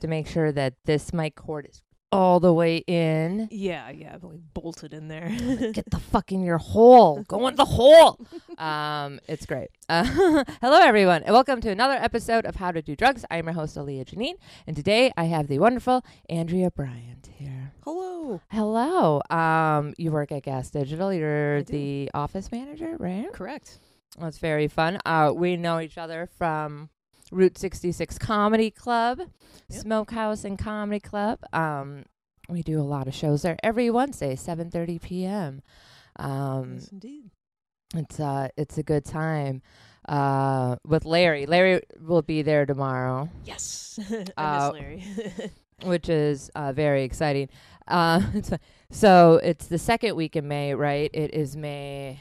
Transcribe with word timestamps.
to 0.00 0.08
make 0.08 0.26
sure 0.26 0.52
that 0.52 0.74
this 0.84 1.12
mic 1.12 1.34
cord 1.34 1.66
is 1.70 1.82
all 2.12 2.40
the 2.40 2.52
way 2.52 2.78
in. 2.78 3.48
Yeah, 3.50 3.90
yeah, 3.90 4.16
but 4.18 4.30
like 4.30 4.40
bolted 4.52 4.92
in 4.92 5.08
there. 5.08 5.28
Get 5.72 5.90
the 5.90 6.00
fuck 6.00 6.32
in 6.32 6.42
your 6.42 6.58
hole. 6.58 7.22
Go 7.28 7.46
in 7.48 7.56
the 7.56 7.64
hole. 7.64 8.18
Um, 8.58 9.20
it's 9.26 9.46
great. 9.46 9.70
Uh, 9.88 10.04
hello, 10.60 10.80
everyone, 10.82 11.22
and 11.22 11.32
welcome 11.32 11.62
to 11.62 11.70
another 11.70 11.94
episode 11.94 12.44
of 12.44 12.56
How 12.56 12.70
to 12.70 12.82
Do 12.82 12.94
Drugs. 12.94 13.24
I'm 13.30 13.46
your 13.46 13.54
host, 13.54 13.74
Aaliyah 13.76 14.04
Janine, 14.04 14.34
and 14.66 14.76
today 14.76 15.10
I 15.16 15.24
have 15.24 15.46
the 15.46 15.58
wonderful 15.58 16.04
Andrea 16.28 16.70
Bryant 16.70 17.30
here. 17.38 17.72
Hello. 17.84 18.42
Hello. 18.50 19.22
Um, 19.30 19.94
you 19.96 20.12
work 20.12 20.30
at 20.30 20.42
Gas 20.42 20.68
Digital. 20.68 21.10
You're 21.10 21.62
the 21.62 22.10
office 22.12 22.52
manager, 22.52 22.96
right? 22.98 23.32
Correct. 23.32 23.78
That's 24.18 24.36
very 24.36 24.68
fun. 24.68 24.98
Uh, 25.06 25.32
we 25.34 25.56
know 25.56 25.80
each 25.80 25.96
other 25.96 26.28
from 26.36 26.90
Route 27.30 27.58
66 27.58 28.18
Comedy 28.18 28.70
Club, 28.70 29.20
Yep. 29.68 29.80
Smokehouse 29.82 30.44
and 30.44 30.58
Comedy 30.58 31.00
Club. 31.00 31.38
Um, 31.52 32.04
we 32.48 32.62
do 32.62 32.80
a 32.80 32.82
lot 32.82 33.06
of 33.06 33.14
shows 33.14 33.42
there 33.42 33.56
every 33.62 33.90
Wednesday, 33.90 34.34
7:30 34.36 35.00
p.m. 35.00 35.62
Um, 36.16 36.74
yes, 36.74 36.88
indeed. 36.88 37.30
it's 37.94 38.18
uh, 38.20 38.48
it's 38.56 38.78
a 38.78 38.82
good 38.82 39.04
time. 39.04 39.62
Uh, 40.08 40.76
with 40.86 41.04
Larry. 41.04 41.46
Larry 41.46 41.82
will 42.00 42.22
be 42.22 42.42
there 42.42 42.64
tomorrow, 42.66 43.28
Yes. 43.44 43.98
I 44.36 44.42
Uh, 44.66 44.72
miss 44.72 44.80
Larry. 44.80 45.04
which 45.84 46.08
is 46.08 46.50
uh, 46.56 46.72
very 46.72 47.04
exciting. 47.04 47.48
Uh, 47.86 48.22
so 48.90 49.40
it's 49.42 49.66
the 49.66 49.78
second 49.78 50.16
week 50.16 50.36
in 50.36 50.48
May, 50.48 50.74
right? 50.74 51.10
It 51.14 51.32
is 51.34 51.56
May. 51.56 52.18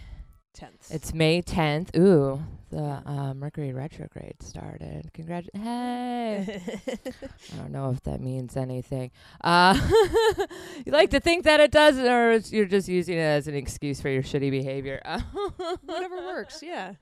Tenth. 0.53 0.89
It's 0.92 1.14
May 1.14 1.42
10th. 1.42 1.95
Ooh, 1.97 2.42
the 2.72 3.02
uh, 3.05 3.33
Mercury 3.33 3.72
retrograde 3.72 4.42
started. 4.42 5.11
Congratulations. 5.14 5.64
Hey. 5.64 6.61
I 7.53 7.55
don't 7.58 7.72
know 7.72 7.92
if 7.92 8.02
that 8.03 8.19
means 8.19 8.58
anything. 8.58 9.11
Uh, 9.42 9.80
you 10.86 10.92
like 10.92 11.11
to 11.11 11.20
think 11.20 11.44
that 11.45 11.59
it 11.59 11.72
does, 11.72 11.97
or 12.00 12.38
you're 12.53 12.66
just 12.66 12.88
using 12.88 13.17
it 13.17 13.22
as 13.22 13.47
an 13.47 13.55
excuse 13.55 14.02
for 14.02 14.09
your 14.09 14.23
shitty 14.23 14.52
behavior. 14.52 15.02
Whatever 15.86 16.17
works. 16.17 16.61
Yeah. 16.64 16.94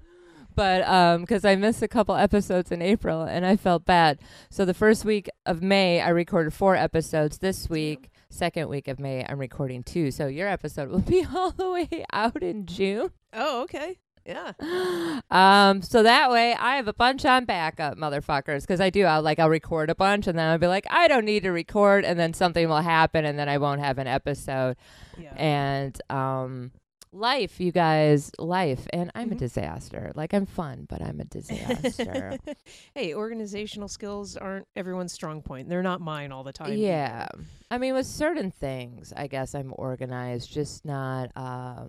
But 0.55 0.87
um 0.87 1.23
'cause 1.27 1.45
I 1.45 1.55
missed 1.55 1.83
a 1.83 1.87
couple 1.87 2.15
episodes 2.15 2.71
in 2.71 2.81
April 2.81 3.21
and 3.21 3.45
I 3.45 3.57
felt 3.57 3.85
bad. 3.85 4.17
So 4.49 4.65
the 4.65 4.73
first 4.73 5.05
week 5.05 5.29
of 5.45 5.61
May, 5.61 6.01
I 6.01 6.09
recorded 6.09 6.51
four 6.51 6.75
episodes. 6.75 7.37
This 7.37 7.69
week, 7.69 8.09
second 8.30 8.70
week 8.70 8.88
of 8.88 9.00
May, 9.00 9.25
I'm 9.28 9.39
recording 9.39 9.83
two. 9.83 10.11
So 10.11 10.28
your 10.28 10.47
episode 10.47 10.89
will 10.89 11.00
be 11.02 11.25
all 11.33 11.52
the 11.52 11.70
way 11.70 12.06
out 12.11 12.44
in 12.44 12.66
June. 12.66 13.11
Oh, 13.33 13.64
okay. 13.64 13.97
Yeah. 14.25 14.52
um, 15.31 15.81
so 15.81 16.03
that 16.03 16.30
way 16.30 16.53
I 16.53 16.75
have 16.75 16.88
a 16.88 16.94
bunch 16.94 17.25
on 17.25 17.45
backup, 17.45 17.98
motherfuckers. 17.98 18.61
Because 18.61 18.81
I 18.81 18.89
do, 18.89 19.05
I'll 19.05 19.22
like 19.22 19.39
I'll 19.39 19.50
record 19.50 19.89
a 19.89 19.95
bunch, 19.95 20.28
and 20.28 20.38
then 20.38 20.50
I'll 20.50 20.58
be 20.58 20.67
like, 20.67 20.86
I 20.89 21.08
don't 21.08 21.25
need 21.25 21.44
to 21.44 21.52
record, 21.52 22.03
and 22.03 22.20
then 22.20 22.33
something 22.33 22.67
will 22.67 22.81
happen, 22.81 23.25
and 23.25 23.39
then 23.39 23.48
I 23.48 23.58
won't 23.58 23.80
have 23.80 23.98
an 23.98 24.08
episode. 24.08 24.75
Yeah. 25.17 25.33
And 25.36 26.02
um, 26.09 26.72
life, 27.17 27.59
you 27.59 27.71
guys, 27.71 28.31
life, 28.39 28.87
and 28.93 29.11
I'm 29.15 29.31
a 29.31 29.35
Mhm. 29.35 29.39
disaster. 29.39 30.11
Like 30.15 30.33
I'm 30.33 30.45
fun, 30.45 30.85
but 30.87 31.01
I'm 31.01 31.19
a 31.19 31.25
disaster. 31.25 32.37
hey, 32.95 33.13
organizational 33.13 33.87
skills 33.87 34.37
aren't 34.37 34.67
everyone's 34.75 35.13
strong 35.13 35.41
point. 35.41 35.69
They're 35.69 35.83
not 35.83 35.99
mine 36.01 36.31
all 36.31 36.43
the 36.43 36.53
time. 36.53 36.77
yeah, 36.77 37.27
I 37.71 37.77
mean, 37.77 37.93
with 37.93 38.05
certain 38.07 38.51
things, 38.51 39.11
I 39.15 39.27
guess 39.27 39.53
I'm 39.55 39.73
organized, 39.77 40.51
just 40.51 40.85
not. 40.85 41.31
Uh, 41.35 41.85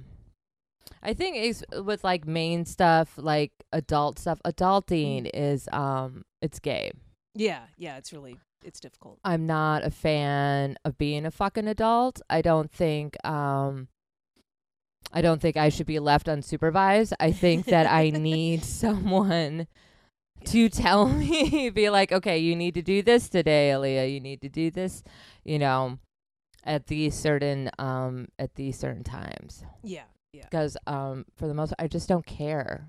I 1.03 1.14
think 1.14 1.36
it's 1.36 1.62
with 1.84 2.03
like 2.03 2.26
main 2.26 2.64
stuff, 2.64 3.14
like 3.16 3.53
adult 3.72 4.19
stuff. 4.19 4.41
Adulting 4.44 5.30
is 5.34 5.69
um, 5.72 6.24
it's 6.42 6.58
gay. 6.58 6.91
Yeah. 7.34 7.62
Yeah. 7.76 7.98
It's 7.98 8.12
really 8.12 8.38
it's 8.64 8.80
difficult. 8.80 9.20
I'm 9.24 9.47
not 9.47 9.84
a 9.84 9.91
fan 9.91 10.76
of 10.84 10.98
being 10.98 11.24
a 11.26 11.30
fucking 11.30 11.69
adult. 11.69 12.20
I 12.28 12.42
don't 12.42 12.72
think 12.72 13.14
um 13.24 13.88
I 15.12 15.22
don't 15.22 15.41
think 15.41 15.56
I 15.56 15.69
should 15.69 15.86
be 15.86 15.98
left 15.98 16.26
unsupervised. 16.26 17.12
I 17.19 17.32
think 17.32 17.66
that 17.66 17.86
I 17.86 18.10
need 18.14 18.64
someone 18.64 19.66
to 20.46 20.69
tell 20.69 21.06
me 21.08 21.70
be 21.70 21.91
like, 21.91 22.12
"Okay, 22.12 22.38
you 22.38 22.54
need 22.54 22.74
to 22.74 22.82
do 22.82 23.02
this 23.02 23.28
today, 23.28 23.70
Aaliyah. 23.74 24.12
You 24.12 24.20
need 24.20 24.41
to 24.42 24.48
do 24.48 24.70
this, 24.70 25.02
you 25.44 25.58
know, 25.58 25.98
at 26.64 26.86
these 26.86 27.14
certain 27.14 27.70
um 27.78 28.28
at 28.38 28.54
these 28.54 28.78
certain 28.78 29.04
times." 29.04 29.64
Yeah. 29.82 30.04
Yeah. 30.32 30.44
Because 30.44 30.76
um 30.86 31.24
for 31.36 31.48
the 31.48 31.54
most 31.54 31.72
I 31.78 31.88
just 31.88 32.08
don't 32.08 32.26
care. 32.26 32.88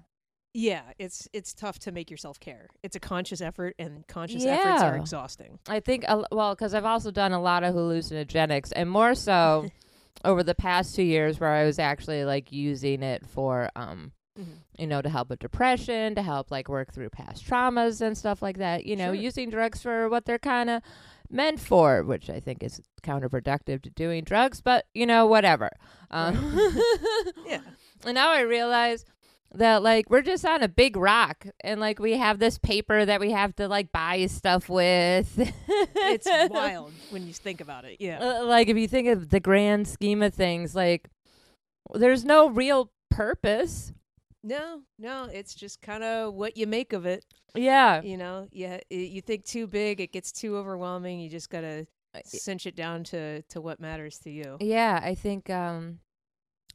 Yeah. 0.53 0.81
It's 0.97 1.27
it's 1.31 1.53
tough 1.53 1.79
to 1.79 1.91
make 1.91 2.11
yourself 2.11 2.39
care. 2.39 2.67
It's 2.83 2.95
a 2.95 2.99
conscious 2.99 3.39
effort, 3.41 3.75
and 3.79 4.05
conscious 4.07 4.45
efforts 4.45 4.81
are 4.81 4.95
exhausting. 4.97 5.59
I 5.67 5.79
think, 5.79 6.05
well, 6.31 6.55
because 6.55 6.73
I've 6.73 6.85
also 6.85 7.11
done 7.11 7.31
a 7.31 7.41
lot 7.41 7.63
of 7.63 7.75
hallucinogenics, 7.75 8.73
and 8.75 8.89
more 8.89 9.15
so 9.15 9.69
over 10.25 10.43
the 10.43 10.55
past 10.55 10.95
two 10.95 11.03
years, 11.03 11.39
where 11.39 11.49
I 11.51 11.65
was 11.65 11.79
actually 11.79 12.25
like 12.25 12.51
using 12.51 13.03
it 13.03 13.25
for, 13.25 13.69
um, 13.75 14.11
Mhm. 14.39 14.59
you 14.77 14.87
know, 14.87 15.01
to 15.01 15.09
help 15.09 15.29
with 15.29 15.39
depression, 15.39 16.15
to 16.15 16.21
help 16.21 16.49
like 16.51 16.69
work 16.69 16.93
through 16.93 17.09
past 17.09 17.45
traumas 17.45 17.99
and 18.01 18.17
stuff 18.17 18.41
like 18.41 18.57
that. 18.57 18.85
You 18.85 18.95
know, 18.95 19.07
Sure. 19.13 19.21
using 19.21 19.49
drugs 19.49 19.81
for 19.81 20.07
what 20.09 20.25
they're 20.25 20.39
kind 20.39 20.69
of 20.69 20.81
meant 21.29 21.59
for, 21.59 22.03
which 22.03 22.29
I 22.29 22.39
think 22.39 22.63
is 22.63 22.81
counterproductive 23.03 23.81
to 23.83 23.89
doing 23.89 24.23
drugs, 24.23 24.61
but 24.61 24.85
you 24.93 25.05
know, 25.05 25.25
whatever. 25.25 25.69
Um, 26.11 26.35
Yeah. 27.45 27.61
and 28.05 28.15
now 28.15 28.29
I 28.31 28.41
realize 28.41 29.03
that 29.55 29.81
like 29.81 30.09
we're 30.09 30.21
just 30.21 30.45
on 30.45 30.61
a 30.61 30.67
big 30.67 30.95
rock 30.95 31.45
and 31.61 31.79
like 31.79 31.99
we 31.99 32.17
have 32.17 32.39
this 32.39 32.57
paper 32.57 33.03
that 33.05 33.19
we 33.19 33.31
have 33.31 33.55
to 33.55 33.67
like 33.67 33.91
buy 33.91 34.25
stuff 34.27 34.69
with. 34.69 35.33
It's 35.67 36.27
wild 36.51 36.91
when 37.09 37.25
you 37.25 37.33
think 37.33 37.61
about 37.61 37.85
it. 37.85 37.97
Yeah. 37.99 38.19
Uh, 38.19 38.45
like 38.45 38.67
if 38.67 38.77
you 38.77 38.87
think 38.87 39.07
of 39.07 39.29
the 39.29 39.39
grand 39.39 39.87
scheme 39.87 40.21
of 40.21 40.33
things, 40.33 40.75
like 40.75 41.09
there's 41.93 42.23
no 42.23 42.49
real 42.49 42.91
purpose. 43.09 43.91
No, 44.43 44.83
no, 44.97 45.25
it's 45.25 45.53
just 45.53 45.81
kind 45.81 46.03
of 46.03 46.33
what 46.33 46.55
you 46.55 46.65
make 46.65 46.93
of 46.93 47.05
it. 47.05 47.25
Yeah. 47.55 48.01
You 48.01 48.17
know, 48.17 48.47
yeah, 48.51 48.79
you 48.89 49.21
think 49.21 49.43
too 49.43 49.67
big, 49.67 49.99
it 49.99 50.13
gets 50.13 50.31
too 50.31 50.55
overwhelming. 50.55 51.19
You 51.19 51.29
just 51.29 51.49
gotta 51.49 51.87
cinch 52.23 52.65
it 52.65 52.75
down 52.75 53.03
to 53.05 53.41
to 53.43 53.61
what 53.61 53.79
matters 53.79 54.19
to 54.19 54.29
you. 54.29 54.57
Yeah, 54.59 54.99
I 55.03 55.15
think 55.15 55.49
um 55.49 55.99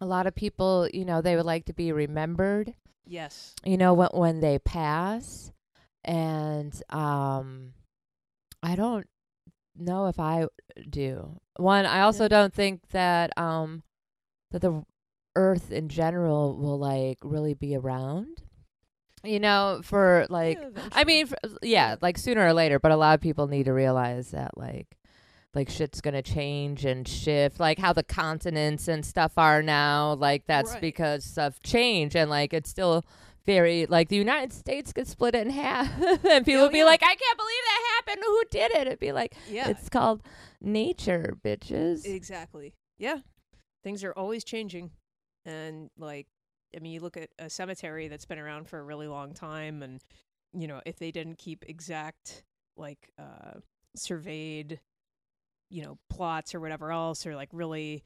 a 0.00 0.06
lot 0.06 0.26
of 0.26 0.34
people, 0.34 0.88
you 0.92 1.04
know, 1.04 1.20
they 1.20 1.36
would 1.36 1.46
like 1.46 1.66
to 1.66 1.72
be 1.72 1.92
remembered, 1.92 2.74
Yes. 3.06 3.54
you 3.64 3.76
know, 3.76 3.94
when 3.94 4.08
when 4.12 4.40
they 4.40 4.58
pass. 4.58 5.52
And 6.04 6.74
um 6.90 7.72
I 8.62 8.76
don't 8.76 9.06
know 9.76 10.06
if 10.06 10.18
I 10.20 10.46
do. 10.90 11.40
One, 11.56 11.86
I 11.86 12.00
also 12.00 12.28
don't 12.28 12.52
think 12.52 12.88
that 12.90 13.36
um 13.38 13.82
that 14.50 14.60
the 14.62 14.84
earth 15.36 15.70
in 15.72 15.88
general 15.88 16.56
will 16.56 16.78
like 16.78 17.18
really 17.22 17.54
be 17.54 17.74
around. 17.76 18.42
You 19.22 19.40
know, 19.40 19.80
for 19.82 20.26
like 20.28 20.58
Yeah, 20.60 20.82
I 20.92 21.04
mean, 21.04 21.26
f- 21.32 21.52
yeah, 21.62 21.96
like 22.02 22.18
sooner 22.18 22.46
or 22.46 22.52
later, 22.52 22.78
but 22.78 22.92
a 22.92 22.96
lot 22.96 23.14
of 23.14 23.20
people 23.22 23.46
need 23.46 23.64
to 23.64 23.72
realize 23.72 24.32
that 24.32 24.56
like 24.58 24.98
like 25.54 25.70
shit's 25.70 26.00
to 26.00 26.22
change 26.22 26.84
and 26.84 27.06
shift, 27.06 27.60
like 27.60 27.78
how 27.78 27.92
the 27.92 28.02
continents 28.02 28.88
and 28.88 29.04
stuff 29.04 29.32
are 29.36 29.62
now, 29.62 30.14
like 30.14 30.46
that's 30.46 30.72
Right. 30.72 30.80
because 30.80 31.36
of 31.38 31.62
change 31.62 32.14
and 32.16 32.28
like 32.30 32.52
it's 32.52 32.70
still 32.70 33.04
very 33.46 33.84
like 33.86 34.08
the 34.08 34.16
United 34.16 34.52
States 34.52 34.92
could 34.92 35.06
split 35.06 35.34
it 35.34 35.46
in 35.46 35.50
half 35.52 35.90
and 36.24 36.44
people 36.46 36.62
Oh, 36.62 36.64
would 36.64 36.72
be 36.72 36.78
yeah. 36.78 36.84
like, 36.84 37.02
I 37.02 37.14
can't 37.14 37.38
believe 37.38 37.62
that 37.66 37.94
happened. 38.06 38.24
Who 38.26 38.42
did 38.50 38.70
it? 38.72 38.86
It'd 38.86 38.98
be 38.98 39.12
like 39.12 39.34
yeah, 39.50 39.68
it's 39.68 39.88
called 39.88 40.22
nature, 40.60 41.36
bitches. 41.44 42.06
exactly. 42.06 42.72
Yeah, 42.98 43.18
things 43.82 44.02
are 44.04 44.12
always 44.12 44.44
changing, 44.44 44.90
and 45.44 45.90
like, 45.98 46.26
I 46.74 46.80
mean, 46.80 46.92
you 46.92 47.00
look 47.00 47.16
at 47.16 47.28
a 47.38 47.50
cemetery 47.50 48.08
that's 48.08 48.24
been 48.24 48.38
around 48.38 48.68
for 48.68 48.78
a 48.78 48.82
really 48.82 49.08
long 49.08 49.34
time, 49.34 49.82
and 49.82 50.00
you 50.52 50.66
know, 50.68 50.80
if 50.86 50.96
they 50.96 51.10
didn't 51.10 51.36
keep 51.38 51.64
exact 51.68 52.44
like 52.76 53.10
uh 53.18 53.58
surveyed, 53.96 54.80
you 55.74 55.82
know, 55.82 55.98
plots 56.08 56.54
or 56.54 56.60
whatever 56.60 56.92
else, 56.92 57.26
or 57.26 57.34
like 57.34 57.48
really 57.52 58.04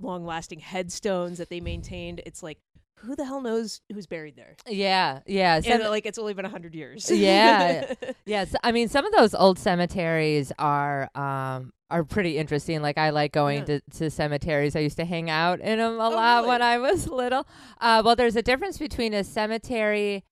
long 0.00 0.24
lasting 0.24 0.60
headstones 0.60 1.38
that 1.38 1.48
they 1.50 1.60
maintained, 1.60 2.20
it's 2.26 2.42
like 2.42 2.58
who 3.00 3.16
the 3.16 3.24
hell 3.24 3.40
knows 3.40 3.80
who's 3.92 4.06
buried 4.06 4.36
there? 4.36 4.54
yeah, 4.68 5.20
yeah. 5.26 5.56
And 5.56 5.64
some- 5.64 5.80
like 5.90 6.06
it's 6.06 6.18
only 6.18 6.32
been 6.34 6.44
a 6.44 6.48
hundred 6.48 6.74
years. 6.74 7.10
Yeah. 7.10 7.92
Yes, 8.26 8.54
I 8.62 8.72
mean 8.72 8.88
some 8.88 9.04
of 9.04 9.12
those 9.12 9.34
old 9.34 9.58
cemeteries 9.58 10.50
are 10.58 11.10
um 11.14 11.72
are 11.90 12.04
pretty 12.04 12.38
interesting. 12.38 12.80
Like 12.80 12.96
I 12.96 13.10
like 13.10 13.32
going 13.32 13.58
Yeah. 13.58 13.64
to, 13.64 13.80
to 13.98 14.10
cemeteries. 14.10 14.74
I 14.76 14.80
used 14.80 14.96
to 14.96 15.04
hang 15.04 15.28
out 15.30 15.60
in 15.60 15.78
them 15.78 16.00
a 16.00 16.06
Oh, 16.06 16.10
lot 16.10 16.46
when? 16.46 16.62
I 16.62 16.78
was 16.78 17.06
little. 17.22 17.46
Uh, 17.80 18.02
well, 18.04 18.16
there's 18.16 18.36
a 18.36 18.42
difference 18.42 18.78
between 18.78 19.12
a 19.12 19.22
cemetery 19.24 20.24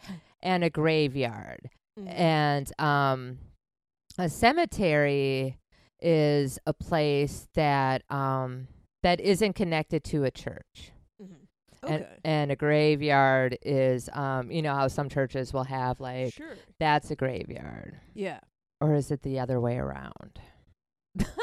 and 0.42 0.64
a 0.64 0.70
graveyard, 0.70 1.68
Mhm. 2.00 2.08
and 2.18 2.72
um, 2.80 3.38
a 4.18 4.28
cemetery 4.30 5.58
is 6.02 6.58
a 6.66 6.72
place 6.72 7.48
that 7.54 8.02
um 8.10 8.68
that 9.02 9.20
isn't 9.20 9.54
connected 9.54 10.04
to 10.04 10.24
a 10.24 10.30
church. 10.30 10.92
Mhm. 11.20 11.46
And, 11.84 12.02
Okay. 12.04 12.16
and 12.24 12.52
a 12.52 12.56
graveyard 12.56 13.58
is 13.62 14.08
um 14.12 14.50
you 14.50 14.62
know 14.62 14.74
how 14.74 14.88
some 14.88 15.08
churches 15.08 15.52
will 15.52 15.64
have 15.64 16.00
like 16.00 16.34
sure. 16.34 16.54
that's 16.78 17.10
a 17.10 17.16
graveyard 17.16 17.98
Yeah. 18.14 18.40
or 18.80 18.94
is 18.94 19.10
it 19.10 19.22
the 19.22 19.38
other 19.40 19.60
way 19.60 19.76
around? 19.78 20.40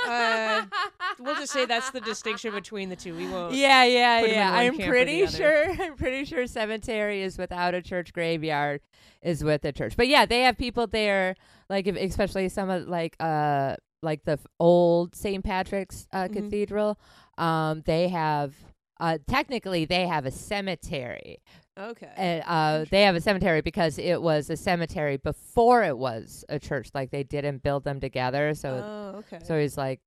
Uh, 0.07 0.65
we'll 1.19 1.35
just 1.35 1.53
say 1.53 1.65
that's 1.65 1.91
the 1.91 2.01
distinction 2.01 2.51
between 2.53 2.89
the 2.89 2.95
two. 2.95 3.15
We 3.15 3.27
won't. 3.27 3.53
Yeah, 3.53 3.83
yeah, 3.83 4.19
put 4.21 4.23
'em 4.25 4.29
in 4.31 4.35
yeah. 4.39 4.51
I'm 4.51 4.77
pretty 4.77 5.27
sure. 5.27 5.69
I'm 5.79 5.95
pretty 5.95 6.25
sure 6.25 6.47
cemetery 6.47 7.21
is 7.21 7.37
without 7.37 7.75
a 7.75 7.81
church. 7.81 8.11
Graveyard 8.11 8.81
is 9.21 9.43
with 9.43 9.63
a 9.65 9.71
church. 9.71 9.95
But 9.95 10.07
yeah, 10.07 10.25
they 10.25 10.41
have 10.41 10.57
people 10.57 10.87
there, 10.87 11.35
like 11.69 11.85
if, 11.85 11.95
especially 11.95 12.49
some 12.49 12.69
of 12.71 12.87
like 12.87 13.15
uh 13.19 13.75
like 14.01 14.23
the 14.23 14.33
f- 14.33 14.47
old 14.59 15.15
St. 15.15 15.43
Patrick's 15.43 16.07
uh, 16.13 16.27
Mhm. 16.27 16.33
Cathedral. 16.33 16.99
Um, 17.37 17.83
they 17.85 18.07
have 18.09 18.53
uh 18.99 19.17
technically 19.27 19.85
they 19.85 20.07
have 20.07 20.25
a 20.25 20.31
cemetery. 20.31 21.41
Okay. 21.77 22.11
And 22.17 22.43
uh, 22.45 22.85
they 22.91 23.03
have 23.03 23.15
a 23.15 23.21
cemetery 23.21 23.61
because 23.61 23.97
it 23.97 24.21
was 24.21 24.49
a 24.49 24.57
cemetery 24.57 25.15
before 25.15 25.83
it 25.83 25.97
was 25.97 26.43
a 26.49 26.59
church. 26.59 26.89
Like 26.93 27.11
they 27.11 27.23
didn't 27.23 27.63
build 27.63 27.85
them 27.85 28.01
together, 28.01 28.53
so 28.53 29.13
oh, 29.15 29.17
okay. 29.19 29.39
so 29.45 29.57
he's 29.57 29.77
like, 29.77 30.01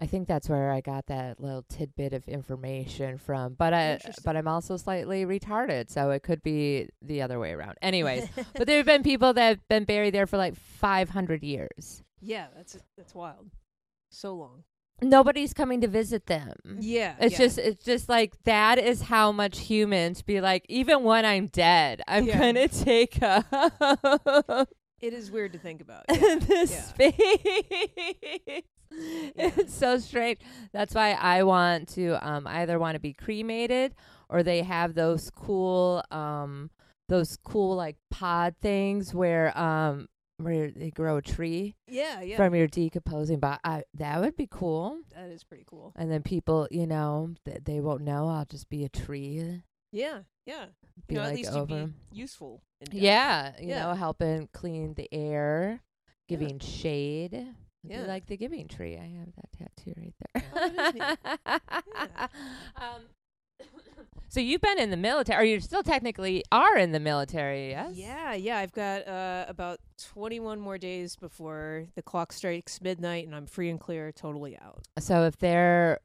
I 0.00 0.06
think 0.06 0.26
that's 0.26 0.48
where 0.48 0.72
I 0.72 0.80
got 0.80 1.06
that 1.06 1.38
little 1.40 1.64
tidbit 1.68 2.12
of 2.12 2.26
information 2.26 3.18
from. 3.18 3.54
But 3.54 3.72
I, 3.72 4.00
but 4.24 4.36
I'm 4.36 4.48
also 4.48 4.76
slightly 4.76 5.24
retarded, 5.24 5.90
so 5.90 6.10
it 6.10 6.24
could 6.24 6.42
be 6.42 6.88
the 7.02 7.22
other 7.22 7.38
way 7.38 7.52
around. 7.52 7.76
Anyways, 7.82 8.26
but 8.54 8.66
there 8.66 8.78
have 8.78 8.86
been 8.86 9.04
people 9.04 9.32
that 9.34 9.46
have 9.48 9.68
been 9.68 9.84
buried 9.84 10.12
there 10.14 10.26
for 10.26 10.38
like 10.38 10.56
500 10.56 11.44
years. 11.44 12.02
Yeah, 12.20 12.46
that's 12.56 12.76
that's 12.96 13.14
wild. 13.14 13.50
So 14.10 14.34
long. 14.34 14.64
Nobody's 15.02 15.54
coming 15.54 15.80
to 15.80 15.88
visit 15.88 16.26
them. 16.26 16.54
Yeah. 16.80 17.14
It's 17.20 17.32
yeah. 17.32 17.38
just 17.38 17.58
it's 17.58 17.82
just 17.84 18.08
like 18.08 18.34
that 18.44 18.78
is 18.78 19.00
how 19.02 19.32
much 19.32 19.60
humans 19.60 20.20
be 20.20 20.40
like 20.42 20.66
even 20.68 21.04
when 21.04 21.24
I'm 21.24 21.46
dead, 21.46 22.02
I'm 22.06 22.24
Yeah. 22.26 22.38
gonna 22.38 22.68
take 22.68 23.18
up 23.22 23.46
It 25.00 25.14
is 25.14 25.30
weird 25.30 25.54
to 25.54 25.58
think 25.58 25.80
about. 25.80 26.04
Yeah. 26.10 26.36
this 26.40 26.86
space. 26.88 27.14
It's 28.92 29.72
so 29.72 29.98
strange. 29.98 30.40
That's 30.72 30.94
why 30.96 31.12
I 31.12 31.44
want 31.44 31.88
to 31.90 32.18
um 32.26 32.46
either 32.46 32.78
want 32.78 32.96
to 32.96 33.00
be 33.00 33.12
cremated 33.12 33.94
or 34.28 34.42
they 34.42 34.62
have 34.62 34.94
those 34.94 35.30
cool 35.30 36.02
um 36.10 36.70
those 37.08 37.36
cool 37.44 37.76
like 37.76 37.96
pod 38.10 38.56
things 38.60 39.14
where 39.14 39.56
um 39.56 40.08
where 40.42 40.70
they 40.70 40.90
grow 40.90 41.16
a 41.16 41.22
tree 41.22 41.76
Yeah. 41.88 42.20
Yeah. 42.22 42.36
from 42.36 42.54
your 42.54 42.66
decomposing 42.66 43.40
body. 43.40 43.60
I, 43.64 43.84
that 43.94 44.20
would 44.20 44.36
be 44.36 44.48
cool. 44.50 44.98
that 45.14 45.28
is 45.30 45.44
pretty 45.44 45.64
cool. 45.66 45.92
And 45.96 46.10
then 46.10 46.22
people, 46.22 46.66
you 46.70 46.86
know, 46.86 47.34
th- 47.44 47.64
they 47.64 47.80
won't 47.80 48.02
know. 48.02 48.28
I'll 48.28 48.44
just 48.46 48.68
be 48.68 48.84
a 48.84 48.88
tree. 48.88 49.62
Yeah. 49.92 50.20
Yeah. 50.46 50.66
Be 51.08 51.14
you 51.14 51.20
know, 51.20 51.24
like 51.24 51.30
at 51.32 51.36
least 51.36 51.52
over. 51.52 51.90
useful. 52.12 52.62
in. 52.80 52.98
Yeah, 52.98 53.52
you 53.60 53.68
Yeah. 53.68 53.82
know, 53.84 53.94
helping 53.94 54.48
clean 54.52 54.94
the 54.94 55.08
air, 55.12 55.80
Yeah. 56.28 56.36
giving 56.38 56.58
shade. 56.58 57.34
It'd 57.34 57.54
Yeah. 57.84 58.02
like 58.06 58.26
the 58.26 58.36
giving 58.36 58.68
tree. 58.68 58.96
I 58.96 59.06
have 59.18 59.32
that 59.36 59.52
tattoo 59.76 59.94
right 59.96 60.14
Oh, 60.54 60.70
that 60.76 60.94
is 60.94 61.18
there. 61.24 62.28
um, 62.76 63.02
so 64.28 64.40
you've 64.40 64.60
been 64.60 64.78
in 64.78 64.90
the 64.90 64.96
military, 64.96 65.40
or 65.40 65.54
you 65.54 65.60
still 65.60 65.82
technically 65.82 66.44
are 66.52 66.76
in 66.76 66.92
the 66.92 67.00
military, 67.00 67.70
yes? 67.70 67.92
Yeah, 67.94 68.34
yeah. 68.34 68.58
I've 68.58 68.72
got 68.72 69.06
uh, 69.06 69.46
about 69.48 69.80
21 70.12 70.60
more 70.60 70.78
days 70.78 71.16
before 71.16 71.86
the 71.94 72.02
clock 72.02 72.32
strikes 72.32 72.80
midnight, 72.80 73.26
and 73.26 73.34
I'm 73.34 73.46
free 73.46 73.70
and 73.70 73.80
clear, 73.80 74.12
totally 74.12 74.58
out. 74.58 74.84
So 74.98 75.24
if 75.24 75.38
they're 75.38 76.00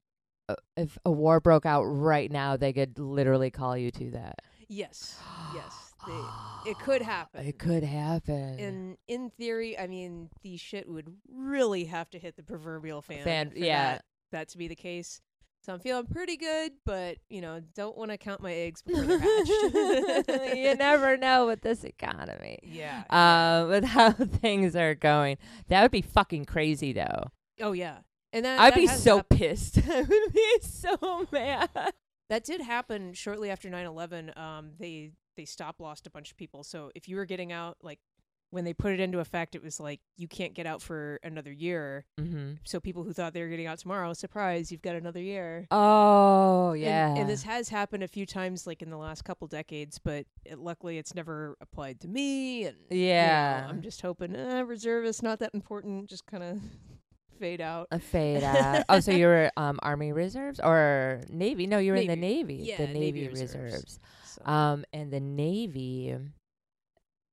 uh, 0.47 0.55
if 0.77 0.97
a 1.05 1.11
war 1.11 1.39
broke 1.39 1.65
out 1.65 1.83
right 1.83 2.31
now, 2.31 2.57
they 2.57 2.73
could 2.73 2.99
literally 2.99 3.49
call 3.49 3.77
you 3.77 3.91
to 3.91 4.11
that. 4.11 4.39
Yes, 4.67 5.17
yes. 5.53 5.81
They, 6.05 6.69
it 6.69 6.77
could 6.77 7.01
happen. 7.01 7.47
It 7.47 7.57
could 7.57 7.81
happen. 7.81 8.59
And 8.59 8.97
in 9.07 9.31
theory, 9.31 9.75
I 9.75 9.87
mean, 9.87 10.29
the 10.43 10.55
shit 10.55 10.87
would 10.87 11.07
really 11.33 11.85
have 11.85 12.11
to 12.11 12.19
hit 12.19 12.35
the 12.35 12.43
proverbial 12.43 13.01
fan. 13.01 13.23
Fan- 13.23 13.49
for 13.49 13.57
yeah. 13.57 13.93
That, 13.93 14.05
that 14.31 14.49
to 14.49 14.59
be 14.59 14.67
the 14.67 14.75
case. 14.75 15.19
So 15.65 15.73
I'm 15.73 15.79
feeling 15.79 16.05
pretty 16.05 16.37
good, 16.37 16.73
but 16.85 17.17
you 17.27 17.41
know, 17.41 17.59
don't 17.73 17.97
want 17.97 18.11
to 18.11 18.17
count 18.19 18.39
my 18.39 18.53
eggs 18.53 18.83
before 18.83 19.01
they're 19.01 19.17
hatched. 19.17 19.49
you 20.55 20.75
never 20.75 21.17
know 21.17 21.47
with 21.47 21.61
this 21.61 21.83
economy. 21.83 22.59
Yeah. 22.61 23.03
Uh, 23.09 23.65
with 23.67 23.83
how 23.83 24.11
things 24.41 24.75
are 24.75 24.93
going, 24.93 25.37
that 25.69 25.81
would 25.81 25.89
be 25.89 26.03
fucking 26.03 26.45
crazy, 26.45 26.93
though. 26.93 27.31
oh 27.61 27.71
yeah. 27.71 27.97
And 28.31 28.45
that, 28.45 28.59
I'd 28.59 28.73
that 28.73 28.79
be 28.79 28.85
so 28.85 29.17
hap- 29.17 29.29
pissed. 29.29 29.79
I 29.89 30.01
would 30.03 30.33
be 30.33 30.57
so 30.61 31.27
mad. 31.31 31.69
that 32.29 32.43
did 32.43 32.61
happen 32.61 33.13
shortly 33.13 33.49
after 33.49 33.67
9/11. 33.67 34.37
Um, 34.37 34.73
they 34.77 35.13
they 35.35 35.45
stop-lossed 35.45 36.05
a 36.05 36.11
bunch 36.11 36.29
of 36.29 36.37
people. 36.37 36.63
So 36.63 36.91
if 36.93 37.09
you 37.09 37.15
were 37.15 37.25
getting 37.25 37.51
out, 37.51 37.77
like 37.81 37.97
when 38.55 38.63
they 38.63 38.73
put 38.73 38.93
it 38.93 39.01
into 39.01 39.19
effect, 39.19 39.53
it 39.53 39.61
was 39.61 39.81
like 39.81 39.99
you 40.15 40.29
can't 40.29 40.53
get 40.53 40.65
out 40.65 40.81
for 40.81 41.19
another 41.23 41.51
year. 41.51 42.05
Mm-hmm. 42.17 42.53
So 42.63 42.79
people 42.79 43.03
who 43.03 43.11
thought 43.11 43.33
they 43.33 43.41
were 43.41 43.49
getting 43.49 43.67
out 43.67 43.79
tomorrow, 43.79 44.13
surprise, 44.13 44.71
you've 44.71 44.81
got 44.81 44.95
another 44.95 45.19
year. 45.19 45.67
Oh 45.71 46.71
yeah. 46.71 47.13
And, 47.13 47.29
this 47.29 47.43
has 47.43 47.67
happened 47.67 48.03
a 48.03 48.07
few 48.07 48.25
times, 48.25 48.65
like 48.65 48.81
in 48.81 48.89
the 48.89 48.97
last 48.97 49.25
couple 49.25 49.45
decades, 49.47 49.99
but 49.99 50.25
it, 50.45 50.57
luckily 50.57 50.97
it's 50.97 51.13
never 51.13 51.57
applied 51.59 51.99
to 51.99 52.07
me. 52.07 52.63
And 52.63 52.77
you 52.89 52.97
know, 52.97 53.05
yeah. 53.05 53.67
I'm 53.69 53.81
just 53.81 54.01
hoping 54.01 54.35
uh, 54.35 54.63
reservists 54.63 55.21
not 55.21 55.39
that 55.39 55.51
important, 55.53 56.07
just 56.07 56.25
kind 56.25 56.43
of 56.43 56.59
fade 57.39 57.59
out. 57.59 57.89
a 57.91 57.99
fade 57.99 58.43
out. 58.43 58.85
oh, 58.87 59.01
so 59.01 59.11
you 59.11 59.25
were 59.25 59.51
um 59.57 59.79
Army 59.83 60.13
Reserves 60.13 60.61
or 60.61 61.23
Navy? 61.29 61.67
No, 61.67 61.77
you 61.79 61.91
were 61.91 61.97
in 61.97 62.07
the 62.07 62.15
Navy. 62.15 62.61
Yeah, 62.63 62.77
the 62.77 62.87
Navy 62.87 63.23
Navy, 63.23 63.27
Reserves. 63.27 63.55
Reserves. 63.55 63.99
So. 64.25 64.49
Um, 64.49 64.85
and 64.93 65.11
the 65.11 65.19
Navy 65.19 66.15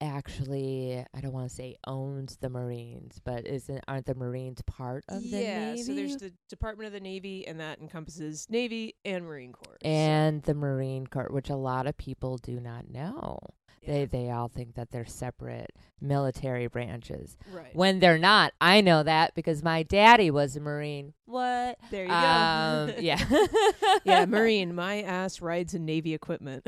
actually, 0.03 1.05
I 1.15 1.21
don't 1.21 1.33
want 1.33 1.49
to 1.49 1.55
say 1.55 1.77
owns 1.87 2.37
the 2.37 2.51
Marines, 2.51 3.21
but 3.25 3.47
isn't 3.47 3.83
aren't 3.87 4.07
the 4.07 4.15
Marines 4.15 4.61
part 4.63 5.05
of 5.09 5.23
the 5.23 5.43
yeah, 5.43 5.71
Navy? 5.71 5.83
so 5.83 5.95
there's 5.95 6.17
the 6.17 6.33
Department 6.49 6.89
of 6.89 6.93
the 6.93 7.01
Navy, 7.01 7.47
and 7.47 7.61
that 7.61 7.81
encompasses 7.81 8.47
Navy 8.51 8.97
and 9.05 9.25
Marine 9.25 9.53
Corps. 9.53 9.79
and 9.83 10.43
the 10.43 10.55
Marine 10.55 11.07
Corps, 11.07 11.29
which 11.31 11.49
a 11.51 11.57
lot 11.57 11.87
of 11.87 11.97
people 11.97 12.37
do 12.39 12.61
not 12.61 12.91
know. 12.91 13.39
They 13.87 14.01
yeah, 14.01 14.07
they 14.07 14.31
all 14.31 14.49
think 14.49 14.75
that 14.75 14.91
they're 14.93 15.05
separate 15.05 15.73
military 16.01 16.67
branches 16.67 17.37
right. 17.53 17.75
when 17.75 18.01
they're 18.01 18.19
not. 18.19 18.53
I 18.61 18.81
know 18.81 19.03
that 19.03 19.35
because 19.35 19.63
my 19.63 19.83
daddy 19.83 20.31
was 20.31 20.57
a 20.57 20.61
Marine. 20.61 21.15
What? 21.27 21.79
there 21.91 22.05
you 22.07 22.11
Um, 22.13 22.89
go. 22.89 22.95
yeah. 23.01 23.25
yeah, 24.05 24.25
Marine. 24.29 24.75
My 24.75 25.03
ass 25.03 25.41
rides 25.41 25.75
in 25.75 25.85
Navy 25.85 26.15
equipment. 26.15 26.63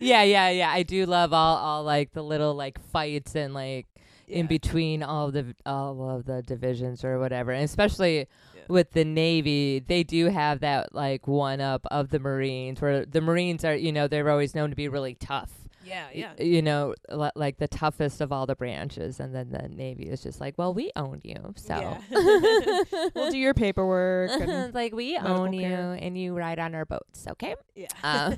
yeah, 0.00 0.22
yeah, 0.22 0.48
yeah. 0.50 0.70
I 0.70 0.82
do 0.82 1.06
love 1.06 1.32
all 1.32 1.56
all 1.56 1.84
like 1.84 2.12
the 2.12 2.22
little 2.22 2.54
like 2.54 2.80
fights 2.90 3.34
and 3.34 3.54
like 3.54 3.86
in 4.28 4.46
between 4.46 5.02
all 5.02 5.30
the 5.30 5.54
all 5.64 6.10
of 6.10 6.24
the 6.26 6.42
divisions 6.42 7.04
or 7.04 7.18
whatever. 7.18 7.52
And 7.52 7.64
especially 7.64 8.26
Yeah. 8.54 8.55
With 8.68 8.92
the 8.92 9.04
Navy, 9.04 9.78
they 9.80 10.02
do 10.02 10.26
have 10.28 10.60
that 10.60 10.94
like 10.94 11.26
one 11.26 11.60
up 11.60 11.86
of 11.90 12.10
the 12.10 12.18
Marines 12.18 12.80
where 12.80 13.04
the 13.06 13.20
Marines 13.20 13.64
are, 13.64 13.74
you 13.74 13.92
know, 13.92 14.08
they're 14.08 14.28
always 14.30 14.54
known 14.54 14.70
to 14.70 14.76
be 14.76 14.88
really 14.88 15.14
tough. 15.14 15.50
Yeah, 15.84 16.06
Y- 16.12 16.26
yeah. 16.38 16.42
You 16.44 16.62
know, 16.62 16.94
li- 17.10 17.30
like 17.36 17.58
the 17.58 17.68
toughest 17.68 18.20
of 18.20 18.32
all 18.32 18.44
the 18.44 18.56
branches 18.56 19.20
and 19.20 19.32
then 19.32 19.50
the 19.50 19.68
Navy 19.68 20.04
is 20.08 20.20
just 20.20 20.40
like, 20.40 20.54
"Well, 20.58 20.74
we 20.74 20.90
own 20.96 21.20
you." 21.22 21.54
So 21.54 21.76
Yeah. 21.76 22.00
we'll 23.14 23.30
do 23.30 23.38
your 23.38 23.54
paperwork. 23.54 24.32
And, 24.32 24.50
It's 24.50 24.74
like 24.74 24.92
we 24.94 25.16
own 25.16 25.52
you 25.52 25.60
care. 25.60 25.92
and 26.00 26.18
you 26.18 26.34
ride 26.36 26.58
on 26.58 26.74
our 26.74 26.86
boats, 26.86 27.26
okay? 27.28 27.54
yeah. 27.76 27.86
Um, 28.02 28.36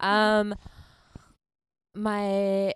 um, 0.00 0.54
my 1.94 2.72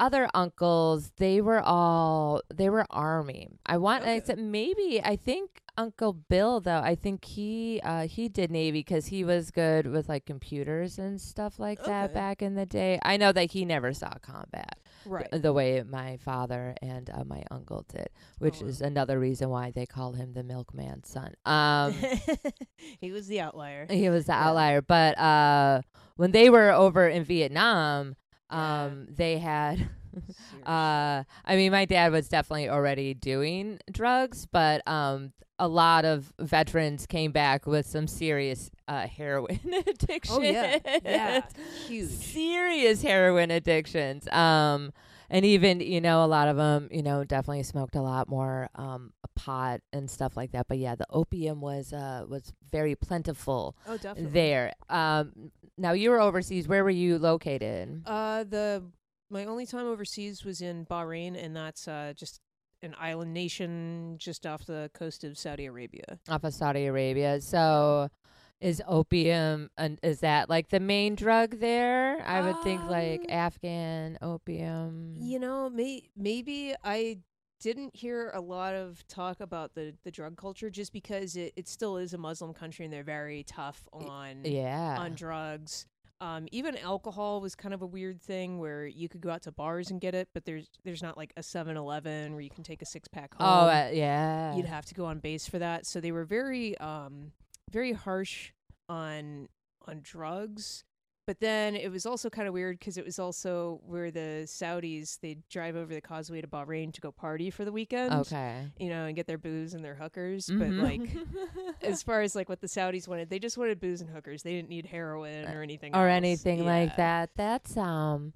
other 0.00 0.28
uncles, 0.34 1.10
they 1.16 1.40
were 1.40 1.60
all 1.60 2.40
they 2.54 2.70
were 2.70 2.86
army. 2.90 3.48
I 3.66 3.76
want 3.78 4.04
I 4.04 4.20
said 4.20 4.38
maybe 4.38 5.00
I 5.02 5.16
think 5.16 5.62
Uncle 5.76 6.12
Bill 6.12 6.60
though. 6.60 6.80
I 6.80 6.94
think 6.94 7.24
he 7.24 7.80
uh 7.84 8.06
he 8.08 8.28
did 8.28 8.50
Navy 8.50 8.80
because 8.80 9.06
he 9.06 9.24
was 9.24 9.50
good 9.50 9.86
with 9.86 10.08
like 10.08 10.24
computers 10.26 10.98
and 10.98 11.20
stuff 11.20 11.58
like 11.58 11.82
that 11.84 12.12
back 12.14 12.42
in 12.42 12.54
the 12.54 12.66
day. 12.66 12.98
I 13.02 13.16
know 13.16 13.32
that 13.32 13.52
he 13.52 13.64
never 13.64 13.92
saw 13.92 14.10
combat 14.22 14.78
right. 15.06 15.28
the 15.30 15.52
way 15.52 15.82
my 15.88 16.16
father 16.18 16.74
and 16.82 17.08
uh, 17.10 17.24
my 17.24 17.42
uncle 17.50 17.84
did, 17.88 18.08
which 18.38 18.56
Oh, 18.60 18.64
wow. 18.64 18.68
is 18.70 18.80
another 18.80 19.18
reason 19.20 19.50
why 19.50 19.70
they 19.70 19.86
call 19.86 20.12
him 20.12 20.32
the 20.32 20.42
milkman's 20.42 21.08
son. 21.08 21.34
Um. 21.46 21.94
he 23.00 23.10
was 23.12 23.26
the 23.28 23.40
outlier. 23.40 23.86
he 23.90 24.08
was 24.10 24.26
the 24.26 24.32
Yeah. 24.32 24.48
outlier. 24.48 24.80
But 24.82 25.18
uh, 25.18 25.82
when 26.16 26.32
they 26.32 26.50
were 26.50 26.70
over 26.72 27.06
in 27.08 27.24
Vietnam, 27.24 28.16
Yeah. 28.50 28.84
um, 28.84 29.06
they 29.10 29.38
had. 29.38 29.88
Uh, 30.66 31.22
I 31.44 31.54
mean, 31.54 31.70
my 31.70 31.84
dad 31.84 32.10
was 32.10 32.28
definitely 32.28 32.68
already 32.68 33.14
doing 33.14 33.78
drugs, 33.92 34.46
but 34.46 34.86
um, 34.88 35.32
a 35.58 35.68
lot 35.68 36.04
of 36.04 36.32
veterans 36.40 37.06
came 37.06 37.30
back 37.30 37.66
with 37.66 37.86
some 37.86 38.06
serious 38.08 38.70
uh, 38.88 39.06
heroin 39.06 39.60
addiction. 39.86 40.34
oh 40.36 40.40
yeah, 40.42 40.78
yeah, 41.04 41.42
huge. 41.86 42.08
serious 42.08 43.02
heroin 43.02 43.50
addictions. 43.50 44.26
Um, 44.32 44.92
and 45.30 45.44
even 45.44 45.80
you 45.80 46.00
know 46.00 46.24
a 46.24 46.26
lot 46.26 46.48
of 46.48 46.56
them, 46.56 46.88
you 46.90 47.02
know, 47.02 47.22
definitely 47.22 47.62
smoked 47.62 47.94
a 47.94 48.02
lot 48.02 48.28
more 48.28 48.68
um 48.74 49.12
pot 49.38 49.80
and 49.92 50.10
stuff 50.10 50.36
like 50.36 50.50
that. 50.52 50.66
But 50.68 50.78
yeah, 50.78 50.94
the 50.96 51.06
opium 51.10 51.60
was 51.60 51.92
uh 51.92 52.24
was 52.28 52.52
very 52.72 52.94
plentiful 52.96 53.76
Oh, 53.86 53.96
definitely. 53.96 54.32
there. 54.32 54.72
Um, 54.90 55.50
now 55.76 55.92
you 55.92 56.10
were 56.10 56.20
overseas. 56.20 56.66
Where 56.66 56.82
were 56.84 56.90
you 57.04 57.18
located? 57.18 58.02
Uh, 58.04 58.44
the 58.44 58.82
my 59.30 59.44
only 59.44 59.66
time 59.66 59.86
overseas 59.86 60.44
was 60.44 60.60
in 60.60 60.86
Bahrain, 60.86 61.36
and 61.42 61.54
that's 61.54 61.86
uh, 61.86 62.12
just 62.16 62.40
an 62.82 62.94
island 62.98 63.32
nation 63.34 64.16
just 64.18 64.46
off 64.46 64.64
the 64.66 64.90
coast 64.94 65.24
of 65.24 65.36
Saudi 65.38 65.66
Arabia. 65.66 66.18
off 66.28 66.44
of 66.44 66.54
Saudi 66.54 66.86
Arabia. 66.86 67.40
So 67.40 68.08
is 68.60 68.82
opium 68.88 69.70
and 69.78 69.98
is 70.02 70.18
that 70.20 70.48
like 70.48 70.68
the 70.70 70.80
main 70.80 71.14
drug 71.14 71.60
there? 71.60 72.20
I 72.26 72.40
would 72.40 72.60
think 72.62 72.82
like 72.88 73.20
Um, 73.20 73.26
Afghan 73.30 74.18
opium. 74.20 75.14
You 75.18 75.38
know, 75.38 75.70
may- 75.70 76.08
maybe 76.16 76.74
I 76.82 77.18
didn't 77.60 77.94
hear 77.94 78.30
a 78.34 78.40
lot 78.40 78.74
of 78.74 79.06
talk 79.08 79.40
about 79.40 79.74
the, 79.74 79.94
the 80.04 80.10
drug 80.10 80.36
culture 80.36 80.70
just 80.70 80.92
because 80.92 81.36
it, 81.36 81.52
it 81.56 81.68
still 81.68 81.96
is 81.96 82.14
a 82.14 82.18
Muslim 82.18 82.52
country 82.54 82.84
and 82.84 82.92
they're 82.92 83.02
very 83.02 83.44
tough 83.44 83.88
on 83.92 84.44
yeah. 84.44 84.96
on 84.98 85.14
drugs. 85.14 85.86
Um, 86.20 86.48
even 86.50 86.76
alcohol 86.76 87.40
was 87.40 87.54
kind 87.54 87.72
of 87.72 87.82
a 87.82 87.86
weird 87.86 88.20
thing 88.20 88.58
where 88.58 88.86
you 88.86 89.08
could 89.08 89.20
go 89.20 89.30
out 89.30 89.42
to 89.42 89.52
bars 89.52 89.90
and 89.90 90.00
get 90.00 90.14
it, 90.14 90.28
but 90.34 90.44
there's 90.44 90.68
there's 90.84 91.02
not 91.02 91.16
like 91.16 91.32
a 91.36 91.42
7-Eleven 91.42 92.32
where 92.32 92.40
you 92.40 92.50
can 92.50 92.64
take 92.64 92.82
a 92.82 92.86
six 92.86 93.06
pack 93.06 93.34
home. 93.34 93.46
oh, 93.48 93.68
uh, 93.68 93.90
yeah. 93.92 94.56
You'd 94.56 94.66
have 94.66 94.84
to 94.86 94.94
go 94.94 95.04
on 95.04 95.20
base 95.20 95.46
for 95.46 95.60
that. 95.60 95.86
So 95.86 96.00
they 96.00 96.12
were 96.12 96.24
very 96.24 96.76
um 96.78 97.32
very 97.70 97.92
harsh 97.92 98.52
on 98.88 99.48
on 99.86 100.00
drugs. 100.02 100.84
But 101.28 101.40
then 101.40 101.76
it 101.76 101.90
was 101.90 102.06
also 102.06 102.30
kind 102.30 102.48
of 102.48 102.54
weird 102.54 102.78
because 102.78 102.96
it 102.96 103.04
was 103.04 103.18
also 103.18 103.82
where 103.84 104.10
the 104.10 104.44
Saudis 104.46 105.20
they 105.20 105.36
drive 105.50 105.76
over 105.76 105.92
the 105.92 106.00
causeway 106.00 106.40
to 106.40 106.46
Bahrain 106.48 106.90
to 106.94 107.02
go 107.02 107.12
party 107.12 107.50
for 107.50 107.66
the 107.66 107.70
weekend. 107.70 108.14
okay. 108.14 108.66
You 108.80 108.88
know, 108.88 109.04
and 109.04 109.14
get 109.14 109.26
their 109.26 109.36
booze 109.36 109.74
and 109.74 109.84
their 109.84 109.94
hookers. 109.94 110.46
Mhm. 110.46 110.58
But 110.58 110.70
like 110.88 111.74
as 111.82 112.02
far 112.02 112.22
as 112.22 112.34
like 112.34 112.48
what 112.48 112.62
the 112.62 112.66
Saudis 112.66 113.06
wanted, 113.06 113.28
they 113.28 113.38
just 113.38 113.58
wanted 113.58 113.78
booze 113.78 114.00
and 114.00 114.08
hookers. 114.08 114.42
They 114.42 114.52
didn't 114.52 114.70
need 114.70 114.86
heroin 114.86 115.44
or 115.48 115.60
anything 115.62 115.94
or 115.94 116.08
else. 116.08 116.16
anything 116.16 116.64
like 116.64 116.96
that. 116.96 117.28
That's 117.36 117.76
um 117.76 118.32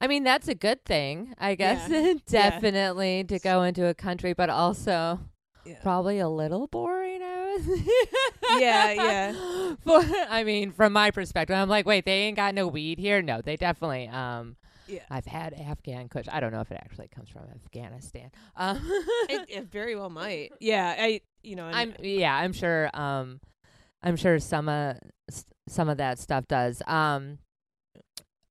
I 0.00 0.06
mean, 0.06 0.24
that's 0.24 0.48
a 0.48 0.54
good 0.54 0.86
thing, 0.86 1.34
I 1.38 1.54
guess. 1.54 1.90
Yeah. 1.90 2.14
Definitely 2.26 3.24
to 3.24 3.38
go 3.40 3.62
into 3.62 3.84
a 3.86 3.92
country, 3.94 4.32
but 4.32 4.48
also 4.48 5.20
Yeah. 5.66 5.80
probably 5.82 6.18
a 6.18 6.30
little 6.30 6.66
boring. 6.66 7.20
I 7.22 7.37
Yeah, 8.58 8.92
yeah. 8.92 9.74
For 9.84 10.00
I 10.30 10.44
mean, 10.44 10.72
from 10.72 10.92
my 10.92 11.10
perspective, 11.10 11.56
I'm 11.56 11.68
like, 11.68 11.86
wait, 11.86 12.04
they 12.04 12.22
ain't 12.22 12.36
got 12.36 12.54
no 12.54 12.66
weed 12.66 12.98
here. 12.98 13.20
No, 13.22 13.40
they 13.42 13.56
definitely. 13.56 14.08
Um, 14.08 14.56
Yeah. 14.86 15.00
I've 15.10 15.26
had 15.26 15.52
Afghan 15.54 16.08
Kush. 16.08 16.26
I 16.32 16.40
don't 16.40 16.52
know 16.52 16.60
if 16.60 16.70
it 16.70 16.78
actually 16.82 17.08
comes 17.08 17.28
from 17.28 17.42
Afghanistan. 17.54 18.30
Um, 18.56 18.80
it, 19.28 19.46
it 19.48 19.64
very 19.70 19.94
well 19.96 20.10
might. 20.10 20.52
Yeah, 20.60 20.94
I 20.98 21.20
you 21.42 21.56
know 21.56 21.66
and 21.66 21.76
I'm 21.76 21.94
yeah, 22.02 22.34
I'm 22.34 22.52
sure. 22.52 22.90
Um, 22.94 23.40
I'm 24.02 24.16
sure 24.16 24.38
some 24.38 24.68
uh, 24.68 24.94
s- 25.30 25.44
some 25.68 25.88
of 25.88 25.98
that 25.98 26.18
stuff 26.18 26.46
does. 26.48 26.82
Um, 26.86 27.38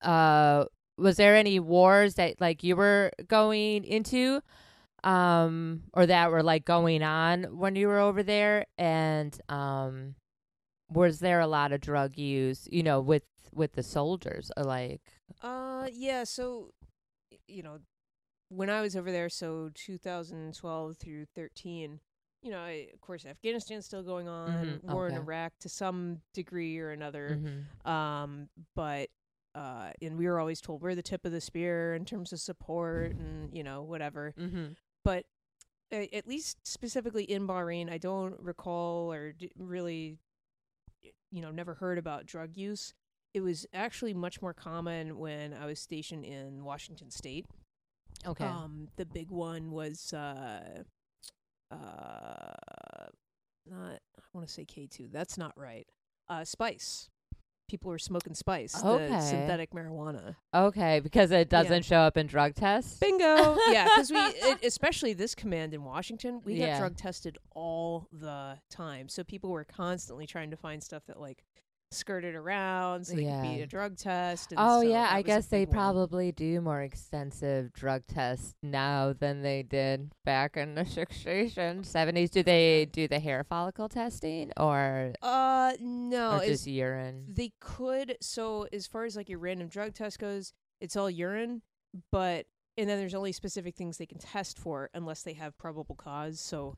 uh, 0.02 0.66
was 0.98 1.18
there 1.18 1.36
any 1.36 1.60
wars 1.60 2.16
that 2.16 2.40
like 2.42 2.64
you 2.64 2.76
were 2.76 3.12
going 3.28 3.84
into, 3.84 4.42
um, 5.04 5.84
or 5.94 6.06
that 6.06 6.32
were 6.32 6.44
like 6.44 6.66
going 6.66 7.04
on 7.04 7.44
when 7.58 7.75
you 7.75 7.88
were 7.88 8.00
over 8.00 8.24
there? 8.24 8.66
And 8.77 9.39
um, 9.50 10.16
was 10.89 11.20
there 11.20 11.39
a 11.39 11.48
lot 11.48 11.72
of 11.72 11.82
drug 11.82 12.18
use? 12.18 12.68
You 12.72 12.84
know, 12.84 13.00
with 13.01 13.24
with 13.54 13.74
the 13.74 13.84
soldiers, 13.84 14.51
or 14.58 14.63
like 14.63 15.01
Uh, 15.42 15.88
yeah. 15.92 16.24
So, 16.24 16.72
you 17.48 17.63
know, 17.63 17.80
when 18.50 18.70
I 18.70 18.82
was 18.82 18.96
over 18.96 19.12
there, 19.12 19.30
so 19.30 19.70
2012 19.74 20.98
through 20.98 21.25
13, 21.36 22.00
you 22.42 22.51
know, 22.51 22.60
I, 22.60 22.88
of 22.94 23.01
course, 23.01 23.25
Afghanistan's 23.25 23.86
still 23.86 24.04
going 24.04 24.27
on, 24.27 24.80
Mhm, 24.80 24.84
war 24.84 25.08
in. 25.10 25.16
Iraq 25.16 25.54
to 25.62 25.70
some 25.70 26.22
degree 26.34 26.77
or 26.77 26.92
another. 26.92 27.39
mhm. 27.86 27.89
Um, 27.89 28.50
but 28.75 29.10
uh, 29.56 29.92
and 30.04 30.18
we 30.20 30.27
were 30.27 30.39
always 30.39 30.62
told 30.62 30.82
we're 30.84 30.94
the 30.94 31.01
tip 31.01 31.25
of 31.25 31.32
the 31.32 31.42
spear 31.42 31.96
in 31.96 32.06
terms 32.06 32.32
of 32.32 32.39
support 32.39 33.16
and 33.16 33.51
you 33.56 33.63
know 33.63 33.82
whatever. 33.82 34.34
Mhm. 34.38 34.75
But 35.08 35.24
at 35.90 36.28
least 36.28 36.58
specifically 36.68 37.24
in 37.24 37.48
Bahrain, 37.48 37.90
I 37.90 37.98
don't 37.98 38.36
recall 38.42 39.14
or 39.14 39.34
really, 39.58 40.18
you 41.32 41.42
know, 41.42 41.50
never 41.50 41.76
heard 41.76 41.98
about 41.98 42.26
drug 42.26 42.58
use. 42.58 42.94
It 43.34 43.40
was 43.40 43.66
actually 43.74 44.14
much 44.14 44.42
more 44.42 44.54
common 44.54 45.18
when 45.18 45.54
I 45.54 45.66
was 45.66 45.80
stationed 45.80 46.26
in 46.26 46.66
Washington 46.66 47.10
State. 47.10 47.46
okay, 48.26 48.44
Um, 48.44 48.90
the 48.98 49.06
big 49.06 49.30
one 49.32 49.72
was 49.72 50.12
uh, 50.12 50.84
uh, 51.72 53.08
not 53.66 54.00
I 54.18 54.22
want 54.34 54.46
to 54.48 54.54
say 54.54 54.66
K 54.66 54.88
two. 54.88 55.08
That's 55.10 55.38
not 55.38 55.54
right. 55.56 55.88
Uh, 56.28 56.44
spice. 56.44 57.10
People 57.68 57.90
were 57.92 58.00
smoking 58.00 58.34
spice, 58.34 58.72
the 58.74 58.88
Okay. 58.88 59.20
synthetic 59.20 59.72
marijuana. 59.72 60.36
okay, 60.54 61.02
because 61.02 61.32
it 61.32 61.50
doesn't 61.50 61.84
show 61.84 61.98
up 61.98 62.16
in 62.16 62.26
drug 62.28 62.56
tests. 62.56 62.98
Bingo. 62.98 63.58
yeah, 63.70 63.84
because 63.86 64.10
we, 64.10 64.18
it, 64.20 64.64
especially 64.64 65.12
this 65.14 65.36
command 65.36 65.74
in 65.74 65.84
Washington, 65.84 66.42
we 66.46 66.54
Yeah. 66.54 66.68
got 66.74 66.80
drug 66.80 66.96
tested 66.98 67.38
all 67.52 68.08
the 68.14 68.58
time. 68.70 69.10
So 69.10 69.24
people 69.26 69.50
were 69.50 69.66
constantly 69.66 70.26
trying 70.26 70.52
to 70.52 70.58
find 70.58 70.82
stuff 70.82 71.04
that 71.08 71.20
like 71.20 71.44
skirted 71.91 72.36
around 72.36 73.08
so 73.08 73.15
they 73.15 73.24
could 73.24 73.41
be 73.44 73.62
a 73.62 73.67
drug 73.67 73.96
test. 73.98 74.51
And 74.51 74.60
Oh 74.60 74.82
so 74.82 74.88
yeah, 74.88 75.08
I 75.10 75.22
guess 75.22 75.48
they 75.48 75.65
one. 75.65 75.74
probably 75.74 76.32
do 76.32 76.60
more 76.62 76.82
extensive 76.82 77.72
drug 77.74 78.03
tests 78.08 78.56
now 78.62 79.13
than 79.13 79.41
they 79.41 79.63
did 79.63 80.12
back 80.25 80.58
in 80.58 80.75
the 80.75 80.86
sixties 80.86 81.58
and 81.58 81.86
seventies. 81.86 82.29
Do 82.29 82.44
they 82.44 82.86
do 82.91 83.08
the 83.08 83.20
hair 83.20 83.44
follicle 83.44 83.88
testing 83.89 84.51
or 84.58 85.13
Uh, 85.22 85.74
no, 85.79 86.32
or 86.34 86.36
it's- 86.38 86.50
just 86.50 86.67
urine? 86.67 87.25
They 87.29 87.53
could. 87.60 88.17
So 88.22 88.67
as 88.74 88.86
far 88.88 89.06
as 89.06 89.15
like 89.15 89.29
your 89.29 89.39
random 89.39 89.67
drug 89.70 89.94
test 89.94 90.20
goes, 90.20 90.53
it's 90.82 90.96
all 90.96 91.10
urine, 91.10 91.62
but 92.12 92.48
and 92.77 92.88
then 92.89 93.00
there's 93.00 93.15
only 93.15 93.32
specific 93.32 93.75
things 93.75 93.98
they 93.98 94.06
can 94.06 94.20
test 94.20 94.60
for 94.60 94.89
unless 94.94 95.24
they 95.24 95.34
have 95.34 95.58
probable 95.58 95.96
cause. 95.96 96.39
So 96.39 96.75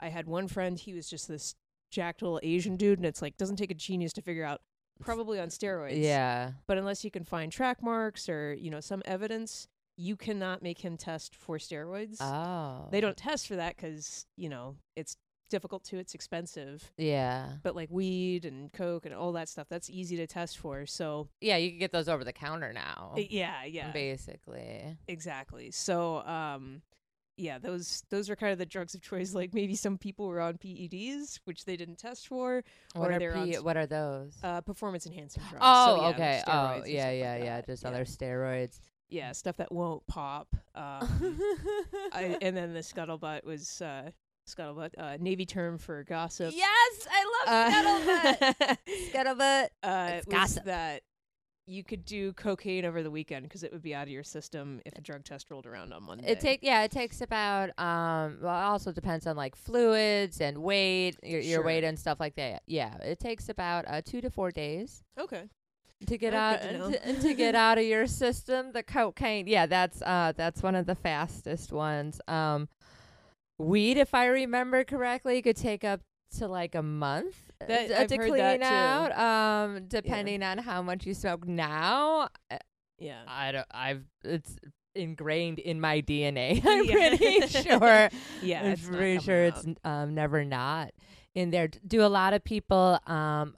I 0.00 0.08
had 0.08 0.26
one 0.26 0.48
friend, 0.48 0.78
he 0.78 0.94
was 0.94 1.08
just 1.10 1.28
this 1.28 1.54
jacked 1.92 2.22
little 2.22 2.40
Asian 2.42 2.76
dude, 2.76 2.98
and 2.98 3.06
it's 3.06 3.22
like 3.22 3.36
doesn't 3.36 3.56
take 3.56 3.70
a 3.70 3.74
genius 3.74 4.12
to 4.14 4.22
figure 4.22 4.44
out 4.44 4.60
probably 5.00 5.38
on 5.38 5.48
steroids. 5.48 6.02
Yeah. 6.02 6.52
But 6.66 6.78
unless 6.78 7.04
you 7.04 7.10
can 7.12 7.22
find 7.24 7.52
track 7.52 7.80
marks 7.82 8.28
or 8.28 8.54
you 8.54 8.70
know 8.70 8.80
some 8.80 9.02
evidence, 9.04 9.68
you 9.96 10.16
cannot 10.16 10.62
make 10.62 10.80
him 10.80 10.96
test 10.96 11.36
for 11.36 11.58
steroids. 11.58 12.16
Oh. 12.20 12.88
They 12.90 13.00
don't 13.00 13.16
test 13.16 13.46
for 13.46 13.54
that 13.56 13.76
because 13.76 14.26
you 14.36 14.48
know 14.48 14.74
it's 14.96 15.16
difficult 15.50 15.84
to, 15.84 15.98
it's 15.98 16.14
expensive 16.14 16.90
Yeah. 16.96 17.56
but 17.62 17.76
like 17.76 17.90
weed 17.90 18.46
and 18.46 18.72
coke 18.72 19.04
and 19.04 19.14
all 19.14 19.32
that 19.32 19.50
stuff 19.50 19.66
that's 19.68 19.90
easy 19.90 20.16
to 20.16 20.26
test 20.26 20.56
for 20.56 20.86
so 20.86 21.28
Yeah, 21.42 21.58
you 21.58 21.68
can 21.68 21.78
get 21.78 21.92
those 21.92 22.08
over 22.08 22.24
the 22.24 22.32
counter 22.32 22.72
now. 22.72 23.12
uh, 23.14 23.20
yeah 23.28 23.62
yeah 23.64 23.90
Basically. 23.92 24.96
exactly 25.08 25.70
so 25.70 26.24
um 26.24 26.80
yeah 27.42 27.58
those 27.58 28.04
those 28.10 28.30
are 28.30 28.36
kind 28.36 28.52
of 28.52 28.58
the 28.58 28.66
drugs 28.66 28.94
of 28.94 29.00
choice 29.02 29.34
like 29.34 29.52
maybe 29.52 29.74
some 29.74 29.98
people 29.98 30.26
were 30.28 30.40
on 30.40 30.54
PEDs 30.58 31.40
which 31.44 31.64
they 31.64 31.76
didn't 31.76 31.98
test 31.98 32.28
for 32.28 32.62
What 32.94 33.10
or 33.10 33.12
are 33.14 33.18
they're 33.18 33.34
on 33.36 33.50
what 33.64 33.76
are 33.76 33.86
those? 33.86 34.36
uh 34.44 34.60
performance 34.60 35.06
enhancing 35.06 35.42
drugs 35.50 35.58
oh, 35.60 35.96
So, 35.96 36.02
yeah, 36.02 36.08
okay. 36.10 36.42
Oh, 36.46 36.50
and 36.52 36.86
yeah, 36.86 37.06
like 37.06 37.18
yeah, 37.18 37.36
yeah. 37.36 37.60
Just 37.62 37.82
yeah. 37.82 37.88
other 37.88 38.04
steroids. 38.04 38.78
yeah 39.10 39.32
stuff 39.32 39.56
that 39.56 39.72
won't 39.72 40.06
pop 40.06 40.48
um 40.74 41.08
I, 42.12 42.38
and 42.40 42.56
then 42.56 42.72
the 42.74 42.80
scuttlebutt 42.80 43.44
was 43.44 43.82
uh 43.82 44.10
scuttlebutt 44.48 44.90
uh 44.98 45.16
navy 45.20 45.46
term 45.46 45.78
for 45.78 46.02
gossip 46.04 46.52
yes, 46.54 47.06
I 47.10 47.24
love 47.46 48.46
uh, 48.50 48.74
scuttlebutt. 49.12 49.66
uh, 49.82 50.10
It's 50.16 50.26
gossip. 50.26 50.64
that 50.64 51.02
you 51.66 51.84
could 51.84 52.04
do 52.04 52.32
cocaine 52.32 52.84
over 52.84 53.02
the 53.02 53.10
weekend 53.10 53.44
because 53.44 53.62
it 53.62 53.72
would 53.72 53.82
be 53.82 53.94
out 53.94 54.04
of 54.04 54.08
your 54.08 54.24
system 54.24 54.80
if 54.84 54.96
a 54.98 55.00
drug 55.00 55.24
test 55.24 55.50
rolled 55.50 55.66
around 55.66 55.92
on 55.92 56.02
Monday. 56.02 56.26
It 56.26 56.40
take 56.40 56.60
yeah, 56.62 56.82
it 56.82 56.90
takes 56.90 57.20
about 57.20 57.70
um 57.78 58.38
well 58.42 58.54
it 58.58 58.64
also 58.64 58.92
depends 58.92 59.26
on 59.26 59.36
like 59.36 59.54
fluids 59.54 60.40
and 60.40 60.58
weight, 60.58 61.16
your 61.22 61.40
your 61.40 61.58
Sure. 61.58 61.64
weight 61.64 61.84
and 61.84 61.98
stuff 61.98 62.18
like 62.18 62.34
that. 62.36 62.62
Yeah, 62.66 62.96
it 62.98 63.20
takes 63.20 63.48
about 63.48 63.84
uh 63.86 64.02
2 64.04 64.20
to 64.22 64.30
4 64.30 64.50
days 64.50 65.02
okay. 65.18 65.44
to 66.06 66.18
get 66.18 66.34
out 66.34 66.60
to, 66.62 67.20
to 67.20 67.34
get 67.34 67.54
out 67.54 67.78
of 67.78 67.84
your 67.94 68.06
system. 68.06 68.72
The 68.72 68.82
cocaine, 68.82 69.46
yeah, 69.46 69.66
that's 69.66 70.02
uh 70.02 70.32
that's 70.36 70.62
one 70.62 70.74
of 70.74 70.86
the 70.86 70.96
fastest 70.96 71.72
ones. 71.72 72.20
Um 72.26 72.68
weed 73.58 73.98
if 73.98 74.14
I 74.14 74.26
remember 74.26 74.82
correctly 74.82 75.40
could 75.42 75.56
take 75.56 75.84
up 75.84 76.00
to 76.38 76.48
like 76.48 76.74
a 76.74 76.82
month 76.82 77.36
uh, 77.60 77.66
That- 77.66 77.88
to, 77.88 78.00
I've 78.00 78.06
to 78.08 78.16
heard 78.16 78.28
clean 78.28 78.38
that 78.38 78.58
too. 78.60 78.64
out 78.64 79.18
um 79.18 79.84
depending 79.88 80.42
on 80.42 80.58
how 80.58 80.82
much 80.82 81.06
you 81.06 81.14
smoke 81.14 81.46
now 81.46 82.28
Yeah. 82.98 83.22
I 83.26 83.50
don't. 83.52 83.66
I've. 83.72 84.04
It's 84.22 84.56
ingrained 84.94 85.58
in 85.58 85.80
my 85.80 86.00
DNA. 86.02 86.62
I'm 86.66 86.84
Yeah. 86.84 87.16
pretty 87.16 87.46
sure. 87.62 88.08
Yeah. 88.42 88.60
I'm 88.60 88.66
it's 88.72 88.86
pretty 88.86 89.18
sure 89.20 89.46
out. 89.46 89.56
it's 89.56 89.66
um 89.84 90.14
never 90.14 90.44
not 90.44 90.92
in 91.34 91.50
there. 91.50 91.68
Do 91.68 92.04
a 92.04 92.08
lot 92.12 92.32
of 92.34 92.44
people 92.44 92.98
um 93.06 93.56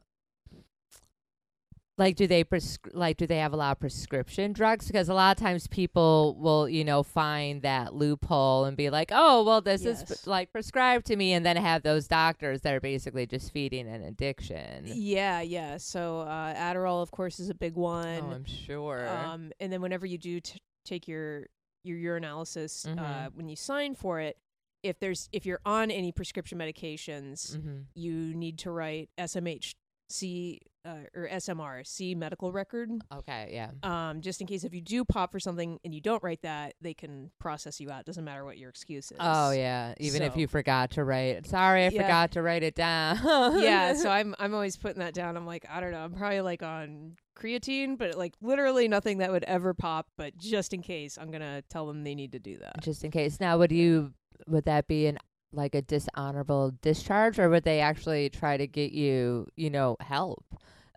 like 1.97 2.17
do 2.17 2.27
they 2.27 2.43
prescri- 2.43 2.91
like 2.93 3.17
do 3.17 3.27
they 3.27 3.39
have 3.39 3.53
a 3.53 3.57
lot 3.57 3.73
of 3.73 3.79
prescription 3.81 4.53
drugs 4.53 4.87
because 4.89 5.09
a 5.09 5.15
lot 5.15 5.37
of 5.37 5.41
times 5.43 5.67
people 5.69 6.37
will 6.41 6.69
you 6.69 6.85
know 6.85 7.03
find 7.03 7.63
that 7.63 7.95
loophole 7.95 8.65
and 8.65 8.77
be 8.77 8.91
like 8.91 9.11
oh 9.13 9.45
well 9.45 9.61
this 9.61 9.85
is 9.85 10.05
Yes. 10.09 10.25
p- 10.25 10.31
like 10.31 10.51
prescribed 10.53 11.07
to 11.07 11.17
me 11.17 11.33
and 11.33 11.47
then 11.47 11.57
have 11.57 11.83
those 11.83 12.09
doctors 12.09 12.63
that 12.63 12.75
are 12.75 12.81
basically 12.81 13.27
just 13.27 13.53
feeding 13.53 13.87
an 13.89 14.03
addiction 14.03 14.85
Yeah, 14.87 15.41
yeah. 15.41 15.77
So 15.77 16.21
uh, 16.21 16.55
Adderall, 16.55 17.03
of 17.03 17.11
course, 17.13 17.39
is 17.39 17.49
a 17.49 17.55
big 17.55 17.75
one. 17.77 18.19
oh 18.23 18.31
i'm 18.33 18.45
sure 18.45 19.09
Um, 19.09 19.53
and 19.61 19.73
then 19.73 19.81
whenever 19.81 20.05
you 20.07 20.19
do 20.19 20.41
t- 20.41 20.61
take 20.85 21.07
your 21.07 21.47
your 21.85 21.99
urinalysis, 22.19 22.87
uh, 22.99 23.29
Mhm. 23.29 23.35
when 23.35 23.49
you 23.49 23.57
sign 23.57 23.95
for 23.95 24.19
it, 24.19 24.37
if 24.83 24.99
there's 24.99 25.29
if 25.33 25.45
you're 25.47 25.61
on 25.67 25.91
any 25.91 26.13
prescription 26.13 26.59
medications, 26.59 27.55
hmm 27.57 27.83
you 27.95 28.35
need 28.35 28.59
to 28.59 28.71
write 28.71 29.11
SMH, 29.19 29.75
C 30.09 30.61
uh, 30.87 30.97
or 31.15 31.27
SMR, 31.33 31.87
C 31.87 32.15
medical 32.15 32.53
record. 32.53 32.91
okay 33.11 33.49
yeah 33.53 33.71
Um, 33.83 34.21
just 34.21 34.43
in 34.43 34.47
case 34.47 34.65
if 34.65 34.75
you 34.75 34.83
do 34.83 35.03
pop 35.05 35.33
for 35.33 35.41
something 35.41 35.81
and 35.83 35.95
you 35.95 36.01
don't 36.03 36.23
write 36.23 36.43
that, 36.43 36.75
they 36.83 36.93
can 36.93 37.31
process 37.41 37.81
you 37.81 37.91
out. 37.91 38.05
Doesn't 38.05 38.23
matter 38.25 38.45
what 38.45 38.59
your 38.59 38.69
excuse 38.69 39.11
is. 39.11 39.17
oh 39.19 39.51
yeah 39.53 39.95
even 39.99 40.21
if 40.23 40.37
you 40.37 40.47
forgot 40.47 40.91
to 40.93 41.05
write 41.05 41.47
sorry 41.47 41.87
i 41.87 41.89
Yeah. 41.89 42.03
forgot 42.03 42.33
to 42.33 42.43
write 42.43 42.63
it 42.63 42.75
down 42.75 43.17
yeah, 43.63 43.95
so 44.03 44.11
I'm 44.11 44.35
I'm 44.39 44.53
always 44.53 44.77
putting 44.77 45.01
that 45.01 45.15
down. 45.15 45.37
I'm 45.39 45.47
like, 45.47 45.65
I 45.71 45.81
don't 45.81 45.91
know, 45.93 46.05
I'm 46.05 46.13
probably 46.13 46.43
like 46.43 46.63
on 46.63 47.17
creatine, 47.37 47.97
but 47.97 48.15
like 48.17 48.35
literally 48.43 48.87
nothing 48.87 49.19
that 49.19 49.33
would 49.33 49.45
ever 49.45 49.73
pop. 49.75 50.07
But 50.19 50.37
just 50.37 50.75
in 50.75 50.83
case, 50.83 51.17
I'm 51.19 51.31
gonna 51.31 51.63
tell 51.71 51.87
them 51.87 52.05
they 52.05 52.15
need 52.15 52.33
to 52.33 52.39
do 52.39 52.59
that. 52.59 52.83
just 52.83 53.05
in 53.05 53.11
case 53.11 53.41
now 53.41 53.57
would 53.59 53.73
you 53.73 54.13
would 54.47 54.65
that 54.67 54.87
be 54.87 55.07
an 55.07 55.19
like 55.55 55.75
a 55.75 55.83
dishonorable 55.83 56.73
discharge 56.83 57.39
or 57.39 57.49
would 57.49 57.65
they 57.65 57.81
actually 57.81 58.29
try 58.29 58.57
to 58.57 58.67
get 58.67 58.93
you 58.93 59.47
you 59.57 59.71
know 59.71 59.97
help 60.01 60.45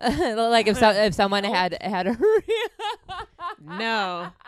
like 0.00 0.68
if 0.68 0.76
so, 0.78 0.90
if 0.90 1.12
someone 1.14 1.42
Help? 1.42 1.56
had 1.56 1.82
had 1.82 2.06
a 2.06 2.16
No. 3.60 4.28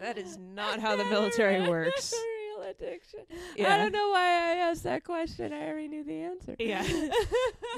That 0.00 0.16
is 0.16 0.38
not 0.38 0.78
how 0.78 0.94
the 0.94 1.04
military 1.06 1.68
works. 1.68 2.14
Real 2.58 2.68
addiction 2.70 3.20
i 3.58 3.76
don't 3.76 3.92
know 3.92 4.08
why 4.10 4.20
i 4.20 4.54
asked 4.68 4.82
that 4.82 5.04
question 5.04 5.52
i 5.52 5.66
already 5.68 5.88
knew 5.88 6.04
the 6.04 6.20
answer 6.22 6.56
Yeah. 6.58 6.84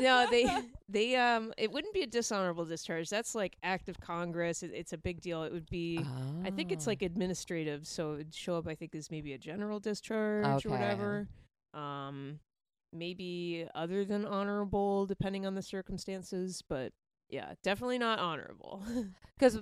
No, 0.00 0.26
they 0.30 0.46
they 0.88 1.16
um 1.16 1.52
it 1.58 1.70
wouldn't 1.70 1.92
be 1.92 2.02
a 2.02 2.06
dishonorable 2.06 2.64
discharge. 2.64 3.10
That's 3.10 3.34
like 3.34 3.56
act 3.62 3.88
of 3.90 4.00
Congress. 4.00 4.62
It, 4.62 4.70
it's 4.72 4.92
a 4.94 4.99
big 4.99 5.20
deal. 5.20 5.42
It 5.42 5.52
would 5.52 5.68
be 5.68 6.02
I 6.44 6.50
think 6.50 6.72
it's 6.72 6.87
Oh. 6.87 6.90
like 6.92 7.02
administrative, 7.02 7.87
so 7.87 8.14
it'd 8.14 8.34
show 8.34 8.56
up 8.56 8.66
I 8.66 8.75
think 8.76 8.94
as 8.94 9.10
maybe 9.10 9.34
a 9.34 9.38
general 9.38 9.78
discharge 9.80 10.46
Okay. 10.64 10.68
or 10.68 10.72
whatever. 10.72 11.28
Um 11.75 12.38
maybe 12.92 13.66
other 13.75 14.04
than 14.04 14.25
honorable 14.25 15.04
depending 15.06 15.44
on 15.44 15.54
the 15.54 15.62
circumstances, 15.62 16.62
but 16.66 16.92
yeah, 17.28 17.52
definitely 17.62 17.99
not 17.99 18.18
honorable. 18.18 18.82
because 19.38 19.60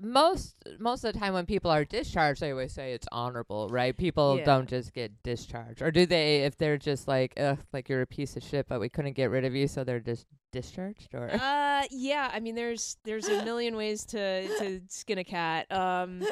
most 0.00 0.56
most 0.80 1.04
of 1.04 1.12
the 1.12 1.18
time 1.18 1.32
when 1.34 1.46
people 1.46 1.70
are 1.70 1.84
discharged 1.84 2.40
they 2.40 2.50
always 2.50 2.72
say 2.72 2.92
it's 2.92 3.06
honorable 3.12 3.68
right 3.68 3.96
people 3.96 4.38
Yeah. 4.38 4.44
don't 4.44 4.68
just 4.68 4.92
get 4.92 5.22
discharged 5.22 5.82
or 5.82 5.92
do 5.92 6.04
they 6.04 6.38
if 6.44 6.56
they're 6.56 6.76
just 6.78 7.06
like 7.06 7.32
ugh 7.36 7.58
like 7.72 7.88
you're 7.88 8.02
a 8.02 8.06
piece 8.06 8.36
of 8.36 8.42
shit 8.42 8.66
but 8.68 8.80
we 8.80 8.88
couldn't 8.88 9.12
get 9.12 9.30
rid 9.30 9.44
of 9.44 9.54
you 9.54 9.68
so 9.68 9.84
they're 9.84 10.00
just 10.00 10.26
discharged 10.50 11.14
or 11.14 11.30
uh 11.32 11.82
yeah, 11.90 12.30
I 12.32 12.40
mean 12.40 12.54
there's 12.54 12.96
there's 13.04 13.26
a 13.28 13.44
million 13.44 13.76
ways 13.76 14.04
to 14.06 14.48
to 14.58 14.80
skin 14.88 15.18
a 15.18 15.24
cat. 15.24 15.70
Um 15.70 16.22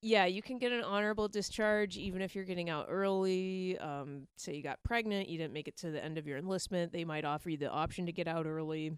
yeah, 0.00 0.26
you 0.26 0.42
can 0.42 0.58
get 0.58 0.70
an 0.72 0.82
honorable 0.84 1.28
discharge 1.28 1.96
even 1.96 2.22
if 2.22 2.34
you're 2.34 2.44
getting 2.44 2.68
out 2.70 2.86
early. 2.88 3.78
Um 3.78 4.26
say 4.36 4.54
you 4.54 4.62
got 4.62 4.82
pregnant, 4.84 5.28
you 5.28 5.38
didn't 5.38 5.52
make 5.54 5.68
it 5.68 5.76
to 5.78 5.90
the 5.90 6.02
end 6.02 6.18
of 6.18 6.26
your 6.26 6.36
enlistment, 6.38 6.92
they 6.92 7.04
might 7.04 7.24
offer 7.24 7.48
you 7.50 7.56
the 7.56 7.70
option 7.70 8.06
to 8.06 8.12
get 8.12 8.28
out 8.28 8.46
early. 8.46 8.92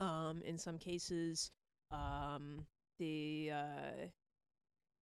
Um 0.00 0.42
in 0.44 0.58
some 0.58 0.78
cases, 0.78 1.50
um 1.90 2.66
the 2.98 3.50
uh 3.52 4.06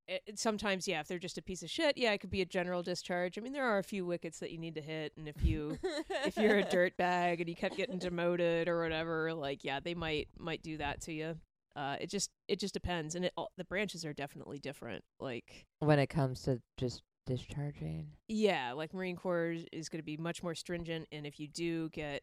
it, 0.06 0.22
it- 0.26 0.38
sometimes 0.38 0.86
yeah 0.86 1.00
if 1.00 1.08
they're 1.08 1.18
just 1.18 1.38
a 1.38 1.42
piece 1.42 1.62
of 1.62 1.70
shit 1.70 1.96
yeah 1.96 2.12
it 2.12 2.18
could 2.18 2.30
be 2.30 2.42
a 2.42 2.46
general 2.46 2.82
discharge 2.82 3.38
i 3.38 3.40
mean 3.40 3.52
there 3.52 3.64
are 3.64 3.78
a 3.78 3.82
few 3.82 4.04
wickets 4.04 4.38
that 4.38 4.50
you 4.50 4.58
need 4.58 4.74
to 4.74 4.82
hit 4.82 5.12
and 5.16 5.28
if 5.28 5.42
you 5.42 5.78
if 6.26 6.36
you're 6.36 6.58
a 6.58 6.64
dirt 6.70 6.96
bag 6.96 7.40
and 7.40 7.48
you 7.48 7.56
kept 7.56 7.76
getting 7.76 7.98
demoted 7.98 8.68
or 8.68 8.80
whatever, 8.82 9.32
like 9.34 9.64
yeah, 9.64 9.80
they 9.80 9.94
might 9.94 10.28
might 10.38 10.62
do 10.62 10.76
that 10.78 11.00
to 11.02 11.12
you. 11.12 11.36
Uh, 11.76 11.96
it 12.00 12.08
just 12.08 12.30
it 12.48 12.60
just 12.60 12.72
depends, 12.72 13.14
and 13.16 13.24
it 13.24 13.32
all, 13.36 13.50
the 13.56 13.64
branches 13.64 14.04
are 14.04 14.12
definitely 14.12 14.58
different. 14.58 15.02
Like 15.18 15.66
when 15.80 15.98
it 15.98 16.06
comes 16.06 16.42
to 16.42 16.60
just 16.76 17.02
discharging 17.26 18.08
yeah, 18.28 18.72
like 18.72 18.94
Marine 18.94 19.16
Corps 19.16 19.52
is- 19.52 19.66
is 19.72 19.88
going 19.88 19.98
to 19.98 20.04
be 20.04 20.16
much 20.16 20.42
more 20.42 20.54
stringent, 20.54 21.08
and 21.10 21.26
if 21.26 21.40
you 21.40 21.48
do 21.48 21.88
get 21.90 22.22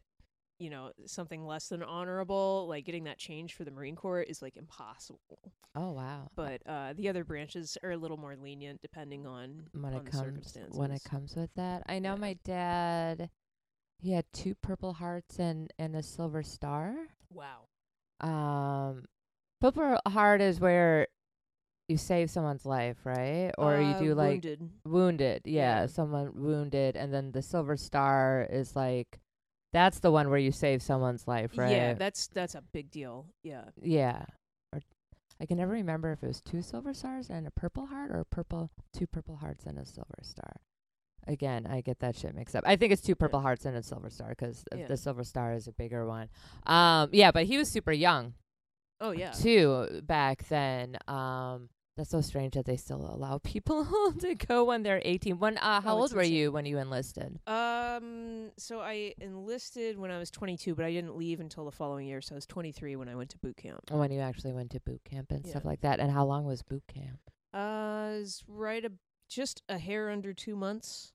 you 0.61 0.69
know 0.69 0.91
something 1.07 1.45
less 1.45 1.67
than 1.69 1.81
honorable, 1.83 2.67
like 2.69 2.85
getting 2.85 3.05
that 3.05 3.17
change 3.17 3.53
for 3.55 3.63
the 3.63 3.71
Marine 3.71 3.95
Corps 3.95 4.21
is 4.21 4.41
like 4.41 4.55
impossible. 4.57 5.53
oh 5.75 5.91
wow 5.91 6.29
But 6.35 6.61
uh, 6.67 6.93
the 6.93 7.09
other 7.09 7.23
branches 7.23 7.77
are 7.83 7.91
a 7.91 7.97
little 7.97 8.17
more 8.17 8.35
lenient 8.35 8.81
depending 8.81 9.25
on 9.25 9.67
when 9.73 9.93
on 9.93 9.99
it 9.99 10.05
the 10.05 10.11
comes 10.11 10.23
circumstances. 10.23 10.77
when 10.77 10.91
it 10.91 11.03
comes 11.03 11.35
with 11.35 11.49
that 11.55 11.83
i 11.87 11.97
know 11.99 12.11
Yeah. 12.13 12.15
my 12.27 12.33
dad 12.45 13.29
he 13.99 14.11
had 14.13 14.25
two 14.33 14.53
purple 14.55 14.93
hearts 14.93 15.39
and 15.39 15.71
and 15.79 15.95
a 15.95 16.03
silver 16.03 16.43
star 16.43 16.93
wow. 17.29 17.67
um 18.19 19.05
purple 19.61 19.97
heart 20.07 20.41
is 20.41 20.59
where 20.59 21.07
you 21.87 21.97
save 21.97 22.29
someone's 22.29 22.65
life 22.65 22.97
right 23.05 23.51
or 23.57 23.79
you 23.79 23.93
Uh, 23.95 23.99
do 23.99 24.13
like 24.15 24.29
wounded. 24.43 24.69
wounded 24.85 25.41
yeah, 25.45 25.81
Yeah. 25.81 25.85
someone 25.87 26.31
wounded 26.35 26.95
and 26.95 27.13
then 27.13 27.31
the 27.31 27.41
silver 27.41 27.77
star 27.77 28.47
is 28.49 28.75
like 28.75 29.19
that's 29.73 29.99
the 29.99 30.11
one 30.11 30.29
where 30.29 30.39
you 30.39 30.51
save 30.51 30.81
someone's 30.81 31.27
life 31.27 31.57
right 31.57 31.71
Yeah, 31.71 31.93
that's 31.93 32.27
that's 32.27 32.55
a 32.55 32.61
big 32.73 32.91
deal. 32.91 33.25
Yeah. 33.43 33.65
yeah 33.81 34.25
or 34.73 34.81
i 35.39 35.45
can 35.45 35.57
never 35.57 35.71
remember 35.73 36.11
if 36.11 36.23
it 36.23 36.27
was 36.27 36.41
two 36.41 36.61
silver 36.61 36.93
stars 36.93 37.29
and 37.29 37.47
a 37.47 37.51
purple 37.51 37.85
heart 37.87 38.11
or 38.11 38.23
purple 38.25 38.69
two 38.93 39.07
purple 39.07 39.37
hearts 39.37 39.65
and 39.65 39.77
a 39.77 39.85
silver 39.85 40.19
star 40.21 40.53
again 41.27 41.67
i 41.69 41.81
get 41.81 41.99
that 41.99 42.15
shit 42.15 42.33
mixed 42.35 42.55
up 42.55 42.63
i 42.67 42.75
think 42.75 42.91
it's 42.91 43.01
two 43.01 43.15
purple 43.15 43.39
hearts 43.39 43.65
and 43.65 43.77
a 43.77 43.83
silver 43.83 44.09
star 44.09 44.33
'cause 44.35 44.63
Yeah. 44.75 44.87
the 44.87 44.97
silver 44.97 45.23
star 45.23 45.53
is 45.53 45.67
a 45.67 45.71
bigger 45.71 46.05
one 46.07 46.29
um 46.65 47.09
yeah 47.13 47.31
but 47.31 47.45
he 47.45 47.57
was 47.57 47.69
super 47.69 47.91
young 47.91 48.33
Oh 48.99 49.11
yeah. 49.11 49.31
too 49.31 50.01
back 50.03 50.47
then 50.49 50.95
um 51.07 51.69
that's 51.97 52.09
so 52.09 52.21
strange 52.21 52.53
that 52.53 52.65
they 52.65 52.77
still 52.77 53.01
allow 53.13 53.37
people 53.43 53.85
to 54.19 54.33
go 54.35 54.63
when 54.63 54.81
they're 54.83 55.01
18 55.03 55.37
when 55.39 55.57
uh 55.57 55.81
how 55.81 55.95
Oh, 55.95 55.99
old 56.01 56.13
were 56.13 56.23
you 56.23 56.51
when 56.51 56.65
you 56.65 56.77
enlisted 56.77 57.39
Um, 57.47 58.51
so 58.57 58.79
I 58.79 59.13
enlisted 59.19 59.97
when 59.99 60.09
I 60.11 60.17
was 60.17 60.31
22, 60.31 60.73
but 60.75 60.85
I 60.85 60.91
didn't 60.91 61.15
leave 61.17 61.39
until 61.39 61.65
the 61.65 61.71
following 61.71 62.07
year. 62.07 62.21
So 62.21 62.33
I 62.35 62.37
was 62.37 62.45
23 62.45 62.95
when 62.95 63.09
I 63.09 63.15
went 63.15 63.29
to 63.31 63.37
boot 63.37 63.57
camp. 63.57 63.79
when 63.91 64.11
you 64.11 64.21
actually 64.21 64.53
went 64.53 64.71
to 64.71 64.79
boot 64.79 65.01
camp 65.03 65.31
and 65.31 65.45
stuff 65.45 65.65
like 65.65 65.81
that 65.81 65.99
and 65.99 66.11
how 66.11 66.25
long 66.25 66.45
was 66.45 66.61
boot 66.61 66.83
camp 66.87 67.19
Uh, 67.53 68.15
was 68.19 68.43
right 68.47 68.83
a, 68.85 68.91
just 69.29 69.61
a 69.69 69.77
hair 69.77 70.09
under 70.09 70.33
two 70.33 70.55
months. 70.55 71.13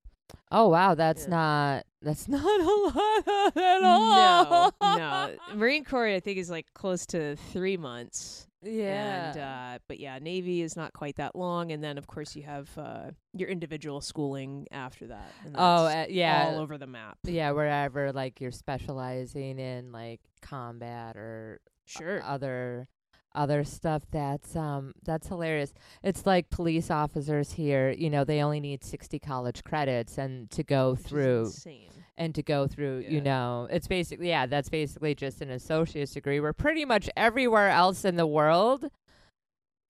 oh 0.50 0.68
wow 0.68 0.94
that's 0.94 1.24
Yeah. 1.24 1.30
not 1.30 1.86
that's 2.02 2.28
not 2.36 2.42
a 2.44 2.74
lot 2.98 3.56
at 3.56 3.82
all 3.82 4.72
No, 4.80 4.96
no. 4.96 5.36
Marine 5.54 5.84
Corps, 5.84 6.06
I 6.08 6.20
think, 6.20 6.38
is 6.38 6.50
like 6.50 6.66
close 6.74 7.06
to 7.06 7.36
three 7.52 7.76
months. 7.76 8.46
Yeah 8.66 9.30
And 9.30 9.38
uh, 9.38 9.78
but 9.88 9.98
yeah, 10.00 10.18
Navy 10.18 10.62
is 10.62 10.76
not 10.76 10.92
quite 10.92 11.16
that 11.16 11.36
long, 11.36 11.72
and 11.72 11.82
then 11.82 11.98
of 11.98 12.06
course 12.06 12.34
you 12.36 12.42
have 12.42 12.68
uh 12.76 13.10
your 13.32 13.48
individual 13.48 14.00
schooling 14.00 14.66
after 14.72 15.06
that. 15.08 15.32
And 15.44 15.54
oh 15.58 15.86
uh, 15.86 16.06
yeah 16.08 16.46
all 16.54 16.60
over 16.60 16.76
the 16.78 16.86
map. 16.86 17.18
yeah 17.24 17.50
wherever 17.52 18.12
like 18.12 18.40
you're 18.40 18.50
specializing 18.50 19.58
in 19.58 19.92
like 19.92 20.20
combat 20.42 21.16
or 21.16 21.60
Sure. 21.84 22.20
other 22.24 22.88
other 23.34 23.64
stuff 23.64 24.02
that's 24.10 24.56
um 24.56 24.92
that's 25.04 25.28
hilarious 25.28 25.74
it's 26.02 26.24
like 26.24 26.48
police 26.48 26.90
officers 26.90 27.52
here 27.52 27.90
you 27.90 28.08
know 28.08 28.24
they 28.24 28.40
only 28.42 28.60
need 28.60 28.82
60 28.82 29.18
college 29.18 29.62
credits 29.62 30.16
and 30.16 30.50
to 30.50 30.62
go 30.64 30.92
which 30.92 31.00
through 31.02 31.40
insane. 31.44 31.90
And 32.18 32.34
to 32.34 32.42
go 32.42 32.66
through 32.66 33.04
you 33.08 33.20
know 33.20 33.68
it's 33.70 33.86
basically 33.86 34.28
yeah 34.28 34.46
that's 34.46 34.68
basically 34.68 35.14
just 35.14 35.40
an 35.40 35.50
associate's 35.50 36.12
degree. 36.12 36.40
We're 36.40 36.52
pretty 36.52 36.84
much 36.84 37.08
everywhere 37.16 37.68
else 37.70 38.04
in 38.04 38.16
the 38.16 38.26
world. 38.26 38.86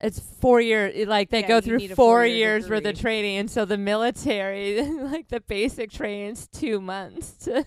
It's 0.01 0.19
four 0.21 0.61
year 0.61 0.93
i- 0.95 1.05
like 1.05 1.31
they 1.31 1.41
Yeah, 1.41 1.49
go 1.49 1.61
through 1.61 1.81
four 1.89 1.97
four-year 1.97 2.37
years 2.37 2.69
worth 2.69 2.85
of 2.85 2.99
training 3.01 3.39
and 3.39 3.51
so 3.51 3.65
the 3.65 3.79
military 3.79 4.83
like 4.91 5.29
the 5.29 5.41
basic 5.41 5.91
training's 5.91 6.47
two 6.49 6.81
months 6.81 7.33
to 7.45 7.65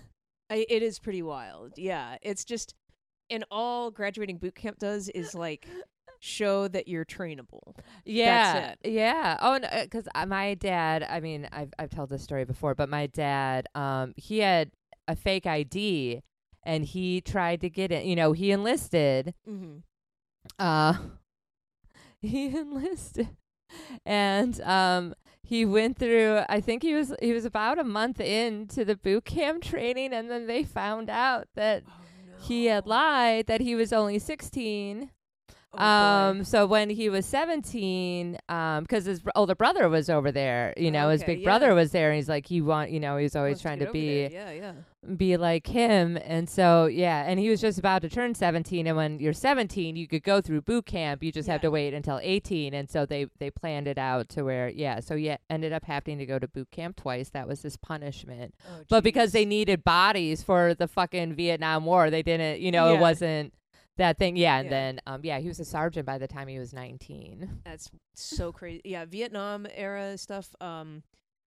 I, 0.48 0.66
it 0.68 0.82
is 0.82 0.98
pretty 0.98 1.22
wild. 1.22 1.74
Yeah, 1.76 2.16
it's 2.22 2.44
just, 2.44 2.74
and 3.30 3.44
all 3.52 3.92
graduating 3.92 4.38
boot 4.38 4.56
camp 4.56 4.80
does 4.80 5.08
is 5.08 5.32
like 5.32 5.64
show 6.20 6.68
that 6.68 6.86
you're 6.86 7.04
trainable. 7.04 7.74
Yeah, 8.04 8.74
it. 8.82 8.92
yeah. 8.92 9.38
Oh, 9.40 9.58
because 9.82 10.06
uh, 10.14 10.26
my 10.26 10.54
dad. 10.54 11.04
I 11.08 11.20
mean, 11.20 11.48
I've 11.50 11.72
I've 11.78 11.90
told 11.90 12.10
this 12.10 12.22
story 12.22 12.44
before, 12.44 12.74
but 12.74 12.88
my 12.88 13.06
dad, 13.06 13.66
um, 13.74 14.14
he 14.16 14.38
had 14.38 14.70
a 15.08 15.16
fake 15.16 15.46
ID, 15.46 16.22
and 16.62 16.84
he 16.84 17.20
tried 17.20 17.62
to 17.62 17.70
get 17.70 17.90
it. 17.90 18.04
You 18.04 18.14
know, 18.14 18.32
he 18.32 18.52
enlisted. 18.52 19.34
Mm-hmm. 19.48 19.78
Uh, 20.58 20.94
he 22.20 22.46
enlisted, 22.46 23.30
and 24.06 24.60
um, 24.60 25.14
he 25.42 25.64
went 25.64 25.98
through. 25.98 26.42
I 26.48 26.60
think 26.60 26.82
he 26.82 26.94
was 26.94 27.14
he 27.20 27.32
was 27.32 27.46
about 27.46 27.78
a 27.78 27.84
month 27.84 28.20
into 28.20 28.84
the 28.84 28.96
boot 28.96 29.24
camp 29.24 29.62
training, 29.64 30.12
and 30.12 30.30
then 30.30 30.46
they 30.46 30.64
found 30.64 31.10
out 31.10 31.48
that 31.56 31.82
Oh, 31.86 31.92
he 32.42 32.66
had 32.66 32.86
lied 32.86 33.46
that 33.48 33.60
he 33.60 33.74
was 33.74 33.92
only 33.92 34.18
16 34.18 35.10
Oh, 35.72 35.84
um 35.84 36.44
so 36.44 36.66
when 36.66 36.90
he 36.90 37.08
was 37.08 37.24
17 37.26 38.38
um 38.48 38.82
because 38.82 39.04
his 39.04 39.22
older 39.36 39.54
brother 39.54 39.88
was 39.88 40.10
over 40.10 40.32
there 40.32 40.74
you 40.76 40.90
know 40.90 41.10
his 41.10 41.22
big 41.22 41.40
yeah. 41.40 41.44
brother 41.44 41.74
was 41.74 41.92
there 41.92 42.10
and 42.10 42.16
he's 42.16 42.28
like 42.28 42.46
he 42.46 42.60
want 42.60 42.90
you 42.90 42.98
know 42.98 43.16
he 43.16 43.22
was 43.22 43.36
always 43.36 43.60
trying 43.62 43.78
to 43.78 43.90
be 43.92 44.26
there. 44.26 44.32
Yeah, 44.32 44.50
yeah. 44.50 44.72
be 45.16 45.36
like 45.36 45.68
him 45.68 46.18
and 46.24 46.48
so 46.48 46.86
yeah 46.86 47.22
and 47.24 47.38
he 47.38 47.48
was 47.48 47.60
just 47.60 47.78
about 47.78 48.02
to 48.02 48.08
turn 48.08 48.34
17 48.34 48.88
and 48.88 48.96
when 48.96 49.20
you're 49.20 49.32
17 49.32 49.94
you 49.94 50.08
could 50.08 50.24
go 50.24 50.40
through 50.40 50.60
boot 50.62 50.86
camp 50.86 51.22
you 51.22 51.30
just 51.30 51.48
have 51.48 51.60
to 51.60 51.70
wait 51.70 51.94
until 51.94 52.18
18 52.20 52.74
and 52.74 52.90
so 52.90 53.06
they 53.06 53.26
they 53.38 53.48
planned 53.50 53.86
it 53.86 53.96
out 53.96 54.28
to 54.30 54.42
where 54.42 54.68
yeah 54.70 54.98
so 54.98 55.14
yeah 55.14 55.36
ended 55.48 55.72
up 55.72 55.84
having 55.84 56.18
to 56.18 56.26
go 56.26 56.40
to 56.40 56.48
boot 56.48 56.70
camp 56.72 56.96
twice 56.96 57.30
that 57.30 57.46
was 57.46 57.62
his 57.62 57.76
punishment 57.76 58.54
Oh, 58.68 58.82
but 58.90 59.04
because 59.04 59.30
they 59.30 59.44
needed 59.44 59.84
bodies 59.84 60.42
for 60.42 60.74
the 60.74 60.88
fucking 60.88 61.34
Vietnam 61.34 61.84
War 61.84 62.10
they 62.10 62.22
didn't 62.22 62.60
you 62.60 62.72
know 62.72 62.92
it 62.92 62.98
wasn't 62.98 63.52
that 64.00 64.18
thing 64.18 64.36
yeah 64.36 64.58
and 64.58 64.66
Yeah. 64.66 64.70
then 64.70 65.00
um 65.06 65.20
yeah 65.22 65.38
he 65.38 65.48
was 65.48 65.60
a 65.60 65.64
sergeant 65.64 66.04
by 66.06 66.18
the 66.18 66.26
time 66.28 66.48
he 66.48 66.58
was 66.58 66.72
19 66.72 67.60
That's 67.64 67.88
so 68.14 68.52
crazy. 68.52 68.82
Yeah, 68.84 69.04
Vietnam 69.06 69.66
era 69.74 70.18
stuff. 70.18 70.54
Um, 70.60 71.02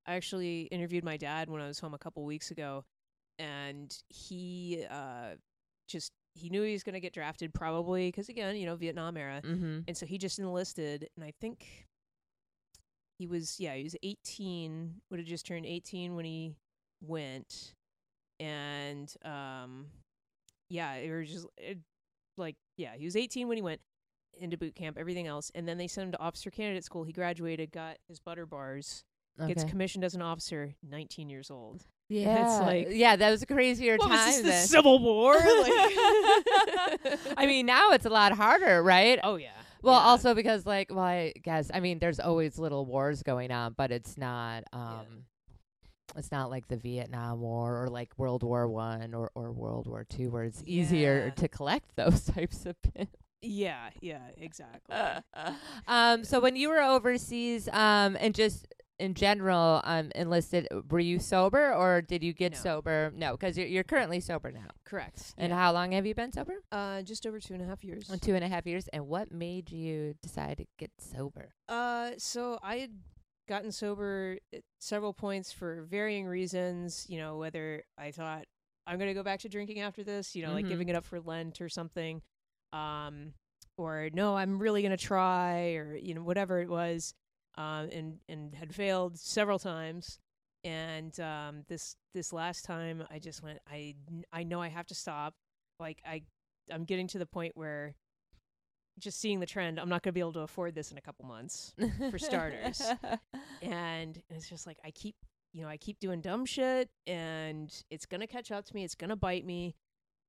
I 0.07 0.15
actually 0.15 0.63
interviewed 0.63 1.03
my 1.03 1.17
dad 1.17 1.49
when 1.49 1.61
I 1.61 1.67
was 1.67 1.79
home 1.79 1.93
a 1.93 1.97
couple 1.97 2.23
weeks 2.25 2.51
ago, 2.51 2.83
and 3.39 3.95
he 4.09 4.85
uh 4.89 5.35
just 5.87 6.11
he 6.35 6.49
knew 6.49 6.63
he 6.63 6.73
was 6.73 6.83
going 6.83 6.93
to 6.95 6.99
get 6.99 7.13
drafted 7.13 7.53
probably 7.53 8.07
because 8.07 8.27
again, 8.29 8.55
you 8.55 8.65
know, 8.65 8.75
Vietnam 8.75 9.17
era, 9.17 9.41
mm-hmm. 9.45 9.79
and 9.87 9.95
so 9.95 10.05
he 10.05 10.17
just 10.17 10.39
enlisted, 10.39 11.07
and 11.15 11.23
I 11.23 11.33
think 11.39 11.85
he 13.19 13.27
was 13.27 13.59
yeah 13.59 13.75
he 13.75 13.83
was 13.83 13.95
18 14.03 14.95
would 15.11 15.19
have 15.19 15.27
just 15.27 15.45
turned 15.45 15.65
18 15.67 16.15
when 16.15 16.25
he 16.25 16.55
went 17.05 17.73
and 18.39 19.13
um 19.23 19.85
yeah 20.69 20.95
it 20.95 21.11
was 21.11 21.29
just 21.31 21.45
it, 21.57 21.77
like 22.37 22.55
yeah 22.77 22.93
he 22.97 23.05
was 23.05 23.15
18 23.15 23.47
when 23.47 23.57
he 23.57 23.61
went 23.61 23.81
into 24.39 24.57
boot 24.57 24.73
camp 24.75 24.97
everything 24.99 25.27
else 25.27 25.51
and 25.53 25.67
then 25.67 25.77
they 25.77 25.87
sent 25.87 26.05
him 26.07 26.11
to 26.11 26.19
officer 26.19 26.49
candidate 26.49 26.83
school. 26.83 27.03
He 27.03 27.13
graduated 27.13 27.71
got 27.71 27.97
his 28.07 28.19
butter 28.19 28.45
bars 28.45 29.03
gets 29.47 29.63
commissioned 29.63 30.03
as 30.03 30.13
an 30.15 30.21
officer 30.21 30.73
19 30.87 31.29
years 31.29 31.49
old. 31.51 31.85
Yeah 32.09 32.45
it's 32.45 32.59
like- 32.59 32.87
yeah 32.91 33.15
that 33.15 33.31
was 33.31 33.41
a 33.41 33.45
crazier 33.45 33.95
what 33.97 34.07
time 34.09 34.27
was 34.27 34.41
this, 34.43 34.61
the 34.63 34.67
civil 34.67 34.99
war? 34.99 35.35
Like 35.43 37.19
I 37.37 37.45
mean, 37.45 37.65
now 37.65 37.91
it's 37.91 38.05
a 38.05 38.09
lot 38.09 38.31
harder, 38.33 38.81
right? 38.83 39.19
oh 39.23 39.35
yeah. 39.35 39.49
Well, 39.81 39.95
yeah. 39.99 40.05
also 40.07 40.33
because 40.33 40.65
like, 40.65 40.89
well, 40.91 40.99
I 41.03 41.33
guess 41.43 41.69
I 41.73 41.79
mean, 41.81 41.99
there's 41.99 42.19
always 42.19 42.57
little 42.57 42.85
wars 42.85 43.21
going 43.23 43.51
on, 43.51 43.73
but 43.77 43.91
it's 43.91 44.17
not 44.17 44.63
um 44.71 45.25
it's 46.15 46.31
not 46.31 46.49
like 46.49 46.67
the 46.67 46.77
Vietnam 46.77 47.39
War 47.39 47.83
or 47.83 47.87
like 47.87 48.11
World 48.17 48.43
War 48.43 48.67
1 48.67 49.13
or 49.13 49.31
or 49.35 49.51
World 49.51 49.87
War 49.87 50.05
2 50.09 50.29
where 50.29 50.43
it's 50.43 50.61
easier 50.65 51.31
to 51.31 51.47
collect 51.47 51.89
those 51.95 52.25
types 52.25 52.65
of 52.65 52.75
pins. 52.81 53.07
yeah 53.41 53.89
yeah 54.01 54.27
exactly. 54.37 54.95
Um 55.87 56.23
so 56.23 56.39
when 56.39 56.55
you 56.55 56.69
were 56.69 56.81
overseas 56.81 57.67
um 57.69 58.15
and 58.19 58.33
just 58.35 58.67
in 58.99 59.15
general 59.15 59.81
um 59.85 60.11
enlisted 60.13 60.67
were 60.89 60.99
you 60.99 61.17
sober 61.19 61.73
or 61.73 62.01
did 62.01 62.23
you 62.23 62.31
get 62.31 62.51
No. 62.53 62.57
sober? 62.59 63.11
No 63.15 63.31
because 63.31 63.57
you're, 63.57 63.67
you're 63.67 63.83
currently 63.83 64.19
sober 64.19 64.51
now. 64.51 64.67
Correct 64.85 65.33
and 65.37 65.49
yeah. 65.49 65.57
how 65.57 65.73
long 65.73 65.91
have 65.93 66.05
you 66.05 66.13
been 66.13 66.31
sober? 66.31 66.55
Uh 66.71 67.01
just 67.01 67.25
over 67.25 67.39
two 67.39 67.53
and 67.53 67.63
a 67.63 67.65
half 67.65 67.83
years. 67.83 68.09
Uh, 68.09 68.17
two 68.21 68.35
and 68.35 68.43
a 68.43 68.47
half 68.47 68.65
years. 68.67 68.87
And 68.93 69.07
what 69.07 69.31
made 69.31 69.71
you 69.71 70.13
decide 70.21 70.57
to 70.57 70.65
get 70.77 70.91
sober? 70.99 71.53
Uh, 71.67 72.11
so 72.17 72.59
I 72.61 72.75
had 72.77 72.91
gotten 73.47 73.71
sober 73.71 74.37
at 74.53 74.61
several 74.79 75.13
points 75.13 75.51
for 75.51 75.83
varying 75.83 76.25
reasons. 76.25 77.05
You 77.09 77.19
know, 77.19 77.37
whether 77.37 77.83
I 77.97 78.11
thought 78.11 78.45
I'm 78.87 78.99
gonna 78.99 79.13
go 79.13 79.23
back 79.23 79.39
to 79.41 79.49
drinking 79.49 79.79
after 79.79 80.03
this, 80.03 80.35
you 80.35 80.43
know, 80.45 80.53
like 80.53 80.65
Mhm. 80.65 80.69
giving 80.69 80.89
it 80.89 80.95
up 80.95 81.05
for 81.05 81.19
Lent 81.19 81.61
or 81.61 81.69
something, 81.69 82.21
um, 82.71 83.33
or 83.77 84.09
no, 84.13 84.35
I'm 84.35 84.59
really 84.59 84.81
gonna 84.81 84.97
try, 84.97 85.73
or 85.75 85.95
you 85.95 86.13
know, 86.13 86.23
whatever 86.23 86.59
it 86.61 86.69
was, 86.69 87.13
um, 87.55 87.89
and 87.91 88.19
and 88.27 88.53
had 88.55 88.73
failed 88.75 89.17
several 89.19 89.59
times. 89.59 90.19
And 90.65 91.17
um, 91.19 91.63
this 91.67 91.95
this 92.13 92.31
last 92.31 92.63
time, 92.65 93.05
I 93.09 93.19
just 93.19 93.41
went. 93.43 93.59
I 93.69 93.95
I 94.31 94.43
know 94.43 94.61
I 94.61 94.69
have 94.69 94.87
to 94.87 94.95
stop. 94.95 95.35
Like 95.79 96.01
I 96.05 96.23
I'm 96.71 96.85
getting 96.85 97.07
to 97.09 97.17
the 97.19 97.25
point 97.25 97.55
where 97.57 97.95
just 98.99 99.19
seeing 99.19 99.39
the 99.39 99.45
trend, 99.45 99.79
I'm 99.79 99.89
not 99.89 100.03
going 100.03 100.11
to 100.11 100.13
be 100.13 100.19
able 100.19 100.33
to 100.33 100.41
afford 100.41 100.75
this 100.75 100.91
in 100.91 100.97
a 100.97 101.01
couple 101.01 101.25
months. 101.25 101.73
For 102.11 102.19
starters. 102.19 102.81
And 103.61 104.21
it's 104.29 104.49
just 104.49 104.67
like 104.67 104.77
I 104.83 104.91
keep, 104.91 105.15
you 105.53 105.61
know, 105.61 105.67
I 105.69 105.77
keep 105.77 105.99
doing 105.99 106.19
dumb 106.21 106.45
shit 106.45 106.89
and 107.07 107.73
it's 107.89 108.05
going 108.05 108.21
to 108.21 108.27
catch 108.27 108.51
up 108.51 108.65
to 108.65 108.75
me, 108.75 108.83
it's 108.83 108.95
going 108.95 109.09
to 109.09 109.15
bite 109.15 109.45
me. 109.45 109.75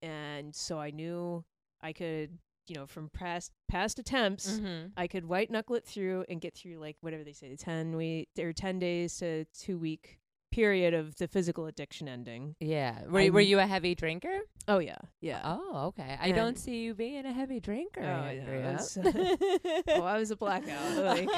And 0.02 0.54
so 0.54 0.78
I 0.78 0.90
knew 0.90 1.44
I 1.82 1.92
could, 1.92 2.38
you 2.68 2.76
know, 2.76 2.86
from 2.86 3.08
past 3.10 3.50
past 3.68 3.98
attempts, 3.98 4.58
Mhm. 4.60 4.92
I 4.96 5.06
could 5.08 5.24
white 5.26 5.50
knuckle 5.50 5.74
it 5.76 5.84
through 5.84 6.24
and 6.28 6.40
get 6.40 6.54
through 6.54 6.78
like 6.78 6.96
whatever 7.00 7.24
they 7.24 7.32
say, 7.32 7.48
the 7.48 7.56
10 7.56 7.96
week 7.96 8.28
or 8.38 8.52
10 8.52 8.78
days 8.78 9.16
to 9.18 9.44
2 9.46 9.76
week 9.78 10.18
period 10.54 10.94
of 10.94 11.16
the 11.16 11.26
physical 11.26 11.66
addiction 11.66 12.08
ending. 12.08 12.54
Yeah. 12.60 13.02
Were, 13.08 13.20
you- 13.20 13.32
were 13.32 13.40
you 13.40 13.58
a 13.58 13.66
heavy 13.66 13.94
drinker? 13.96 14.38
Oh 14.68 14.78
yeah. 14.78 14.98
Yeah. 15.20 15.40
Oh, 15.44 15.86
okay. 15.88 16.16
I 16.20 16.30
don't 16.30 16.56
see 16.58 16.82
you 16.84 16.94
being 16.94 17.26
a 17.26 17.32
heavy 17.32 17.58
drinker. 17.60 18.00
Oh, 18.00 18.04
yeah, 18.04 18.40
Andrea. 18.40 18.62
that's- 18.62 18.98
oh, 19.88 20.02
I 20.02 20.16
was 20.18 20.30
a 20.30 20.36
blackout. 20.36 20.96
Like, 21.04 21.28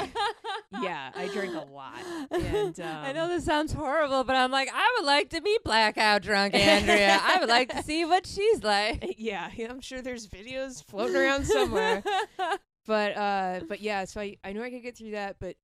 yeah, 0.83 1.11
I 1.15 1.29
drink 1.29 1.55
a 1.55 1.65
lot. 1.73 1.99
And 2.31 2.79
I 2.79 3.11
um, 3.11 3.17
know 3.17 3.29
this 3.29 3.45
sounds 3.45 3.73
horrible, 3.73 4.23
but 4.25 4.37
I'm 4.37 4.51
like, 4.51 4.69
I 4.73 4.97
would 4.99 5.07
like 5.07 5.31
to 5.31 5.41
be 5.41 5.59
blackout 5.65 6.23
drunk, 6.23 6.55
Andrea. 6.75 7.19
I 7.23 7.39
would 7.41 7.49
like 7.49 7.71
to 7.71 7.83
see 7.83 8.05
what 8.05 8.27
she's 8.27 8.63
like. 8.63 9.15
yeah, 9.19 9.51
yeah, 9.57 9.71
I'm 9.71 9.81
sure 9.81 10.03
there's 10.03 10.29
videos 10.29 10.85
floating 10.85 11.17
around 11.17 11.47
somewhere. 11.47 12.03
But 12.87 13.17
uh 13.17 13.61
but 13.69 13.81
yeah, 13.81 14.05
so 14.05 14.21
I 14.21 14.37
I 14.45 14.53
knew 14.53 14.63
I 14.63 14.71
could 14.71 14.83
get 14.83 14.97
through 14.97 15.13
that, 15.13 15.37
but 15.41 15.57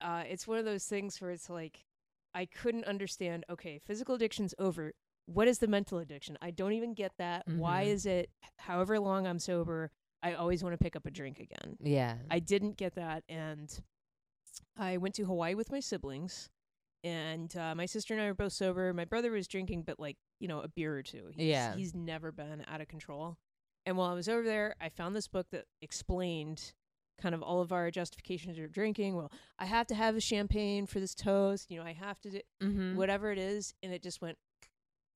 uh 0.00 0.22
it's 0.28 0.46
one 0.46 0.58
of 0.58 0.64
those 0.64 0.84
things 0.84 1.20
where 1.20 1.30
it's 1.32 1.50
like 1.50 1.84
I 2.34 2.46
couldn't 2.46 2.84
understand, 2.84 3.44
okay, 3.50 3.78
physical 3.78 4.14
addiction's 4.14 4.54
over. 4.58 4.92
What 5.26 5.48
is 5.48 5.58
the 5.58 5.68
mental 5.68 5.98
addiction? 5.98 6.36
I 6.42 6.50
don't 6.50 6.72
even 6.72 6.94
get 6.94 7.12
that. 7.18 7.46
Why 7.46 7.84
Mhm. 7.84 7.88
is 7.88 8.06
it 8.06 8.30
however 8.58 8.98
long 8.98 9.26
I'm 9.26 9.38
sober, 9.38 9.90
I 10.22 10.34
always 10.34 10.62
want 10.62 10.72
to 10.74 10.78
pick 10.78 10.96
up 10.96 11.06
a 11.06 11.10
drink 11.10 11.38
again? 11.40 11.76
yeah. 11.80 12.18
I 12.30 12.38
didn't 12.38 12.76
get 12.76 12.94
that, 12.94 13.22
and 13.28 13.70
I 14.76 14.96
went 14.96 15.14
to 15.16 15.24
Hawaii 15.24 15.54
with 15.54 15.70
my 15.70 15.80
siblings, 15.80 16.48
and 17.04 17.54
uh, 17.56 17.74
my 17.74 17.86
sister 17.86 18.14
and 18.14 18.22
I 18.22 18.26
were 18.26 18.34
both 18.34 18.52
sober. 18.52 18.92
My 18.92 19.04
brother 19.04 19.30
was 19.30 19.46
drinking, 19.48 19.82
but 19.82 19.98
like 20.00 20.16
you 20.40 20.48
know, 20.48 20.60
a 20.60 20.68
beer 20.68 20.96
or 20.98 21.02
two. 21.04 21.26
He's, 21.36 21.46
Yeah. 21.46 21.76
he's 21.76 21.94
never 21.94 22.32
been 22.32 22.64
out 22.66 22.80
of 22.80 22.88
control. 22.88 23.36
And 23.86 23.96
while 23.96 24.10
I 24.10 24.14
was 24.14 24.28
over 24.28 24.42
there, 24.42 24.74
I 24.80 24.88
found 24.88 25.14
this 25.14 25.28
book 25.28 25.46
that 25.52 25.66
explained 25.80 26.72
kind 27.22 27.34
of 27.34 27.42
all 27.42 27.60
of 27.60 27.70
our 27.72 27.90
justifications 27.90 28.58
for 28.58 28.66
drinking. 28.66 29.14
Well, 29.16 29.30
I 29.58 29.66
have 29.66 29.86
to 29.88 29.94
have 29.94 30.16
a 30.16 30.20
champagne 30.20 30.86
for 30.86 30.98
this 31.00 31.14
toast. 31.14 31.70
You 31.70 31.78
know, 31.78 31.84
I 31.86 31.92
have 31.92 32.20
to 32.22 32.30
do 32.30 32.40
mm-hmm. 32.62 32.96
whatever 32.96 33.30
it 33.30 33.38
is, 33.38 33.74
and 33.82 33.92
it 33.92 34.02
just 34.02 34.20
went. 34.20 34.36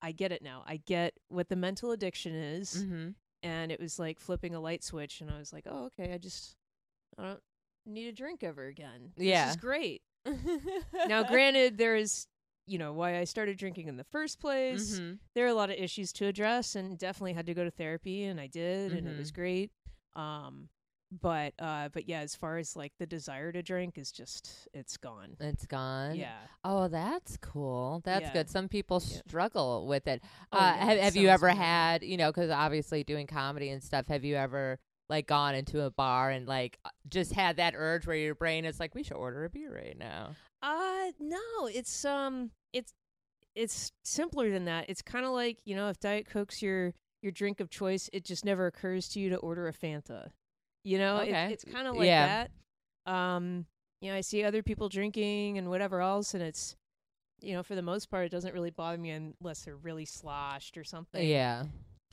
I 0.03 0.12
get 0.12 0.31
it 0.31 0.42
now. 0.42 0.62
I 0.66 0.77
get 0.77 1.14
what 1.29 1.49
the 1.49 1.57
mental 1.57 1.90
addiction 1.90 2.35
is 2.35 2.85
Mm-hmm. 2.85 3.09
and 3.42 3.73
it 3.73 3.81
was 3.81 3.99
like 3.99 4.21
flipping 4.21 4.55
a 4.55 4.61
light 4.61 4.83
switch 4.85 5.21
and 5.21 5.31
i 5.31 5.38
was 5.38 5.53
like 5.53 5.66
oh 5.71 5.87
okay 5.87 6.12
i 6.14 6.19
just 6.19 6.55
i 7.19 7.23
don't 7.23 7.40
need 7.87 8.07
a 8.09 8.12
drink 8.12 8.42
ever 8.45 8.66
again 8.66 9.12
this 9.16 9.27
Yeah. 9.27 9.51
is 9.51 9.57
great 9.57 10.03
now 11.09 11.23
granted 11.23 11.79
there 11.79 11.97
is 11.97 12.27
you 12.66 12.79
know 12.79 12.92
why 12.92 13.19
i 13.19 13.25
started 13.25 13.57
drinking 13.59 13.88
in 13.88 13.97
the 13.97 14.05
first 14.05 14.40
place 14.40 14.99
mm-hmm. 14.99 15.14
there 15.35 15.45
are 15.45 15.49
a 15.49 15.55
lot 15.55 15.71
of 15.71 15.77
issues 15.77 16.12
to 16.14 16.27
address 16.27 16.75
and 16.75 16.99
definitely 16.99 17.33
had 17.35 17.47
to 17.47 17.55
go 17.55 17.64
to 17.64 17.71
therapy 17.71 18.25
and 18.25 18.40
i 18.40 18.47
did 18.47 18.92
and 18.92 19.07
it 19.09 19.16
was 19.16 19.31
Mhm. 19.31 19.35
great 19.35 19.71
um 20.14 20.69
but 21.23 21.53
uh 21.61 21.88
but 21.92 22.09
yeah 22.09 22.21
as 22.21 22.35
far 22.35 22.59
as 22.59 22.75
like 22.77 22.92
the 22.99 23.07
desire 23.07 23.53
to 23.53 23.62
drink 23.62 23.97
is 23.97 24.11
just 24.11 24.66
it's 24.75 24.97
gone 24.97 25.37
It's 25.40 25.66
gone. 25.66 26.16
yeah 26.16 26.38
Oh, 26.64 26.88
that's 26.88 27.37
cool. 27.37 28.01
That's 28.05 28.27
Yeah. 28.27 28.33
good. 28.33 28.51
Some 28.51 28.69
people 28.69 29.01
Yeah. 29.07 29.21
struggle 29.29 29.87
with 29.87 30.09
it. 30.09 30.21
Oh, 30.53 30.59
uh, 30.59 30.62
yeah, 30.77 30.85
have 30.85 30.99
have 30.99 31.16
you 31.16 31.29
ever 31.29 31.47
bad. 31.47 31.57
had, 31.57 32.03
you 32.03 32.16
know, 32.16 32.33
because 32.33 32.51
obviously 32.51 33.05
doing 33.05 33.29
comedy 33.29 33.69
and 33.71 33.81
stuff, 33.81 34.09
have 34.09 34.25
you 34.25 34.35
ever 34.35 34.81
like 35.09 35.29
gone 35.29 35.55
into 35.55 35.83
a 35.83 35.90
bar 35.92 36.31
and 36.31 36.49
like 36.49 36.79
uh, 36.85 36.88
just 37.09 37.33
had 37.35 37.59
that 37.59 37.75
urge 37.77 38.05
where 38.05 38.16
your 38.16 38.35
brain 38.35 38.64
is 38.64 38.81
like, 38.81 38.97
we 38.97 39.05
should 39.05 39.16
order 39.16 39.45
a 39.45 39.49
beer 39.51 39.73
right 39.73 39.97
now? 39.97 40.35
Uh 40.61 41.12
no, 41.21 41.69
it's 41.69 42.05
um 42.05 42.51
it's 42.73 42.92
it's 43.55 43.92
simpler 44.05 44.51
than 44.51 44.64
that. 44.64 44.87
It's 44.90 45.03
kind 45.03 45.25
of 45.25 45.31
like, 45.31 45.59
you 45.64 45.77
know, 45.77 45.88
if 45.88 46.01
Diet 46.01 46.27
Coke's 46.29 46.61
your 46.62 46.95
your 47.23 47.31
drink 47.31 47.61
of 47.61 47.71
choice, 47.71 48.11
it 48.12 48.25
just 48.25 48.45
never 48.45 48.66
occurs 48.66 49.09
to 49.11 49.21
you 49.21 49.31
to 49.31 49.37
order 49.37 49.69
a 49.69 49.73
Fanta. 49.73 50.31
You 50.87 50.99
know, 50.99 51.18
It- 51.18 51.29
Okay. 51.29 51.53
it's 51.53 51.64
kind 51.64 51.88
of 51.88 51.96
like 51.96 52.07
Yeah. 52.07 52.46
that. 53.07 53.12
Um, 53.12 53.66
you 54.01 54.11
know, 54.11 54.16
I 54.16 54.20
see 54.20 54.44
other 54.44 54.62
people 54.62 54.88
drinking 54.88 55.59
and 55.59 55.68
whatever 55.68 56.01
else 56.01 56.33
and 56.35 56.42
it's 56.42 56.77
you 57.42 57.53
know, 57.53 57.62
for 57.62 57.75
the 57.75 57.83
most 57.83 58.09
part 58.09 58.25
it 58.25 58.31
doesn't 58.31 58.55
really 58.55 58.70
bother 58.70 58.96
me 58.96 59.11
unless 59.11 59.62
they're 59.64 59.77
really 59.77 60.07
sloshed 60.07 60.79
or 60.79 60.85
something. 60.85 61.27
Yeah. 61.29 61.64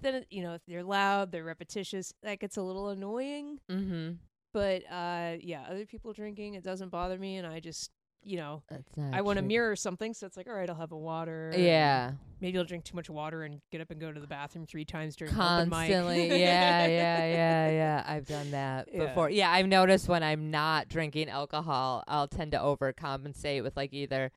Then 0.02 0.16
it, 0.16 0.28
you 0.30 0.42
know, 0.44 0.54
if 0.54 0.62
they're 0.66 0.84
loud, 0.84 1.32
they're 1.32 1.46
repetitious, 1.46 2.14
that 2.24 2.40
gets 2.40 2.58
a 2.58 2.62
little 2.62 2.90
annoying. 2.90 3.60
Mm-hmm. 3.70 4.14
But 4.54 4.84
uh 4.92 5.38
yeah, 5.40 5.66
other 5.70 5.86
people 5.86 6.12
drinking, 6.14 6.56
it 6.56 6.64
doesn't 6.64 6.90
bother 6.90 7.18
me 7.18 7.38
and 7.38 7.48
I 7.48 7.60
just 7.62 7.90
you 8.24 8.38
know, 8.38 8.64
I 9.12 9.22
want 9.22 9.38
to 9.38 9.44
mirror 9.44 9.76
something, 9.76 10.14
so 10.14 10.26
it's 10.26 10.38
like, 10.38 10.48
all 10.48 10.54
right, 10.54 10.70
I'll 10.70 10.76
have 10.76 10.92
a 10.92 10.98
water. 10.98 11.52
Yeah, 11.56 12.14
Maybe 12.40 12.58
I'll 12.58 12.66
drink 12.66 12.84
too 12.84 12.96
much 12.96 13.10
water 13.10 13.44
and 13.44 13.62
get 13.72 13.80
up 13.82 13.90
and 13.92 14.00
go 14.02 14.12
to 14.12 14.20
the 14.20 14.28
bathroom 14.28 14.66
three 14.66 14.84
times 14.86 15.16
during 15.16 15.34
constantly. 15.34 16.28
yeah, 16.42 16.86
yeah, 16.88 17.26
yeah, 17.26 17.70
yeah. 17.70 18.04
I've 18.06 18.28
done 18.28 18.52
that 18.52 18.90
Yeah. 18.92 19.06
before. 19.06 19.30
Yeah, 19.30 19.50
I've 19.52 19.68
noticed 19.68 20.10
when 20.10 20.24
I'm 20.24 20.52
not 20.52 20.90
drinking 20.90 21.30
alcohol, 21.30 22.04
I'll 22.08 22.28
tend 22.28 22.52
to 22.52 22.58
overcompensate 22.60 23.64
with 23.64 23.78
like 23.78 23.94
either 23.94 24.32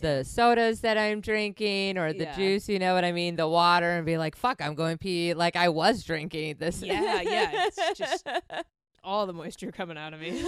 the 0.00 0.22
sodas 0.22 0.82
that 0.82 0.98
I'm 0.98 1.20
drinking 1.20 1.98
or 1.98 2.12
the 2.12 2.24
Yeah. 2.24 2.36
juice, 2.36 2.68
you 2.68 2.78
know 2.78 2.94
what 2.94 3.04
I 3.04 3.10
mean, 3.12 3.36
the 3.36 3.48
water, 3.48 3.90
and 3.92 4.04
be 4.06 4.18
like, 4.18 4.36
"Fuck, 4.36 4.60
I'm 4.62 4.74
going 4.74 4.98
pee." 4.98 5.32
Like 5.34 5.56
I 5.56 5.68
was 5.70 6.04
drinking 6.04 6.56
this. 6.58 6.82
Yeah, 6.82 7.22
yeah, 7.22 7.66
it's 7.66 7.98
just- 7.98 8.26
All 9.04 9.26
the 9.26 9.32
moisture 9.32 9.72
coming 9.72 9.96
out 9.96 10.12
of 10.12 10.20
me. 10.20 10.30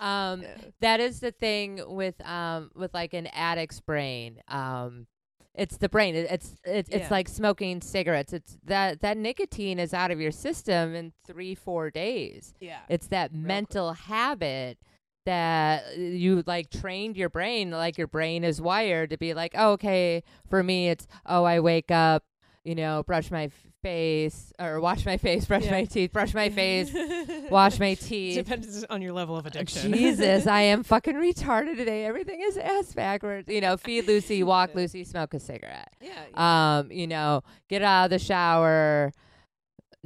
um, 0.00 0.44
that 0.80 0.98
is 1.00 1.20
the 1.20 1.30
thing 1.30 1.80
with 1.86 2.14
um 2.26 2.70
with 2.74 2.92
like 2.94 3.14
an 3.14 3.28
addict's 3.28 3.80
brain. 3.80 4.40
Um, 4.48 5.06
it's 5.54 5.76
the 5.76 5.88
brain. 5.88 6.14
It, 6.14 6.28
it's 6.30 6.56
it's 6.64 6.90
Yeah. 6.90 6.96
it's 6.98 7.10
like 7.10 7.28
smoking 7.28 7.80
cigarettes. 7.82 8.32
It's 8.32 8.56
that 8.64 9.00
that 9.02 9.16
nicotine 9.16 9.78
is 9.78 9.92
out 9.94 10.10
of 10.10 10.20
your 10.20 10.30
system 10.30 10.94
in 10.94 11.12
three 11.26 11.54
four 11.54 11.90
days. 11.90 12.54
yeah. 12.60 12.80
It's 12.88 13.08
that 13.08 13.30
Real 13.32 13.42
mental 13.42 13.92
habit 13.92 14.78
that 15.26 15.96
you 15.98 16.42
like 16.46 16.70
trained 16.70 17.14
your 17.16 17.28
brain 17.28 17.70
like 17.70 17.98
your 17.98 18.06
brain 18.06 18.42
is 18.42 18.58
wired 18.60 19.10
to 19.10 19.18
be 19.18 19.34
like 19.34 19.52
oh, 19.54 19.72
okay 19.72 20.22
for 20.48 20.62
me 20.62 20.88
it's 20.88 21.06
oh 21.26 21.44
i 21.44 21.60
wake 21.60 21.90
up 21.90 22.24
you 22.64 22.74
know 22.74 23.02
brush 23.02 23.30
my 23.30 23.50
face 23.82 24.52
or 24.58 24.80
wash 24.80 25.04
my 25.06 25.16
face 25.16 25.44
brush 25.46 25.64
Yeah. 25.64 25.70
my 25.70 25.84
teeth 25.84 26.12
brush 26.12 26.34
my 26.34 26.50
face 26.50 26.90
wash 27.50 27.78
my 27.78 27.94
teeth 27.94 28.36
Depends 28.36 28.84
on 28.84 29.00
your 29.02 29.12
level 29.12 29.36
of 29.36 29.46
addiction. 29.46 29.92
Jesus, 29.92 30.46
I 30.46 30.62
am 30.62 30.82
fucking 30.92 31.14
retarded 31.14 31.76
today. 31.76 32.04
Everything 32.04 32.40
is 32.42 32.56
ass 32.56 32.92
backwards. 32.92 33.48
You 33.48 33.60
know, 33.60 33.76
feed 33.76 34.06
Lucy, 34.06 34.42
walk 34.42 34.74
Lucy, 34.74 35.04
smoke 35.04 35.34
a 35.34 35.40
cigarette. 35.40 35.92
yeah. 36.00 36.10
yeah. 36.34 36.78
Um, 36.78 36.92
you 36.92 37.06
know, 37.06 37.42
get 37.68 37.82
out 37.82 38.04
of 38.04 38.10
the 38.10 38.18
shower, 38.18 39.12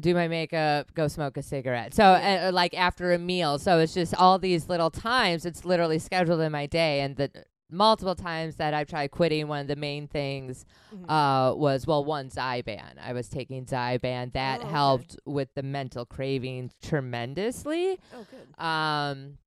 do 0.00 0.14
my 0.14 0.28
makeup, 0.28 0.92
go 0.94 1.08
smoke 1.08 1.36
a 1.36 1.42
cigarette. 1.42 1.94
So, 1.94 2.04
uh, 2.04 2.50
like 2.52 2.74
after 2.74 3.12
a 3.12 3.18
meal. 3.18 3.58
So 3.58 3.78
it's 3.78 3.94
just 3.94 4.14
all 4.14 4.38
these 4.38 4.68
little 4.68 4.90
times. 4.90 5.44
It's 5.46 5.64
literally 5.64 5.98
scheduled 5.98 6.40
in 6.40 6.50
my 6.52 6.66
day, 6.66 7.00
and 7.00 7.16
the 7.16 7.30
multiple 7.74 8.14
times 8.14 8.56
that 8.56 8.72
I've 8.74 8.88
tried 8.88 9.10
quitting, 9.10 9.48
one 9.48 9.60
of 9.60 9.66
the 9.66 9.76
main 9.76 10.06
things 10.08 10.64
Mhm. 10.94 11.10
uh, 11.10 11.54
was 11.56 11.86
well, 11.86 12.04
one 12.04 12.30
Zyban. 12.30 12.98
I 13.02 13.12
was 13.12 13.28
taking 13.28 13.66
Zyban. 13.66 14.32
That 14.32 14.60
Oh, 14.60 14.62
okay. 14.64 14.70
helped 14.72 15.16
with 15.26 15.48
the 15.54 15.62
mental 15.62 16.06
cravings 16.06 16.72
tremendously. 16.82 17.98
oh, 18.14 18.26
good. 18.30 18.64
Um, 18.64 19.38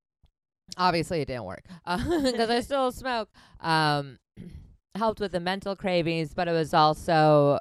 obviously 0.78 1.22
it 1.22 1.26
didn't 1.28 1.46
work 1.46 1.64
because 1.86 2.50
I 2.50 2.60
still 2.62 2.92
smoke. 2.92 3.30
Um, 3.62 4.20
helped 4.96 5.20
with 5.20 5.32
the 5.32 5.40
mental 5.40 5.76
cravings, 5.76 6.34
but 6.34 6.48
it 6.48 6.52
was 6.52 6.74
also 6.74 7.60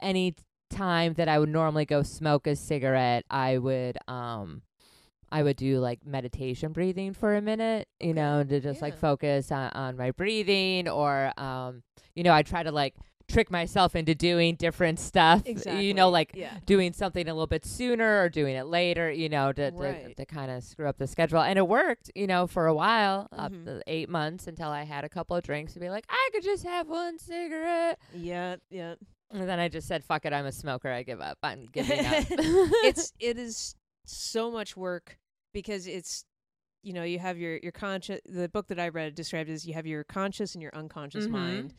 any 0.00 0.34
time 0.70 1.14
that 1.14 1.28
I 1.28 1.38
would 1.38 1.48
normally 1.48 1.84
go 1.84 2.02
smoke 2.02 2.46
a 2.46 2.56
cigarette, 2.56 3.24
I 3.30 3.58
would 3.58 3.98
um. 4.08 4.62
I 5.34 5.42
would 5.42 5.56
do 5.56 5.80
like 5.80 6.06
meditation 6.06 6.72
breathing 6.72 7.12
for 7.12 7.34
a 7.34 7.40
minute, 7.42 7.88
you 8.00 8.10
Okay. 8.10 8.20
know, 8.20 8.44
to 8.44 8.60
just 8.60 8.80
like 8.80 8.96
focus 8.96 9.50
on, 9.50 9.70
on 9.70 9.96
my 9.96 10.12
breathing 10.12 10.88
or 10.88 11.32
um 11.38 11.82
you 12.14 12.22
know, 12.22 12.32
I 12.32 12.42
try 12.42 12.62
to 12.62 12.70
like 12.72 12.94
trick 13.26 13.50
myself 13.50 13.96
into 13.96 14.14
doing 14.14 14.54
different 14.54 15.00
stuff. 15.00 15.42
Exactly. 15.46 15.86
You 15.86 15.94
know, 15.94 16.10
like 16.10 16.32
yeah. 16.34 16.58
doing 16.66 16.92
something 16.92 17.26
a 17.26 17.32
little 17.34 17.46
bit 17.48 17.64
sooner 17.64 18.20
or 18.22 18.28
doing 18.28 18.54
it 18.54 18.66
later, 18.66 19.10
you 19.10 19.28
know, 19.28 19.50
to 19.52 19.70
to, 19.70 19.76
Right. 19.76 20.16
to 20.16 20.24
kind 20.26 20.50
of 20.50 20.62
screw 20.62 20.86
up 20.86 20.98
the 20.98 21.06
schedule. 21.06 21.40
And 21.40 21.58
it 21.58 21.66
worked, 21.66 22.10
you 22.14 22.26
know, 22.26 22.46
for 22.46 22.66
a 22.66 22.74
while, 22.74 23.26
up 23.32 23.50
Mhm. 23.50 23.64
to 23.64 23.82
eight 23.88 24.08
months 24.10 24.46
until 24.46 24.68
I 24.68 24.84
had 24.84 25.04
a 25.04 25.08
couple 25.08 25.34
of 25.36 25.42
drinks 25.42 25.72
to 25.74 25.80
be 25.80 25.88
like, 25.90 26.04
I 26.08 26.28
could 26.32 26.44
just 26.44 26.64
have 26.64 26.86
one 26.88 27.18
cigarette. 27.18 27.98
Yeah, 28.14 28.56
yeah. 28.70 28.94
And 29.32 29.48
then 29.48 29.58
I 29.58 29.68
just 29.68 29.88
said, 29.88 30.04
fuck 30.04 30.26
it, 30.26 30.32
I'm 30.32 30.46
a 30.46 30.52
smoker. 30.52 30.90
I 30.90 31.02
give 31.02 31.20
up. 31.20 31.38
I'm 31.42 31.66
giving 31.72 32.04
up. 32.06 32.24
it's 32.30 33.12
it 33.18 33.36
is 33.38 33.74
so 34.06 34.50
much 34.50 34.76
work 34.76 35.18
because 35.54 35.86
it's 35.86 36.24
you 36.82 36.92
know 36.92 37.02
you 37.02 37.18
have 37.18 37.38
your 37.38 37.56
your 37.62 37.72
conscious 37.72 38.20
the 38.26 38.46
book 38.50 38.66
that 38.66 38.78
i 38.78 38.88
read 38.88 39.14
described 39.14 39.48
as 39.48 39.66
you 39.66 39.72
have 39.72 39.86
your 39.86 40.04
conscious 40.04 40.54
and 40.54 40.60
your 40.60 40.74
unconscious 40.76 41.26
Mhm. 41.26 41.30
mind 41.30 41.74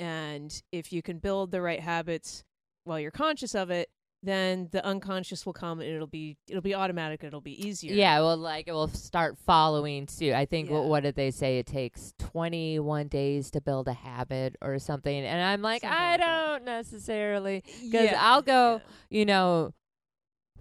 and 0.00 0.62
if 0.72 0.92
you 0.92 1.00
can 1.02 1.18
build 1.20 1.52
the 1.52 1.60
right 1.60 1.80
habits 1.80 2.42
while 2.84 2.98
you're 2.98 3.12
conscious 3.12 3.54
of 3.54 3.70
it 3.70 3.88
then 4.24 4.68
the 4.72 4.84
unconscious 4.84 5.46
will 5.46 5.52
come 5.52 5.78
and 5.78 5.88
it'll 5.88 6.08
be 6.08 6.36
it'll 6.48 6.60
be 6.60 6.74
automatic 6.74 7.22
it'll 7.22 7.40
be 7.40 7.64
easier 7.64 7.92
Yeah, 7.94 8.18
well, 8.20 8.36
like 8.36 8.66
it 8.66 8.72
will 8.72 8.88
start 8.88 9.38
following 9.38 10.08
suit. 10.08 10.32
I 10.34 10.44
think 10.44 10.70
what, 10.70 10.80
Yeah. 10.82 10.86
what 10.88 11.02
did 11.04 11.14
they 11.14 11.30
say? 11.30 11.60
It 11.60 11.66
takes 11.66 12.14
21 12.18 13.06
days 13.06 13.48
to 13.52 13.60
build 13.60 13.86
a 13.86 13.92
habit 13.92 14.56
or 14.60 14.80
something. 14.80 15.24
And 15.24 15.40
I'm 15.40 15.62
like, 15.62 15.82
Something 15.82 15.96
I 15.96 16.10
like 16.16 16.20
don't 16.20 16.64
necessarily. 16.64 17.62
yeah 17.80 18.18
I'll 18.20 18.42
go- 18.42 18.80
yeah. 18.82 19.18
you 19.18 19.24
know, 19.24 19.72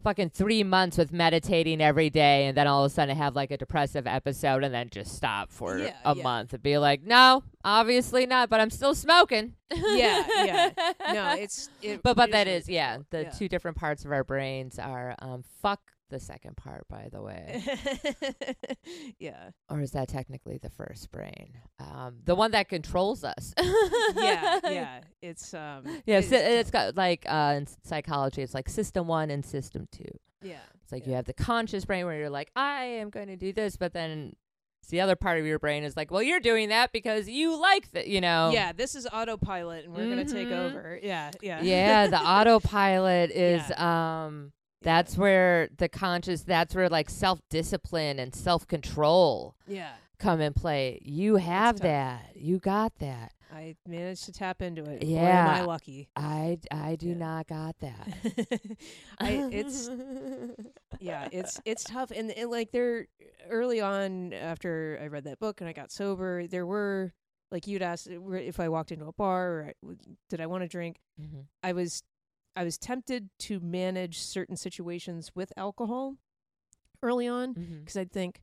fucking 0.04 0.30
three 0.30 0.64
months 0.64 0.98
with 0.98 1.12
meditating 1.12 1.82
every 1.82 2.10
day 2.10 2.46
and 2.48 2.56
then 2.58 2.68
all 2.68 2.84
of 2.86 2.92
a 2.92 2.94
sudden 2.94 3.16
have 3.18 3.36
like 3.36 3.52
a 3.52 3.58
depressive 3.58 4.08
episode 4.08 4.64
and 4.64 4.74
then 4.74 4.90
just 4.90 5.16
stop 5.16 5.52
for 5.52 5.78
Yeah, 5.78 5.94
a 6.06 6.16
yeah. 6.16 6.24
month 6.24 6.54
and 6.54 6.64
be 6.64 6.78
like, 6.78 7.04
no, 7.04 7.44
obviously 7.64 8.26
not, 8.26 8.50
but 8.50 8.60
I'm 8.60 8.70
still 8.70 8.96
smoking. 8.96 9.54
Yeah, 9.74 10.26
yeah. 10.46 10.70
no 11.14 11.36
it's 11.38 11.70
it, 11.82 12.02
But 12.04 12.16
but 12.16 12.32
that 12.32 12.48
is 12.48 12.70
yeah. 12.70 13.00
The 13.10 13.24
Yeah. 13.24 13.30
two 13.32 13.50
different 13.50 13.78
parts 13.78 14.06
of 14.06 14.12
our 14.12 14.24
brains 14.24 14.80
are 14.80 15.16
um 15.20 15.44
fuck 15.62 15.82
the 16.10 16.20
second 16.20 16.56
part 16.58 16.88
by 16.88 17.10
the 17.12 17.22
way, 17.22 17.63
yeah 19.20 19.52
or 19.70 19.82
is 19.82 19.91
that 19.91 20.08
technically 20.08 20.58
the 20.58 20.70
first 20.70 21.12
brain? 21.12 21.54
Um, 21.80 22.20
the 22.24 22.36
one 22.36 22.52
that 22.52 22.70
controls 22.70 23.24
us. 23.24 23.54
yeah 24.15 24.60
yeah 24.63 25.00
it's 25.22 25.54
um 25.54 25.84
Yeah, 26.06 26.20
it 26.20 26.26
si- 26.26 26.36
is 26.36 26.41
it's 26.62 26.72
got 26.72 26.96
like 26.96 27.26
uh, 27.28 27.56
in 27.58 27.67
psychology, 27.84 28.41
it's 28.41 28.54
like 28.54 28.70
system 28.70 29.08
one 29.08 29.30
and 29.30 29.46
system 29.46 29.88
two. 29.91 30.06
yeah 30.41 30.60
It's 30.84 30.91
like 30.91 31.06
you 31.08 31.13
have 31.13 31.26
the 31.26 31.34
conscious 31.34 31.86
brain 31.86 32.06
where 32.06 32.17
you're 32.17 32.30
like, 32.30 32.52
I 32.56 32.84
am 32.84 33.10
going 33.10 33.28
to 33.28 33.36
do 33.36 33.52
this, 33.54 33.76
but 33.78 33.93
then 33.93 34.36
it's 34.82 34.89
the 34.89 35.02
other 35.02 35.15
part 35.15 35.39
of 35.39 35.46
your 35.46 35.60
brain 35.60 35.84
is 35.84 35.98
like, 35.98 36.12
well, 36.12 36.22
you're 36.24 36.39
doing 36.39 36.70
that 36.70 36.91
because 36.93 37.28
you 37.28 37.60
like 37.60 37.91
that, 37.91 38.08
you 38.08 38.22
know. 38.22 38.52
Yeah, 38.54 38.72
this 38.74 38.96
is 38.96 39.08
autopilot, 39.12 39.86
and 39.86 39.93
we're 39.93 40.08
gonna 40.08 40.24
take 40.26 40.50
Mhm. 40.50 40.65
over. 40.70 41.00
Yeah, 41.02 41.32
yeah, 41.41 41.62
Yeah, 41.62 42.08
the 42.08 42.17
autopilot 42.36 43.32
is 43.32 43.62
um 43.72 44.54
Yeah. 44.54 44.57
That's 44.82 45.18
where 45.18 45.70
the 45.78 45.90
conscious 45.90 46.44
that's 46.44 46.76
where 46.76 46.90
like 46.90 47.10
self-discipline 47.10 48.20
and 48.20 48.34
self-control 48.36 49.56
yeah. 49.68 49.94
come 50.20 50.40
in 50.42 50.54
play. 50.54 51.00
You 51.04 51.38
have 51.38 51.80
that. 51.82 52.32
You 52.36 52.60
got 52.60 52.94
that. 53.00 53.34
I 53.54 53.76
managed 53.88 54.26
to 54.26 54.34
tap 54.34 54.62
into 54.62 54.84
it. 54.84 55.02
Boy, 55.02 55.16
am 55.18 55.48
I 55.48 55.62
lucky. 55.62 56.10
I 56.16 56.60
I 56.70 56.96
do 56.96 57.10
Yeah. 57.10 57.16
not 57.16 57.48
got 57.48 57.78
that. 57.80 58.08
I 59.20 59.32
it's 59.52 59.90
yeah, 61.00 61.28
it's 61.32 61.60
it's 61.66 61.84
tough, 61.84 62.12
and, 62.12 62.32
and 62.32 62.50
like 62.52 62.72
there 62.72 63.08
early 63.50 63.80
on 63.82 64.34
after 64.34 65.00
I 65.02 65.08
read 65.08 65.24
that 65.26 65.40
book 65.40 65.62
and 65.62 65.70
I 65.70 65.74
got 65.74 65.92
sober, 65.92 66.46
there 66.48 66.66
were 66.66 67.13
like 67.52 67.68
you'd 67.68 67.82
asked 67.82 68.10
uh, 68.10 68.32
if 68.34 68.60
I 68.60 68.68
walked 68.70 68.92
into 68.92 69.06
a 69.06 69.13
bar 69.13 69.48
or 69.50 69.74
I, 69.90 69.94
did 70.30 70.42
I 70.42 70.48
want 70.48 70.63
to 70.63 70.68
drink. 70.68 70.98
Mhm. 71.20 71.46
I 71.63 71.72
was 71.74 72.04
I 72.58 72.63
was 72.63 72.78
tempted 72.78 73.30
to 73.39 73.60
manage 73.60 74.20
certain 74.20 74.56
situations 74.58 75.32
with 75.36 75.54
alcohol 75.58 76.15
early 77.04 77.28
on 77.28 77.54
because 77.54 77.96
I'd 77.98 78.12
think, 78.12 78.41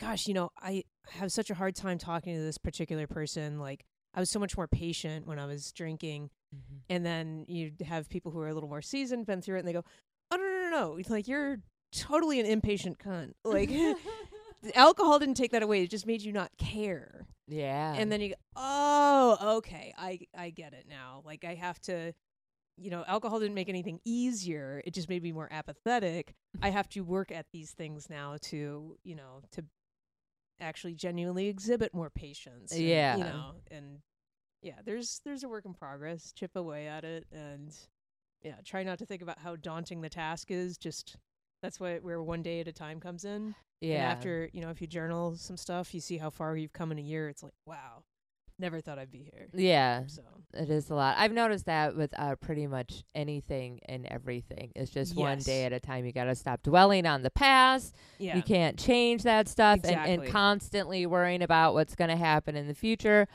gosh, 0.00 0.26
you 0.26 0.34
know, 0.34 0.50
I 0.60 0.84
have 1.10 1.30
such 1.32 1.50
a 1.50 1.54
hard 1.54 1.74
time 1.76 1.98
talking 1.98 2.34
to 2.34 2.40
this 2.42 2.58
particular 2.58 3.06
person. 3.06 3.58
Like, 3.58 3.84
I 4.14 4.20
was 4.20 4.30
so 4.30 4.38
much 4.40 4.56
more 4.56 4.66
patient 4.66 5.26
when 5.26 5.38
I 5.38 5.46
was 5.46 5.72
drinking. 5.72 6.30
Mhm. 6.54 6.78
And 6.88 7.06
then 7.06 7.44
you'd 7.48 7.82
have 7.82 8.08
people 8.08 8.32
who 8.32 8.40
are 8.40 8.48
a 8.48 8.54
little 8.54 8.68
more 8.68 8.82
seasoned, 8.82 9.26
been 9.26 9.40
through 9.42 9.56
it, 9.56 9.58
and 9.60 9.68
they 9.68 9.72
go, 9.72 9.84
oh, 10.30 10.36
no, 10.36 10.42
no, 10.42 10.62
no, 10.62 10.70
no. 10.70 10.96
It's 10.96 11.10
like, 11.10 11.28
you're 11.28 11.58
totally 11.92 12.40
an 12.40 12.46
impatient 12.46 12.98
cunt. 12.98 13.34
Like, 13.44 13.68
the 14.62 14.76
alcohol 14.76 15.18
didn't 15.18 15.36
take 15.36 15.52
that 15.52 15.62
away. 15.62 15.82
It 15.82 15.90
just 15.90 16.06
made 16.06 16.22
you 16.22 16.32
not 16.32 16.50
care. 16.58 17.26
yeah. 17.46 17.94
And 17.94 18.10
then 18.10 18.20
you 18.20 18.30
go, 18.30 18.34
oh, 18.56 19.56
okay, 19.58 19.94
I, 19.98 20.20
I 20.36 20.50
get 20.50 20.72
it 20.72 20.86
now. 20.88 21.22
Like, 21.24 21.44
I 21.44 21.54
have 21.54 21.78
to. 21.82 22.14
You 22.80 22.90
know, 22.90 23.04
alcohol 23.06 23.40
didn't 23.40 23.54
make 23.54 23.68
anything 23.68 24.00
easier. 24.04 24.82
It 24.86 24.94
just 24.94 25.08
made 25.08 25.22
me 25.22 25.32
more 25.32 25.48
apathetic. 25.50 26.34
I 26.62 26.68
mm-hmm. 26.68 26.76
have 26.76 26.88
to 26.90 27.00
work 27.00 27.30
at 27.30 27.46
these 27.52 27.72
things 27.72 28.08
now 28.08 28.38
to, 28.44 28.96
you 29.04 29.14
know, 29.14 29.42
to 29.52 29.64
actually 30.60 30.94
genuinely 30.94 31.48
exhibit 31.48 31.92
more 31.94 32.10
patience. 32.10 32.72
and, 32.72 32.80
Yeah. 32.80 33.16
you 33.16 33.24
know, 33.24 33.52
and 33.70 34.00
yeah, 34.62 34.76
there's 34.84 35.20
there's 35.24 35.42
a 35.42 35.48
work 35.48 35.64
in 35.64 35.74
progress. 35.74 36.32
Chip 36.32 36.56
away 36.56 36.86
at 36.86 37.04
it, 37.04 37.26
and 37.32 37.74
yeah, 38.42 38.56
try 38.64 38.82
not 38.82 38.98
to 38.98 39.06
think 39.06 39.22
about 39.22 39.38
how 39.38 39.56
daunting 39.56 40.00
the 40.00 40.10
task 40.10 40.50
is. 40.50 40.76
Just 40.76 41.16
that's 41.62 41.80
what 41.80 42.02
where 42.02 42.22
one 42.22 42.42
day 42.42 42.60
at 42.60 42.68
a 42.68 42.72
time 42.72 43.00
comes 43.00 43.24
in. 43.24 43.54
yeah. 43.80 43.94
And 43.94 44.02
after 44.04 44.50
you 44.52 44.60
know, 44.60 44.70
if 44.70 44.80
you 44.80 44.86
journal 44.86 45.36
some 45.36 45.56
stuff, 45.56 45.94
you 45.94 46.00
see 46.00 46.18
how 46.18 46.30
far 46.30 46.56
you've 46.56 46.72
come 46.72 46.92
in 46.92 46.98
a 46.98 47.02
year. 47.02 47.28
It's 47.28 47.42
like 47.42 47.54
wow. 47.66 48.04
Never 48.60 48.80
thought 48.80 48.98
I'd 48.98 49.10
be 49.10 49.22
here. 49.32 49.48
Yeah, 49.54 50.02
So 50.06 50.22
it 50.54 50.70
is 50.70 50.90
a 50.90 50.94
lot. 50.94 51.16
I've 51.18 51.32
noticed 51.32 51.66
that 51.66 51.96
with 51.96 52.12
uh, 52.18 52.36
pretty 52.36 52.66
much 52.66 53.02
anything 53.14 53.80
and 53.86 54.06
everything. 54.06 54.72
It's 54.76 54.90
just 54.90 55.16
one 55.16 55.38
day 55.46 55.64
at 55.64 55.72
a 55.72 55.80
time. 55.80 56.04
You 56.04 56.12
got 56.12 56.24
to 56.24 56.34
stop 56.34 56.62
dwelling 56.62 57.06
on 57.06 57.22
the 57.22 57.30
past. 57.30 57.94
yeah, 58.18 58.36
You 58.36 58.42
can't 58.42 58.78
change 58.78 59.22
that 59.24 59.48
stuff 59.48 59.80
and, 59.84 59.96
and 60.06 60.26
constantly 60.32 61.06
worrying 61.06 61.42
about 61.42 61.74
what's 61.74 61.94
going 61.94 62.10
to 62.10 62.16
happen 62.16 62.56
in 62.56 62.68
the 62.68 62.74
future. 62.74 63.26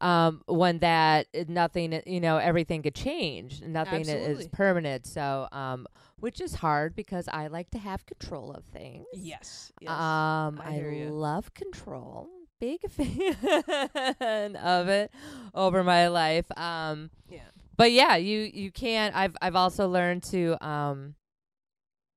Um, 0.00 0.42
when 0.46 0.80
that 0.80 1.28
nothing, 1.48 1.94
uh, 1.94 2.00
you 2.04 2.20
know, 2.20 2.36
everything 2.36 2.82
could 2.82 2.96
change. 2.96 3.62
Nothing 3.62 4.08
i- 4.08 4.12
is 4.12 4.48
permanent. 4.48 5.06
So, 5.06 5.48
um, 5.52 5.86
which 6.18 6.40
is 6.40 6.56
hard 6.56 6.96
because 6.96 7.28
I 7.28 7.46
like 7.46 7.70
to 7.70 7.78
have 7.78 8.04
control 8.04 8.50
of 8.52 8.64
things. 8.64 9.06
yes, 9.12 9.72
yes. 9.80 9.90
Um, 9.90 10.60
I 10.62 10.80
I, 10.80 11.08
love 11.08 11.54
control. 11.54 12.28
Big 12.60 12.80
fan 12.90 14.56
of 14.56 14.88
it 14.88 15.10
over 15.54 15.84
my 15.84 16.08
life. 16.08 16.46
Um, 16.56 17.10
yeah, 17.28 17.40
but 17.76 17.92
yeah, 17.92 18.16
you 18.16 18.38
you 18.52 18.70
can't. 18.70 19.14
I've 19.14 19.36
I've 19.42 19.56
also 19.56 19.88
learned 19.88 20.22
to 20.24 20.56
um. 20.66 21.14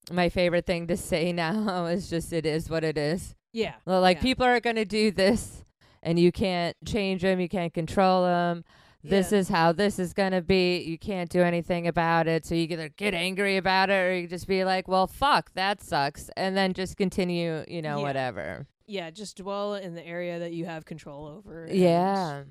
My 0.10 0.30
favorite 0.30 0.65
thing 0.65 0.88
to 0.88 0.95
say 0.95 1.34
now 1.34 1.86
is 1.88 2.10
just 2.10 2.32
it 2.32 2.45
is 2.45 2.69
what 2.69 2.84
it 2.86 2.97
is. 2.97 3.36
yeah. 3.52 3.73
Well, 3.86 4.00
like 4.00 4.17
yeah. 4.17 4.23
people 4.23 4.45
are 4.45 4.60
gonna 4.62 4.86
do 4.86 5.12
this, 5.12 5.65
and 6.02 6.17
you 6.19 6.32
can't 6.32 6.78
change 6.86 7.23
them. 7.23 7.39
You 7.41 7.50
can't 7.50 7.73
control 7.73 8.23
them. 8.23 8.63
This 9.04 9.32
Yeah. 9.34 9.39
is 9.39 9.50
how 9.50 9.71
this 9.73 10.00
is 10.00 10.13
gonna 10.13 10.41
be. 10.41 10.78
You 10.80 10.97
can't 10.97 11.30
do 11.30 11.41
anything 11.41 11.88
about 11.88 12.28
it. 12.28 12.45
So 12.45 12.56
you 12.56 12.63
either 12.69 12.88
get 12.89 13.13
angry 13.13 13.58
about 13.58 13.89
it, 13.89 13.93
or 13.93 14.15
you 14.15 14.28
just 14.28 14.47
be 14.47 14.63
like, 14.63 14.88
"Well, 14.88 15.08
fuck, 15.08 15.52
that 15.56 15.82
sucks," 15.84 16.30
and 16.38 16.56
then 16.56 16.71
just 16.73 16.95
continue. 16.95 17.65
You 17.67 17.82
know, 17.82 17.97
Yeah. 17.97 18.04
whatever. 18.04 18.67
Yeah. 18.88 19.10
Just 19.12 19.38
dwell 19.38 19.76
in 19.76 19.93
the 19.95 20.06
area 20.06 20.39
that 20.39 20.54
you 20.54 20.65
have 20.65 20.86
control 20.86 21.26
over. 21.28 21.65
and, 21.65 21.76
Yeah. 21.76 22.43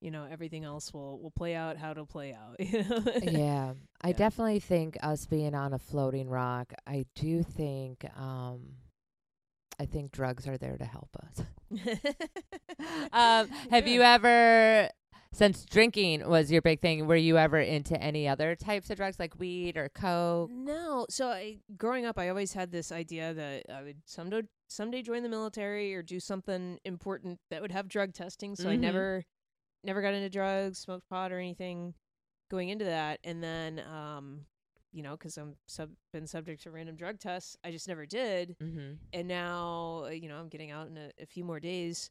you 0.00 0.10
know 0.10 0.26
everything 0.30 0.64
else 0.64 0.92
will 0.92 1.18
will 1.20 1.30
play 1.30 1.54
out 1.54 1.76
how 1.76 1.92
to 1.94 2.04
play 2.04 2.32
out. 2.34 2.56
you 2.60 2.84
know? 2.88 3.02
yeah. 3.22 3.74
I 4.02 4.08
Yeah. 4.08 4.14
definitely 4.16 4.60
think 4.60 4.96
us 5.02 5.26
being 5.26 5.54
on 5.54 5.72
a 5.72 5.78
floating 5.78 6.28
rock, 6.28 6.72
I 6.86 7.06
do 7.14 7.42
think 7.42 8.04
um 8.18 8.76
I 9.78 9.86
think 9.86 10.12
drugs 10.12 10.46
are 10.46 10.56
there 10.56 10.76
to 10.76 10.84
help 10.84 11.08
us. 11.26 11.42
um 13.12 13.48
have 13.70 13.88
you 13.88 14.02
ever 14.02 14.88
since 15.34 15.64
drinking 15.66 16.26
was 16.28 16.50
your 16.50 16.62
big 16.62 16.80
thing, 16.80 17.06
were 17.06 17.16
you 17.16 17.36
ever 17.36 17.60
into 17.60 18.00
any 18.02 18.26
other 18.28 18.54
types 18.56 18.88
of 18.90 18.96
drugs 18.96 19.18
like 19.18 19.38
weed 19.38 19.76
or 19.76 19.88
coke? 19.90 20.50
No. 20.50 21.06
So 21.10 21.28
I 21.28 21.58
growing 21.76 22.06
up 22.06 22.18
I 22.18 22.28
always 22.28 22.52
had 22.54 22.70
this 22.72 22.90
idea 22.92 23.34
that 23.34 23.64
I 23.70 23.82
would 23.82 23.98
someday 24.06 24.42
someday 24.68 25.02
join 25.02 25.22
the 25.22 25.28
military 25.28 25.94
or 25.94 26.02
do 26.02 26.18
something 26.20 26.78
important 26.84 27.38
that 27.50 27.60
would 27.60 27.72
have 27.72 27.88
drug 27.88 28.14
testing. 28.14 28.56
So 28.56 28.68
I 28.70 28.76
Mhm. 28.76 28.80
never 28.80 29.24
never 29.82 30.00
got 30.00 30.14
into 30.14 30.30
drugs, 30.30 30.78
smoked 30.78 31.08
pot 31.08 31.30
or 31.32 31.38
anything 31.38 31.94
going 32.50 32.68
into 32.68 32.84
that 32.84 33.18
and 33.24 33.42
then 33.42 33.80
um 33.80 34.46
you 34.92 35.02
know 35.02 35.16
cuz 35.16 35.36
I'm 35.36 35.56
sub- 35.66 35.96
been 36.12 36.26
subject 36.26 36.62
to 36.62 36.70
random 36.70 36.94
drug 36.96 37.18
tests, 37.18 37.56
I 37.64 37.70
just 37.72 37.88
never 37.88 38.06
did. 38.06 38.56
Mhm. 38.60 38.98
And 39.12 39.26
now, 39.28 40.06
you 40.06 40.28
know, 40.28 40.36
I'm 40.38 40.48
getting 40.48 40.70
out 40.70 40.86
in 40.88 40.96
a, 40.96 41.10
a 41.20 41.26
few 41.26 41.42
more 41.44 41.58
days. 41.60 42.10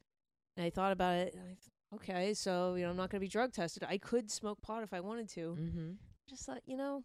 And 0.57 0.65
I 0.65 0.69
thought 0.69 0.91
about 0.91 1.15
it. 1.15 1.33
And 1.33 1.41
I 1.47 1.55
okay, 1.95 2.33
so, 2.33 2.75
you 2.75 2.83
know, 2.83 2.89
I'm 2.91 2.97
not 2.97 3.09
going 3.09 3.19
to 3.19 3.25
be 3.25 3.27
drug 3.29 3.53
tested. 3.53 3.83
I 3.87 3.97
could 3.97 4.29
smoke 4.31 4.61
pot 4.61 4.83
if 4.83 4.93
I 4.93 4.99
wanted 4.99 5.29
to 5.29 5.55
Mhm. 5.59 5.97
just 6.29 6.45
thought, 6.45 6.61
you 6.65 6.77
know, 6.77 7.03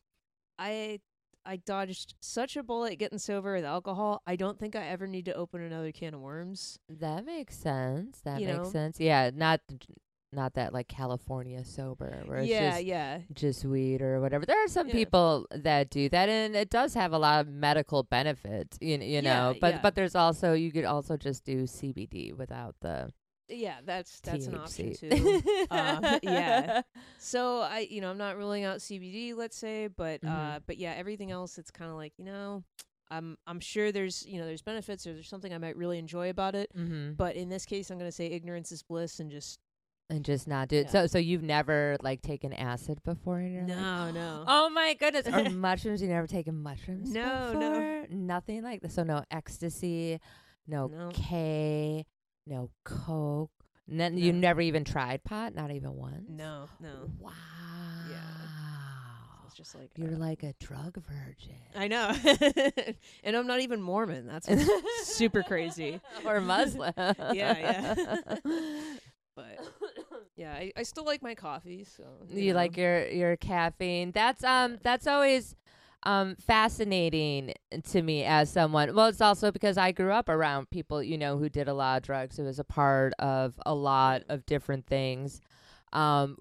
I 0.58 1.00
I 1.46 1.56
dodged 1.56 2.14
such 2.20 2.56
a 2.58 2.62
bullet 2.62 2.96
getting 2.98 3.18
sober 3.18 3.54
with 3.54 3.64
alcohol. 3.64 4.20
I 4.26 4.36
don't 4.36 4.58
think 4.58 4.76
I 4.76 4.86
ever 4.88 5.06
need 5.06 5.24
to 5.26 5.34
open 5.34 5.62
another 5.62 5.92
can 5.92 6.12
of 6.12 6.20
worms. 6.20 6.78
That 6.90 7.24
makes 7.24 7.56
sense. 7.56 8.20
That 8.20 8.40
You 8.42 8.48
makes 8.48 8.58
know? 8.64 8.70
sense. 8.70 9.00
Yeah, 9.00 9.30
not 9.34 9.60
not 10.30 10.52
that 10.54 10.74
like 10.74 10.88
California 10.88 11.64
sober 11.64 12.22
where 12.26 12.40
it's 12.40 12.50
yeah, 12.50 12.70
just 12.72 12.84
yeah, 12.84 13.20
just 13.32 13.64
weed 13.64 14.02
or 14.02 14.20
whatever. 14.20 14.44
There 14.44 14.62
are 14.62 14.68
some 14.68 14.88
Yeah. 14.88 14.92
people 14.94 15.46
that 15.50 15.88
do 15.88 16.10
that, 16.10 16.28
and 16.28 16.54
it 16.54 16.68
does 16.68 16.92
have 16.92 17.12
a 17.14 17.18
lot 17.18 17.40
of 17.46 17.48
medical 17.50 18.02
benefits. 18.02 18.76
You, 18.82 18.98
you 18.98 19.22
know, 19.22 19.54
but 19.58 19.76
yeah. 19.76 19.80
but 19.80 19.94
there's 19.94 20.14
also 20.14 20.52
you 20.52 20.70
could 20.70 20.84
also 20.84 21.16
just 21.16 21.44
do 21.44 21.62
CBD 21.66 22.34
without 22.36 22.74
the 22.80 23.10
yeah. 23.48 23.76
That's 23.84 24.20
that's 24.20 24.46
an 24.46 24.54
option 24.56 24.90
THC. 24.90 25.42
too. 25.42 25.66
uh, 25.70 26.18
yeah. 26.22 26.82
So 27.18 27.60
I, 27.60 27.86
you 27.90 28.00
know, 28.00 28.10
I'm 28.10 28.18
not 28.18 28.36
ruling 28.36 28.64
out 28.64 28.78
CBD, 28.78 29.34
let's 29.36 29.56
say, 29.56 29.88
but 29.88 30.22
uh, 30.24 30.28
Mhm. 30.28 30.62
but 30.66 30.76
yeah, 30.78 30.94
everything 30.96 31.30
else, 31.30 31.58
it's 31.58 31.70
kind 31.70 31.90
of 31.90 31.96
like, 31.96 32.12
you 32.18 32.24
know, 32.24 32.64
I'm 33.10 33.36
I'm 33.46 33.60
sure 33.60 33.90
there's 33.92 34.26
you 34.26 34.38
know 34.38 34.46
there's 34.46 34.62
benefits 34.62 35.06
or 35.06 35.12
there's 35.14 35.28
something 35.28 35.52
I 35.54 35.58
might 35.58 35.76
really 35.76 35.98
enjoy 35.98 36.30
about 36.30 36.54
it. 36.54 36.70
mm-hmm. 36.76 37.12
But 37.12 37.36
in 37.36 37.48
this 37.48 37.64
case, 37.64 37.90
I'm 37.90 37.98
gonna 37.98 38.12
say 38.12 38.26
ignorance 38.26 38.70
is 38.72 38.82
bliss 38.82 39.18
and 39.20 39.30
just 39.30 39.58
and 40.10 40.24
just 40.24 40.46
not 40.48 40.68
do 40.68 40.76
it. 40.76 40.86
Yeah. 40.86 40.90
So 40.92 41.06
so 41.06 41.18
you've 41.18 41.42
never 41.42 41.96
like 42.02 42.20
taken 42.22 42.52
acid 42.52 42.98
before 43.04 43.40
in 43.40 43.52
your 43.52 43.62
life? 43.66 43.76
no, 43.76 44.10
no. 44.10 44.44
Oh 44.46 44.68
my 44.70 44.94
goodness! 44.94 45.26
Or 45.32 45.48
mushrooms? 45.50 46.02
You 46.02 46.08
never 46.08 46.26
taken 46.26 46.62
mushrooms? 46.62 47.10
No, 47.10 47.52
no. 47.54 47.70
before? 47.72 48.06
nothing 48.10 48.62
like 48.62 48.82
this. 48.82 48.94
So 48.94 49.04
no 49.04 49.22
ecstasy, 49.30 50.18
no, 50.66 50.86
No. 50.88 51.08
K, 51.12 52.04
no 52.48 52.70
coke. 52.84 53.50
N- 53.90 54.18
You 54.18 54.32
never 54.32 54.60
even 54.60 54.84
tried 54.84 55.24
pot, 55.24 55.54
not 55.54 55.70
even 55.70 55.94
once. 55.96 56.28
No, 56.28 56.68
no. 56.80 57.10
Wow. 57.18 57.30
Yeah, 58.10 58.16
it's 59.46 59.54
just 59.54 59.74
like 59.74 59.90
You're 59.96 60.14
uh, 60.14 60.18
like 60.18 60.42
a 60.42 60.52
drug 60.60 60.98
virgin. 61.06 61.54
I 61.74 61.88
know, 61.88 62.12
and 63.24 63.36
I'm 63.36 63.46
not 63.46 63.60
even 63.60 63.80
Mormon. 63.80 64.26
That's 64.26 64.48
super 65.04 65.42
crazy. 65.42 66.00
or 66.26 66.40
Muslim. 66.40 66.92
Yeah, 66.98 67.24
yeah. 67.34 68.34
But 69.34 69.60
yeah, 70.34 70.52
I, 70.52 70.72
I 70.76 70.82
still 70.82 71.04
like 71.04 71.22
my 71.22 71.36
coffee. 71.36 71.84
So 71.84 72.02
you 72.28 72.52
know. 72.52 72.56
like 72.56 72.76
your 72.76 73.06
your 73.06 73.36
caffeine. 73.36 74.10
That's 74.10 74.42
um 74.42 74.78
that's 74.82 75.06
always 75.06 75.54
um 76.08 76.36
fascinating 76.36 77.52
to 77.90 78.02
me 78.02 78.24
as 78.24 78.50
someone. 78.50 78.94
Well, 78.94 79.06
it's 79.06 79.20
also 79.20 79.50
because 79.52 79.76
I 79.76 79.92
grew 79.92 80.12
up 80.12 80.28
around 80.28 80.70
people, 80.70 81.02
you 81.02 81.18
know, 81.18 81.36
who 81.38 81.48
did 81.48 81.68
a 81.68 81.74
lot 81.74 81.98
of 81.98 82.02
drugs. 82.04 82.38
It 82.38 82.44
was 82.44 82.58
a 82.58 82.64
part 82.64 83.12
of 83.18 83.58
a 83.66 83.74
lot 83.74 84.22
of 84.28 84.46
different 84.46 84.86
things. 84.86 85.40
Um 85.92 86.36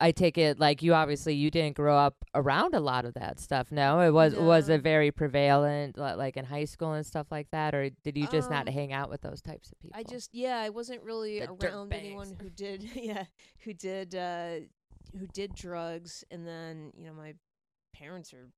I 0.00 0.10
take 0.10 0.36
it 0.36 0.58
like 0.58 0.82
you 0.82 0.94
obviously 0.94 1.34
you 1.34 1.48
didn't 1.48 1.76
grow 1.76 1.96
up 1.96 2.16
around 2.34 2.74
a 2.74 2.80
lot 2.80 3.04
of 3.04 3.14
that 3.14 3.38
stuff. 3.38 3.70
No, 3.70 4.00
it 4.00 4.10
was 4.10 4.34
was 4.34 4.68
No. 4.68 4.74
it 4.74 4.82
very 4.82 5.10
prevalent 5.12 5.96
li- 5.96 6.14
like 6.24 6.36
in 6.36 6.44
high 6.44 6.64
school 6.64 6.92
and 6.92 7.06
stuff 7.06 7.28
like 7.30 7.48
that 7.52 7.72
or 7.74 7.90
did 8.04 8.16
you 8.16 8.26
just 8.28 8.50
not 8.50 8.66
Um, 8.66 8.74
hang 8.74 8.92
out 8.92 9.10
with 9.10 9.20
those 9.22 9.40
types 9.40 9.70
of 9.70 9.78
people? 9.80 9.96
I 9.98 10.02
just 10.02 10.34
yeah, 10.34 10.58
I 10.58 10.70
wasn't 10.70 11.02
really 11.02 11.38
The 11.40 11.52
around 11.52 11.92
anyone 11.92 12.36
who 12.40 12.50
did 12.50 12.82
yeah 13.10 13.24
who 13.64 13.72
did 13.74 14.14
uh 14.14 14.54
who 15.18 15.26
did 15.40 15.54
drugs, 15.54 16.24
and 16.32 16.46
then 16.46 16.92
you 16.96 17.06
know 17.06 17.12
my 17.14 17.34
parents 17.94 18.32
are 18.34 18.48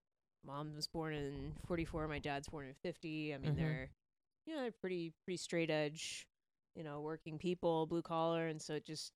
mom 0.46 0.74
was 0.74 0.86
born 0.86 1.14
in 1.14 1.52
44 1.66 2.08
my 2.08 2.18
dad's 2.18 2.48
born 2.48 2.66
in 2.66 2.74
50 2.82 3.34
i 3.34 3.38
mean 3.38 3.52
Mhm. 3.52 3.56
they're 3.56 3.90
you 4.46 4.54
know 4.54 4.62
they're 4.62 4.72
pretty 4.72 5.12
pretty 5.24 5.36
straight 5.38 5.70
edge 5.70 6.26
you 6.74 6.84
know 6.84 7.00
working 7.00 7.38
people 7.38 7.86
blue 7.86 8.02
collar 8.02 8.46
and 8.46 8.60
so 8.60 8.74
it 8.74 8.84
just 8.84 9.12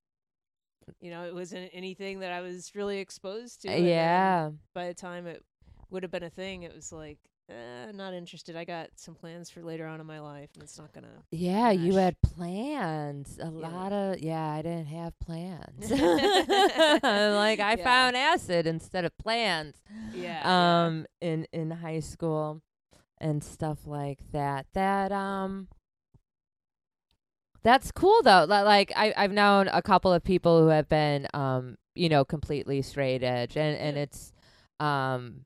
you 1.01 1.11
know 1.11 1.25
it 1.25 1.35
wasn't 1.35 1.71
anything 1.73 2.21
that 2.21 2.33
i 2.33 2.41
was 2.41 2.75
really 2.75 2.99
exposed 2.99 3.63
to 3.63 3.71
yeah. 3.81 4.51
by 4.75 4.87
the 4.89 4.95
time 4.95 5.27
it 5.27 5.45
would 5.91 6.03
have 6.03 6.13
been 6.13 6.23
a 6.23 6.31
thing 6.31 6.63
it 6.63 6.75
was 6.75 6.93
like 6.93 7.19
eh, 7.49 7.91
not 7.93 8.13
interested 8.15 8.57
i 8.57 8.65
got 8.65 8.89
some 8.97 9.15
plans 9.15 9.49
for 9.51 9.63
later 9.63 9.87
on 9.87 10.01
in 10.01 10.07
my 10.07 10.21
life 10.21 10.51
and 10.55 10.63
it's 10.63 10.79
not 10.79 10.93
gonna 10.93 11.23
Yeah, 11.31 11.71
you 11.71 11.95
had 11.97 12.17
plans. 12.23 13.39
A 13.41 13.47
Yeah. 13.51 13.69
lot 13.69 13.93
of 13.93 14.19
yeah, 14.21 14.51
I 14.53 14.63
didn't 14.63 14.87
have 14.87 15.19
plans. 15.21 15.91
like 15.91 17.61
I 17.61 17.75
Yeah. 17.77 17.85
found 17.85 18.17
acid 18.17 18.67
instead 18.67 19.05
of 19.05 19.17
plans. 19.19 19.81
yeah 20.15 20.41
yeah. 20.45 20.87
Um 20.87 21.07
in 21.21 21.47
in 21.53 21.71
high 21.71 22.01
school 22.01 22.63
and 23.19 23.43
stuff 23.45 23.87
like 23.87 24.21
that. 24.33 24.67
That 24.75 25.13
um 25.13 25.69
That's 27.63 27.91
cool 27.93 28.23
though. 28.23 28.45
Li- 28.49 28.63
Like 28.63 28.93
I 28.97 29.13
I've 29.17 29.33
known 29.33 29.69
a 29.69 29.83
couple 29.83 30.13
of 30.13 30.23
people 30.25 30.61
who 30.63 30.69
have 30.69 30.89
been 30.89 31.27
um 31.35 31.77
you 31.95 32.09
know 32.09 32.25
completely 32.25 32.83
straight 32.83 33.23
edge 33.23 33.57
and 33.57 33.77
and 33.77 33.97
it's 33.99 34.33
um 34.81 35.45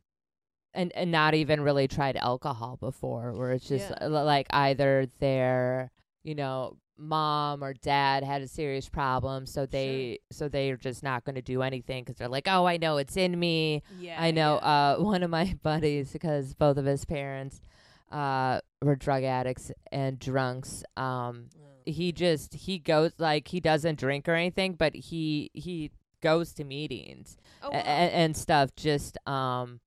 and 0.74 0.92
and 0.94 1.10
not 1.10 1.34
even 1.34 1.60
really 1.60 1.86
tried 1.88 2.16
alcohol 2.16 2.76
before 2.80 3.32
where 3.32 3.52
it's 3.52 3.68
just 3.68 3.90
Yeah. 3.90 4.06
uh, 4.06 4.24
like 4.24 4.46
either 4.50 5.06
their 5.20 5.90
you 6.22 6.34
know 6.34 6.76
mom 6.98 7.64
or 7.64 7.72
dad 7.74 8.22
had 8.22 8.42
a 8.42 8.46
serious 8.48 8.88
problem 8.88 9.44
so 9.46 9.66
they 9.66 10.18
so 10.30 10.48
they're 10.48 10.76
just 10.76 11.02
not 11.02 11.24
going 11.24 11.34
to 11.34 11.42
do 11.42 11.62
anything 11.62 12.04
cuz 12.04 12.16
they're 12.16 12.28
like 12.28 12.46
oh 12.46 12.64
I 12.66 12.76
know 12.76 12.98
it's 12.98 13.16
in 13.16 13.38
me 13.38 13.82
yeah 13.98 14.16
I 14.22 14.30
know 14.30 14.60
yeah. 14.62 14.92
uh 14.96 14.96
one 15.02 15.22
of 15.22 15.30
my 15.30 15.58
buddies 15.62 16.12
because 16.12 16.54
both 16.54 16.76
of 16.76 16.84
his 16.84 17.04
parents 17.04 17.60
uh 18.10 18.60
were 18.82 18.94
drug 18.96 19.24
addicts 19.24 19.72
and 19.90 20.18
drunks 20.18 20.84
um 20.96 21.48
Oh. 21.56 21.90
he 21.90 22.12
just 22.12 22.54
he 22.54 22.78
goes 22.78 23.12
like 23.18 23.48
he 23.48 23.58
doesn't 23.58 23.98
drink 23.98 24.28
or 24.28 24.34
anything 24.34 24.74
but 24.74 24.94
he 24.94 25.50
he 25.54 25.90
goes 26.20 26.52
to 26.52 26.62
meetings 26.64 27.36
oh, 27.62 27.70
wow. 27.70 27.78
a- 27.78 28.14
and 28.14 28.36
stuff 28.36 28.70
just 28.76 29.16
um 29.26 29.80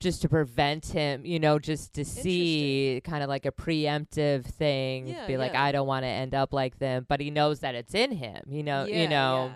just 0.00 0.22
to 0.22 0.28
prevent 0.28 0.86
him, 0.86 1.24
you 1.26 1.38
know, 1.38 1.58
just 1.58 1.92
to 1.94 2.04
see 2.04 3.00
kind 3.04 3.22
of 3.22 3.28
like 3.28 3.44
a 3.46 3.52
preemptive 3.52 4.44
thing, 4.46 5.08
Yeah, 5.08 5.26
be 5.26 5.36
like, 5.36 5.52
yeah. 5.52 5.62
I 5.64 5.72
don't 5.72 5.86
want 5.86 6.04
to 6.04 6.08
end 6.08 6.34
up 6.34 6.52
like 6.52 6.78
them, 6.78 7.04
but 7.08 7.20
he 7.20 7.30
knows 7.30 7.60
that 7.60 7.74
it's 7.74 7.94
in 7.94 8.12
him, 8.12 8.42
you 8.48 8.62
know, 8.62 8.86
yeah, 8.86 9.02
you 9.02 9.08
know, 9.08 9.52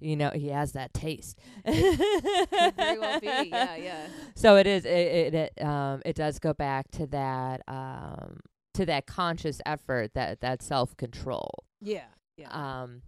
you 0.00 0.16
know, 0.16 0.30
he 0.30 0.48
has 0.48 0.72
that 0.72 0.94
taste. 0.94 1.38
Could 1.66 1.74
very 2.76 2.98
well 2.98 3.18
be. 3.20 3.26
Yeah, 3.50 3.74
yeah. 3.76 4.06
So 4.36 4.56
it 4.56 4.66
is. 4.68 4.84
It, 4.84 4.90
it 4.90 5.34
it 5.34 5.62
um 5.64 6.02
it 6.06 6.14
does 6.14 6.38
go 6.38 6.52
back 6.52 6.90
to 6.92 7.06
that 7.08 7.62
um 7.66 8.38
to 8.74 8.86
that 8.86 9.06
conscious 9.06 9.60
effort 9.66 10.14
that 10.14 10.40
that 10.40 10.62
self 10.62 10.96
control. 10.96 11.50
Yeah. 11.80 12.04
Yeah. 12.36 12.50
Um. 12.52 13.02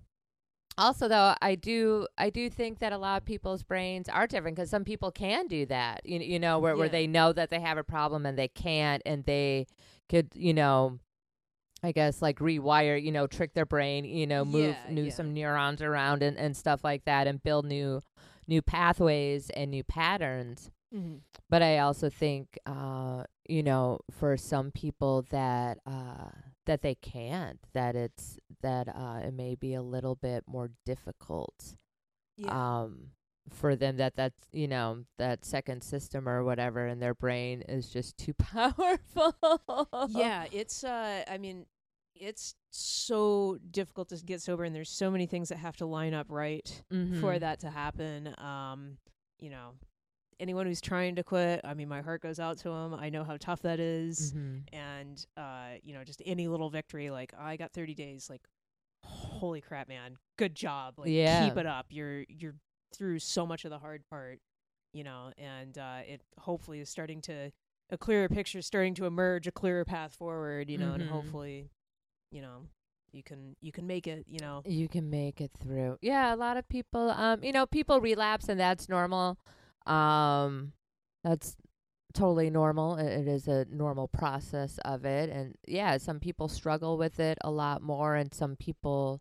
Also, 0.81 1.09
though, 1.09 1.35
I 1.43 1.57
do 1.57 2.07
I 2.19 2.31
do 2.31 2.49
think 2.51 2.79
that 2.79 2.93
a 2.93 2.99
lot 2.99 3.21
of 3.21 3.27
people's 3.27 3.63
brains 3.63 4.09
are 4.09 4.27
different 4.27 4.57
because 4.57 4.71
some 4.71 4.85
people 4.85 5.13
can 5.13 5.47
do 5.47 5.67
that. 5.67 6.01
You 6.07 6.21
you 6.21 6.39
know 6.41 6.59
where 6.59 6.77
where 6.77 6.89
they 6.89 7.07
know 7.07 7.33
that 7.35 7.51
they 7.51 7.61
have 7.61 7.79
a 7.79 7.85
problem 7.85 8.25
and 8.27 8.39
they 8.39 8.49
can't, 8.49 9.03
and 9.07 9.25
they 9.25 9.67
could 10.09 10.31
you 10.35 10.55
know. 10.55 10.99
I 11.83 11.93
guess 11.93 12.23
like 12.23 12.41
rewire, 12.41 13.03
you 13.03 13.13
know, 13.13 13.27
trick 13.27 13.55
their 13.55 13.67
brain, 13.67 14.05
you 14.05 14.27
know, 14.27 14.45
move 14.45 14.77
Yeah, 14.85 14.93
new 14.93 15.05
yeah. 15.07 15.11
some 15.11 15.33
neurons 15.35 15.83
around 15.83 16.23
and, 16.23 16.37
and 16.37 16.57
stuff 16.57 16.85
like 16.85 17.05
that 17.07 17.27
and 17.27 17.43
build 17.43 17.67
new 17.67 18.03
new 18.49 18.63
pathways 18.63 19.51
and 19.51 19.71
new 19.71 19.85
patterns 19.85 20.71
mm-hmm. 20.95 21.17
but 21.49 21.63
I 21.63 21.79
also 21.79 22.09
think, 22.11 22.59
uh, 22.67 23.25
you 23.49 23.63
know, 23.63 24.01
for 24.19 24.37
some 24.37 24.71
people 24.71 25.23
that 25.31 25.79
uh, 25.87 26.31
that 26.67 26.83
they 26.83 26.95
can't, 26.95 27.59
that 27.73 27.97
it's 27.97 28.39
that 28.63 28.89
uh, 28.89 29.21
it 29.25 29.35
may 29.35 29.55
be 29.55 29.75
a 29.75 29.83
little 29.83 30.15
bit 30.15 30.45
more 30.47 30.71
difficult 30.87 31.77
Yeah. 32.37 32.51
um, 32.83 33.09
for 33.51 33.75
them. 33.75 33.97
That 33.97 34.15
that's 34.15 34.39
you 34.53 34.69
know 34.69 35.05
that 35.19 35.45
second 35.45 35.83
system 35.83 36.29
or 36.29 36.45
whatever 36.45 36.87
in 36.87 37.01
their 37.01 37.15
brain 37.15 37.63
is 37.63 37.89
just 37.89 38.17
too 38.19 38.35
powerful. 38.39 39.35
yeah. 40.11 40.45
It's. 40.53 40.85
Uh. 40.85 41.25
I 41.29 41.39
mean, 41.39 41.67
it's 42.15 42.55
so 42.71 43.59
difficult 43.71 44.11
to 44.11 44.17
get 44.25 44.43
sober, 44.43 44.65
and 44.65 44.75
there's 44.75 44.91
so 44.91 45.11
many 45.11 45.27
things 45.27 45.49
that 45.49 45.59
have 45.59 45.77
to 45.79 45.87
line 45.87 46.15
up 46.15 46.27
right 46.31 46.69
for 46.91 46.95
Mhm. 46.97 47.41
that 47.41 47.61
to 47.61 47.71
happen. 47.71 48.35
Um. 48.39 48.99
You 49.41 49.49
know, 49.51 49.71
anyone 50.41 50.67
who's 50.67 50.81
trying 50.81 51.15
to 51.17 51.23
quit, 51.23 51.61
I 51.65 51.75
mean, 51.75 51.89
my 51.89 52.01
heart 52.01 52.23
goes 52.23 52.41
out 52.41 52.59
to 52.59 52.69
them. 52.71 52.95
I 52.95 53.11
know 53.11 53.23
how 53.25 53.37
tough 53.37 53.63
that 53.63 53.79
is. 53.81 54.33
Mhm. 54.35 54.63
and 54.73 55.27
uh 55.37 55.71
you 55.83 55.93
know 55.95 56.05
just 56.05 56.23
any 56.25 56.47
little 56.47 56.71
victory 56.71 57.11
like 57.11 57.33
i 57.37 57.57
got 57.57 57.73
30 57.73 57.93
days 57.95 58.31
like 58.31 58.43
holy 59.03 59.61
crap 59.61 59.89
man 59.89 60.17
good 60.37 60.55
job 60.55 60.95
like 60.99 61.11
Yeah. 61.11 61.43
keep 61.49 61.57
it 61.57 61.67
up 61.67 61.87
you're 61.91 62.25
you're 62.29 62.55
through 62.95 63.19
so 63.19 63.45
much 63.47 63.65
of 63.65 63.71
the 63.71 63.79
hard 63.79 64.03
part 64.09 64.39
you 64.93 65.03
know 65.03 65.33
and 65.39 65.77
uh 65.79 66.01
it 66.07 66.23
hopefully 66.39 66.79
is 66.81 66.89
starting 66.89 67.21
to 67.23 67.51
a 67.91 67.99
clearer 67.99 68.29
picture 68.29 68.59
is 68.59 68.67
starting 68.67 68.95
to 68.95 69.07
emerge 69.07 69.47
a 69.49 69.53
clearer 69.53 69.85
path 69.85 70.15
forward 70.15 70.71
you 70.71 70.79
know 70.79 70.93
Mhm. 70.93 70.95
and 71.01 71.11
hopefully 71.11 71.71
you 72.31 72.41
know 72.43 72.67
you 73.13 73.23
can 73.25 73.57
you 73.61 73.73
can 73.73 73.87
make 73.89 74.07
it 74.07 74.25
you 74.29 74.39
know 74.41 74.63
You 74.65 74.89
can 74.89 75.11
make 75.11 75.41
it 75.41 75.51
through. 75.61 75.99
Yeah, 76.01 76.33
a 76.33 76.37
lot 76.37 76.57
of 76.57 76.69
people 76.69 77.11
um 77.11 77.43
you 77.43 77.51
know, 77.53 77.67
people 77.67 78.01
relapse 78.01 78.49
and 78.49 78.61
that's 78.61 78.89
normal. 78.89 79.39
Um 79.91 80.73
that's 81.25 81.57
totally 82.15 82.51
normal. 82.51 82.97
It, 82.97 83.07
it 83.07 83.29
is 83.29 83.47
a 83.47 83.67
normal 83.71 84.09
process 84.09 84.79
of 84.85 85.05
it 85.05 85.31
and 85.31 85.55
yeah, 85.69 85.97
some 85.99 86.19
people 86.21 86.49
struggle 86.49 86.97
with 86.99 87.21
it 87.21 87.39
a 87.43 87.51
lot 87.51 87.83
more 87.83 88.15
and 88.17 88.33
some 88.35 88.57
people 88.57 89.21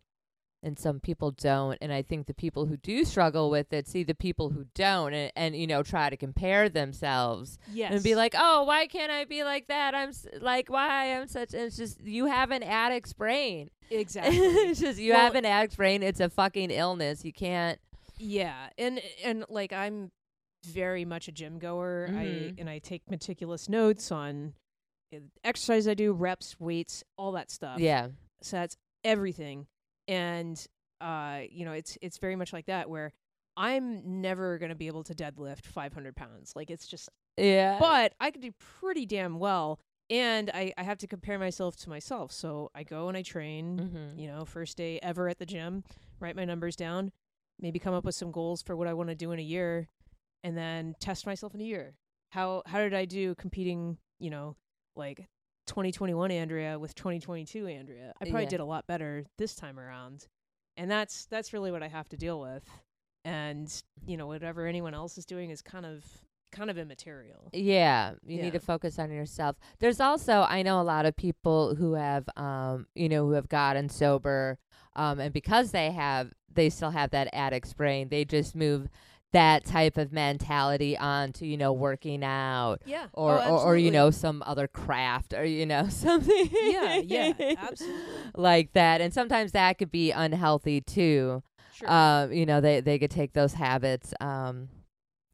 and 0.62 0.78
some 0.78 1.00
people 1.00 1.30
don't 1.30 1.78
and 1.80 1.90
I 1.92 2.02
think 2.02 2.26
the 2.26 2.34
people 2.34 2.66
who 2.66 2.76
do 2.76 3.04
struggle 3.06 3.48
with 3.48 3.72
it 3.72 3.88
see 3.88 4.02
the 4.04 4.14
people 4.14 4.50
who 4.50 4.66
don't 4.74 5.14
and, 5.14 5.32
and 5.34 5.56
you 5.56 5.66
know 5.66 5.82
try 5.82 6.10
to 6.10 6.18
compare 6.18 6.68
themselves 6.68 7.56
yes 7.72 7.92
and 7.94 8.02
be 8.02 8.14
like, 8.14 8.34
"Oh, 8.36 8.64
why 8.64 8.86
can't 8.86 9.10
I 9.10 9.24
be 9.24 9.42
like 9.42 9.68
that? 9.68 9.94
I'm 9.94 10.10
s- 10.10 10.26
like 10.40 10.68
why 10.68 11.16
I'm 11.16 11.28
such 11.28 11.54
and 11.54 11.62
it's 11.62 11.78
just 11.78 12.02
you 12.04 12.26
have 12.26 12.50
an 12.50 12.62
addict's 12.62 13.12
brain." 13.14 13.70
exactly 13.90 14.36
it's 14.38 14.80
just 14.80 14.98
you 14.98 15.12
Well- 15.12 15.20
have 15.22 15.34
an 15.34 15.46
addict's 15.46 15.76
brain. 15.76 16.02
It's 16.02 16.20
a 16.20 16.28
fucking 16.28 16.70
illness. 16.70 17.24
You 17.24 17.32
can't. 17.32 17.78
Yeah, 18.18 18.68
and 18.76 19.00
and 19.24 19.46
like 19.48 19.72
I'm 19.72 20.10
very 20.64 21.04
much 21.04 21.28
a 21.28 21.32
gym 21.32 21.58
goer. 21.58 22.06
I 22.10 22.12
Mhm. 22.12 22.60
and 22.60 22.70
I 22.70 22.78
take 22.78 23.10
meticulous 23.10 23.68
notes 23.68 24.10
on 24.12 24.54
uh, 25.14 25.18
exercise 25.44 25.88
I 25.88 25.94
do, 25.94 26.12
reps, 26.12 26.58
weights, 26.60 27.02
all 27.16 27.32
that 27.32 27.50
stuff. 27.50 27.80
Yeah. 27.80 28.08
So 28.42 28.56
that's 28.58 28.76
everything. 29.04 29.66
And 30.08 30.64
uh, 31.00 31.42
you 31.50 31.64
know, 31.64 31.72
it's 31.72 31.96
it's 32.02 32.18
very 32.18 32.36
much 32.36 32.52
like 32.52 32.66
that 32.66 32.90
where 32.90 33.12
I'm 33.56 34.20
never 34.20 34.58
gonna 34.58 34.74
be 34.74 34.86
able 34.86 35.02
to 35.04 35.14
deadlift 35.14 35.64
500 35.66 36.14
pounds. 36.14 36.52
Like 36.54 36.70
it's 36.70 36.86
just, 36.86 37.08
Yeah. 37.36 37.78
but 37.78 38.12
I 38.20 38.30
could 38.30 38.42
do 38.42 38.52
pretty 38.58 39.06
damn 39.06 39.38
well. 39.38 39.80
And 40.10 40.50
I 40.52 40.72
I 40.76 40.82
have 40.82 40.98
to 40.98 41.06
compare 41.06 41.38
myself 41.38 41.76
to 41.78 41.88
myself. 41.88 42.32
So 42.32 42.70
I 42.74 42.82
go 42.84 43.08
and 43.08 43.16
I 43.16 43.22
train 43.22 43.78
mm-hmm. 43.78 44.18
you 44.18 44.26
know, 44.28 44.44
first 44.44 44.76
day 44.76 44.98
ever 45.02 45.28
at 45.28 45.38
the 45.38 45.46
gym, 45.46 45.84
write 46.20 46.36
my 46.36 46.44
numbers 46.44 46.76
down, 46.76 47.12
maybe 47.58 47.78
come 47.78 47.94
up 47.94 48.04
with 48.04 48.14
some 48.14 48.30
goals 48.30 48.60
for 48.62 48.76
what 48.76 48.86
I 48.88 48.92
want 48.92 49.08
to 49.08 49.14
do 49.14 49.32
in 49.32 49.38
a 49.38 49.42
year, 49.42 49.88
and 50.44 50.56
then 50.56 50.94
test 51.00 51.26
myself 51.26 51.54
in 51.54 51.60
a 51.60 51.64
year. 51.64 51.94
How 52.30 52.62
how 52.66 52.78
did 52.78 52.94
I 52.94 53.04
do 53.04 53.34
competing, 53.34 53.98
you 54.18 54.30
know, 54.30 54.56
like 54.96 55.26
2021 55.66 56.30
Andrea 56.30 56.78
with 56.78 56.94
2022 56.94 57.66
Andrea? 57.66 58.12
I 58.20 58.24
probably 58.24 58.42
Yeah. 58.44 58.48
did 58.50 58.60
a 58.60 58.64
lot 58.64 58.86
better 58.86 59.24
this 59.38 59.54
time 59.54 59.78
around. 59.78 60.26
And 60.76 60.90
that's 60.90 61.26
that's 61.26 61.52
really 61.52 61.70
what 61.70 61.82
I 61.82 61.88
have 61.88 62.08
to 62.10 62.16
deal 62.16 62.40
with. 62.40 62.64
And, 63.24 63.70
you 64.06 64.16
know, 64.16 64.26
whatever 64.26 64.66
anyone 64.66 64.94
else 64.94 65.18
is 65.18 65.26
doing 65.26 65.50
is 65.50 65.60
kind 65.60 65.84
of 65.84 66.04
kind 66.52 66.70
of 66.70 66.78
immaterial. 66.78 67.48
Yeah, 67.52 68.12
you 68.24 68.38
Yeah. 68.38 68.44
need 68.44 68.52
to 68.54 68.60
focus 68.60 68.98
on 68.98 69.10
yourself. 69.12 69.56
There's 69.78 70.00
also 70.00 70.42
I 70.48 70.62
know 70.62 70.80
a 70.80 70.82
lot 70.82 71.06
of 71.06 71.16
people 71.16 71.74
who 71.74 71.94
have 71.94 72.28
um 72.36 72.86
you 72.94 73.08
know 73.08 73.26
who 73.26 73.32
have 73.32 73.48
gotten 73.48 73.88
sober 73.88 74.58
um 74.96 75.20
and 75.20 75.32
because 75.32 75.70
they 75.72 75.90
have 75.92 76.32
they 76.52 76.70
still 76.70 76.90
have 76.90 77.10
that 77.10 77.28
addict's 77.32 77.72
brain, 77.74 78.08
they 78.08 78.24
just 78.24 78.56
move 78.56 78.88
that 79.32 79.64
type 79.64 79.96
of 79.96 80.12
mentality 80.12 80.96
onto 80.98 81.44
you 81.44 81.56
know 81.56 81.72
working 81.72 82.24
out 82.24 82.82
Yeah. 82.84 83.06
or 83.12 83.40
oh, 83.44 83.50
or, 83.56 83.60
or 83.60 83.76
you 83.76 83.90
know 83.90 84.10
some 84.10 84.42
other 84.46 84.66
craft 84.66 85.32
or 85.34 85.44
you 85.44 85.66
know 85.66 85.88
something 85.90 86.48
Yeah, 86.52 86.96
yeah, 86.96 87.32
absolutely. 87.56 88.04
like 88.34 88.72
that 88.72 89.00
and 89.00 89.12
sometimes 89.14 89.52
that 89.52 89.78
could 89.78 89.90
be 89.90 90.10
unhealthy 90.10 90.80
too 90.80 91.42
Sure. 91.72 91.88
um, 91.90 92.32
you 92.32 92.44
know, 92.44 92.60
they 92.60 92.80
they 92.80 92.98
could 92.98 93.10
take 93.12 93.32
those 93.32 93.54
habits 93.54 94.12
um, 94.20 94.68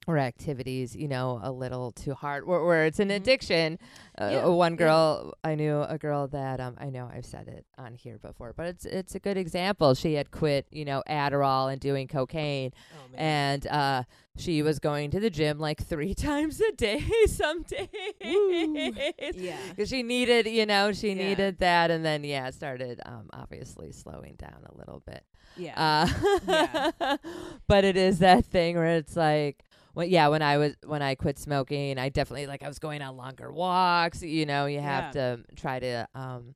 or 0.07 0.19
activities, 0.19 0.95
you 0.95 1.09
know, 1.09 1.41
a 1.43 1.51
little 1.51 1.91
too 1.91 2.15
hard, 2.15 2.47
where, 2.47 2.63
where 2.65 2.85
it's 2.87 3.01
an 3.01 3.09
Mhm. 3.09 3.17
addiction. 3.17 3.79
Uh, 4.21 4.31
Yeah, 4.33 4.47
one 4.47 4.73
yeah. 4.75 4.77
girl, 4.79 5.35
I 5.43 5.57
knew 5.57 5.83
a 5.83 5.99
girl 5.99 6.29
that 6.29 6.61
um, 6.61 6.77
I 6.79 6.91
know 6.91 7.11
I've 7.13 7.25
said 7.27 7.49
it 7.49 7.67
on 7.77 7.95
here 7.95 8.19
before, 8.19 8.53
but 8.57 8.67
it's 8.67 8.85
it's 8.87 9.15
a 9.17 9.19
good 9.19 9.37
example. 9.37 9.95
She 9.95 10.15
had 10.15 10.31
quit, 10.31 10.67
you 10.71 10.85
know, 10.85 11.03
Adderall 11.09 11.73
and 11.73 11.81
doing 11.81 12.07
cocaine, 12.07 12.71
oh, 12.95 13.09
and 13.17 13.67
uh, 13.67 14.05
she 14.37 14.63
was 14.63 14.79
going 14.79 15.11
to 15.11 15.19
the 15.21 15.29
gym 15.31 15.59
like 15.59 15.83
three 15.83 16.15
times 16.29 16.61
a 16.61 16.71
day 16.73 17.03
some 17.27 17.63
days. 17.65 17.89
Woo. 18.25 18.93
yeah. 19.35 19.57
Because 19.71 19.89
she 19.89 20.03
needed, 20.05 20.47
you 20.47 20.67
know, 20.67 20.93
she 20.93 21.09
Yeah. 21.09 21.15
needed 21.29 21.59
that, 21.59 21.91
and 21.91 22.05
then 22.05 22.23
yeah, 22.23 22.51
started 22.51 23.01
um, 23.05 23.29
obviously 23.33 23.91
slowing 23.91 24.37
down 24.37 24.65
a 24.73 24.77
little 24.79 25.03
bit. 25.05 25.25
Yeah. 25.57 25.75
Uh, 25.77 26.39
Yeah. 26.47 27.17
but 27.67 27.85
it 27.85 27.97
is 27.97 28.21
that 28.21 28.45
thing 28.45 28.77
where 28.77 28.97
it's 28.97 29.17
like, 29.17 29.65
well, 29.97 30.07
yeah, 30.07 30.29
when 30.29 30.43
I 30.43 30.59
was 30.59 30.75
when 30.85 31.01
I 31.01 31.15
quit 31.15 31.39
smoking, 31.39 31.99
I 31.99 32.11
definitely 32.11 32.47
like 32.47 32.63
I 32.63 32.69
was 32.69 32.79
going 32.79 33.01
on 33.01 33.17
longer 33.17 33.51
walks. 33.51 34.23
You 34.23 34.45
know, 34.45 34.67
you 34.67 34.79
have 34.81 35.13
to 35.13 35.41
try 35.57 35.79
to 35.81 36.07
um, 36.15 36.55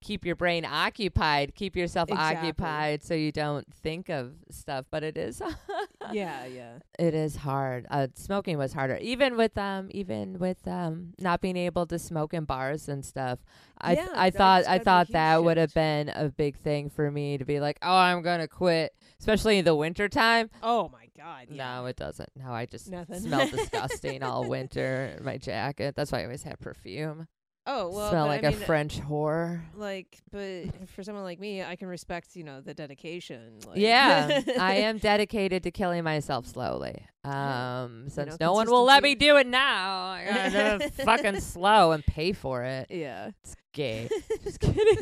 keep 0.00 0.24
your 0.24 0.36
brain 0.36 0.64
occupied, 0.64 1.54
keep 1.54 1.76
yourself 1.76 2.08
Exactly. 2.08 2.36
occupied, 2.48 3.04
so 3.04 3.12
you 3.12 3.30
don't 3.30 3.70
think 3.82 4.08
of 4.08 4.32
stuff. 4.50 4.86
But 4.90 5.04
it 5.04 5.18
is, 5.18 5.42
yeah, 6.12 6.46
yeah. 6.46 6.78
it 6.98 7.12
is 7.12 7.36
hard. 7.36 7.86
Uh, 7.90 8.06
smoking 8.14 8.56
was 8.56 8.72
harder, 8.72 8.96
even 9.02 9.36
with 9.36 9.58
um, 9.58 9.88
even 9.90 10.38
with 10.38 10.66
um, 10.66 11.12
not 11.20 11.42
being 11.42 11.58
able 11.58 11.84
to 11.86 11.98
smoke 11.98 12.32
in 12.32 12.44
bars 12.44 12.88
and 12.88 13.04
stuff. 13.04 13.38
I 13.80 13.96
th- 13.96 14.08
Yeah, 14.08 14.14
I 14.16 14.30
thought 14.30 14.66
I 14.66 14.78
gotta 14.78 14.78
be 14.78 14.80
a 14.80 14.84
thought 14.84 15.08
that 15.12 15.44
would 15.44 15.56
have 15.58 15.74
been 15.74 16.08
a 16.08 16.30
big 16.30 16.56
thing 16.56 16.88
for 16.88 17.10
me 17.10 17.36
to 17.36 17.44
be 17.44 17.60
like, 17.60 17.78
oh, 17.82 17.96
I'm 17.96 18.22
gonna 18.22 18.48
quit, 18.48 18.94
especially 19.20 19.58
in 19.58 19.66
the 19.66 19.74
winter 19.74 20.08
time. 20.08 20.48
Oh 20.62 20.88
my 20.90 21.07
god. 21.18 21.48
Yeah. 21.50 21.80
No, 21.80 21.86
it 21.86 21.96
doesn't. 21.96 22.30
No, 22.36 22.52
I 22.52 22.66
just 22.66 22.90
Nothing. 22.90 23.20
smell 23.20 23.48
disgusting 23.48 24.22
all 24.22 24.48
winter. 24.48 25.18
My 25.22 25.36
jacket. 25.36 25.94
That's 25.96 26.12
why 26.12 26.20
I 26.20 26.24
always 26.24 26.44
have 26.44 26.60
perfume. 26.60 27.26
Oh 27.70 27.90
well. 27.90 28.08
smell 28.08 28.26
like 28.26 28.44
I 28.44 28.48
a 28.48 28.50
mean, 28.52 28.60
French 28.60 28.98
whore. 28.98 29.60
Like, 29.74 30.18
but 30.32 30.88
for 30.94 31.02
someone 31.02 31.24
like 31.24 31.38
me, 31.38 31.62
I 31.62 31.76
can 31.76 31.88
respect 31.88 32.34
you 32.34 32.42
know 32.42 32.62
the 32.62 32.72
dedication. 32.72 33.58
Like, 33.66 33.76
yeah, 33.76 34.40
I 34.58 34.74
am 34.76 34.96
dedicated 34.96 35.64
to 35.64 35.70
killing 35.70 36.02
myself 36.02 36.46
slowly. 36.46 37.04
Um, 37.24 38.04
since 38.08 38.40
know, 38.40 38.46
no 38.46 38.52
one 38.54 38.70
will 38.70 38.84
let 38.84 39.02
me 39.02 39.14
do 39.16 39.36
it 39.36 39.46
now, 39.46 40.06
I 40.12 40.24
gotta 40.24 40.78
do 40.78 40.84
it 40.86 40.94
fucking 41.04 41.40
slow 41.40 41.92
and 41.92 42.02
pay 42.06 42.32
for 42.32 42.64
it. 42.64 42.86
Yeah. 42.90 43.32
It's 43.42 43.54
gay. 43.74 44.08
Just 44.44 44.60
kidding. 44.60 44.96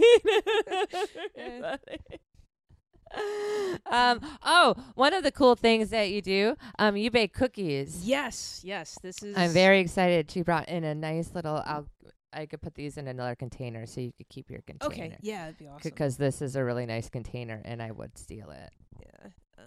Um. 3.91 4.21
Oh, 4.43 4.75
one 4.95 5.15
of 5.15 5.23
the 5.23 5.31
cool 5.31 5.55
things 5.55 5.91
that 5.91 6.11
you 6.11 6.23
do, 6.23 6.57
um, 6.79 6.97
you 6.97 7.11
bake 7.11 7.33
cookies. 7.33 8.03
Yes, 8.05 8.61
yes. 8.65 8.99
This 9.03 9.23
is. 9.23 9.37
I'm 9.37 9.51
very 9.51 9.81
excited. 9.81 10.31
She 10.31 10.43
brought 10.43 10.69
in 10.69 10.83
a 10.85 10.95
nice 10.95 11.31
little. 11.35 11.63
I'll. 11.65 11.87
I 12.33 12.45
could 12.47 12.61
put 12.61 12.75
these 12.75 12.99
in 12.99 13.07
another 13.09 13.35
container 13.35 13.87
so 13.87 14.01
you 14.01 14.13
could 14.13 14.29
keep 14.29 14.51
your 14.51 14.61
container. 14.67 14.93
Okay. 14.93 15.17
Yeah, 15.23 15.45
that'd 15.45 15.59
be 15.59 15.69
awesome. 15.69 15.81
Because 15.85 16.17
this 16.19 16.43
is 16.43 16.55
a 16.57 16.63
really 16.65 16.85
nice 16.85 17.09
container, 17.09 17.63
and 17.65 17.81
I 17.81 17.93
would 17.93 18.19
steal 18.19 18.51
it. 18.51 18.71
yeah. 19.01 19.29
Uh, 19.59 19.63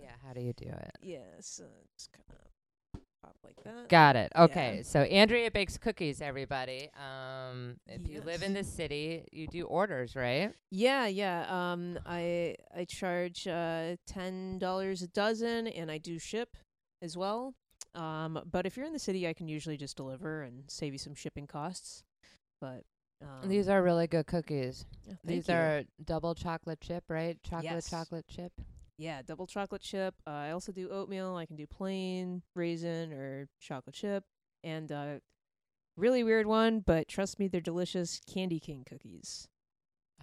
Yeah. 0.00 0.10
How 0.26 0.32
do 0.32 0.40
you 0.40 0.52
do 0.54 0.66
it? 0.68 0.92
Yeah. 1.02 1.18
So 1.40 1.64
just 1.98 2.12
kind 2.12 2.24
of 2.30 2.36
pop 3.24 3.36
like 3.44 3.56
that. 3.64 3.88
Got 3.88 4.16
it. 4.16 4.32
Yeah. 4.34 4.42
Okay. 4.44 4.82
So 4.84 5.00
Andrea 5.00 5.50
bakes 5.50 5.78
cookies, 5.78 6.20
everybody. 6.20 6.90
Um, 6.96 7.76
if 7.86 8.06
you 8.08 8.20
live 8.20 8.42
in 8.42 8.54
the 8.54 8.64
city, 8.64 9.24
you 9.32 9.46
do 9.48 9.64
orders, 9.64 10.14
right? 10.14 10.52
Yeah, 10.70 11.06
yeah. 11.06 11.46
Um, 11.48 11.98
I 12.06 12.56
I 12.76 12.84
charge 12.84 13.46
uh 13.46 13.96
ten 14.06 14.58
dollars 14.58 15.02
a 15.02 15.08
dozen, 15.08 15.66
and 15.68 15.90
I 15.90 15.98
do 15.98 16.18
ship 16.18 16.56
as 17.02 17.16
well. 17.16 17.54
Um, 17.94 18.40
but 18.50 18.66
if 18.66 18.76
you're 18.76 18.86
in 18.86 18.92
the 18.92 18.98
city, 18.98 19.26
I 19.28 19.32
can 19.34 19.46
usually 19.48 19.76
just 19.76 19.96
deliver 19.96 20.42
and 20.42 20.64
save 20.68 20.92
you 20.92 20.98
some 20.98 21.14
shipping 21.14 21.46
costs. 21.46 22.02
But 22.60 22.82
um, 23.22 23.48
These 23.48 23.68
are 23.68 23.82
really 23.82 24.06
good 24.08 24.26
cookies. 24.26 24.84
yeah, 25.06 25.14
These 25.24 25.48
you. 25.48 25.54
are 25.54 25.82
double 26.04 26.34
chocolate 26.34 26.80
chip, 26.80 27.04
right? 27.08 27.38
Chocolate 27.44 27.64
Yes. 27.64 27.90
chocolate 27.90 28.26
chip. 28.26 28.52
Yeah, 28.98 29.22
double 29.22 29.46
chocolate 29.46 29.82
chip. 29.82 30.14
Uh, 30.26 30.30
I 30.30 30.50
also 30.50 30.72
do 30.72 30.88
oatmeal. 30.90 31.36
I 31.36 31.46
can 31.46 31.56
do 31.56 31.66
plain 31.66 32.42
raisin 32.54 33.12
or 33.12 33.48
chocolate 33.60 33.94
chip, 33.94 34.24
and 34.62 34.90
uh, 34.92 35.14
really 35.96 36.22
weird 36.24 36.46
one, 36.46 36.80
but 36.80 37.08
trust 37.08 37.38
me, 37.38 37.48
they're 37.48 37.60
delicious. 37.60 38.20
Candy 38.32 38.60
cane 38.60 38.84
cookies. 38.88 39.48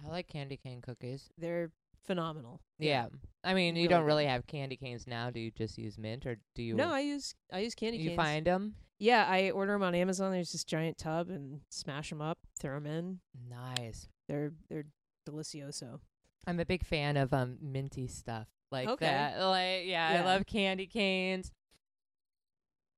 I 0.04 0.08
like 0.08 0.28
candy 0.28 0.56
cane 0.56 0.80
cookies. 0.80 1.28
They're 1.38 1.70
phenomenal. 2.04 2.60
Yeah. 2.78 3.06
I 3.44 3.54
mean, 3.54 3.76
you 3.76 3.82
Really 3.82 3.88
don't 3.88 4.04
really 4.04 4.26
have 4.26 4.46
candy 4.46 4.76
canes 4.76 5.06
now. 5.06 5.30
Do 5.30 5.38
you 5.40 5.50
just 5.50 5.78
use 5.78 5.98
mint 5.98 6.26
or 6.26 6.36
do 6.54 6.62
you 6.62 6.74
No, 6.74 6.90
I 6.90 7.00
use 7.00 7.34
I 7.52 7.60
use 7.60 7.74
candy 7.74 7.98
you 7.98 8.10
canes. 8.10 8.16
find 8.16 8.46
them? 8.46 8.74
Yeah, 8.98 9.26
I 9.28 9.50
order 9.50 9.72
them 9.72 9.82
on 9.82 9.94
Amazon. 9.94 10.32
There's 10.32 10.52
this 10.52 10.64
giant 10.64 10.96
tub 10.98 11.28
and 11.28 11.60
smash 11.68 12.10
them 12.10 12.20
up, 12.20 12.38
throw 12.58 12.74
them 12.74 12.86
in. 12.86 13.20
Nice. 13.48 14.08
They're 14.28 14.52
they're 14.68 14.86
delicioso. 15.28 16.00
I'm 16.46 16.58
a 16.58 16.64
big 16.64 16.84
fan 16.84 17.16
of 17.16 17.32
um 17.32 17.58
minty 17.60 18.06
stuff 18.08 18.48
like 18.72 18.88
Okay. 18.88 19.06
that. 19.06 19.38
Like 19.40 19.82
yeah, 19.86 20.20
I 20.20 20.24
love 20.24 20.46
candy 20.46 20.86
canes. 20.86 21.52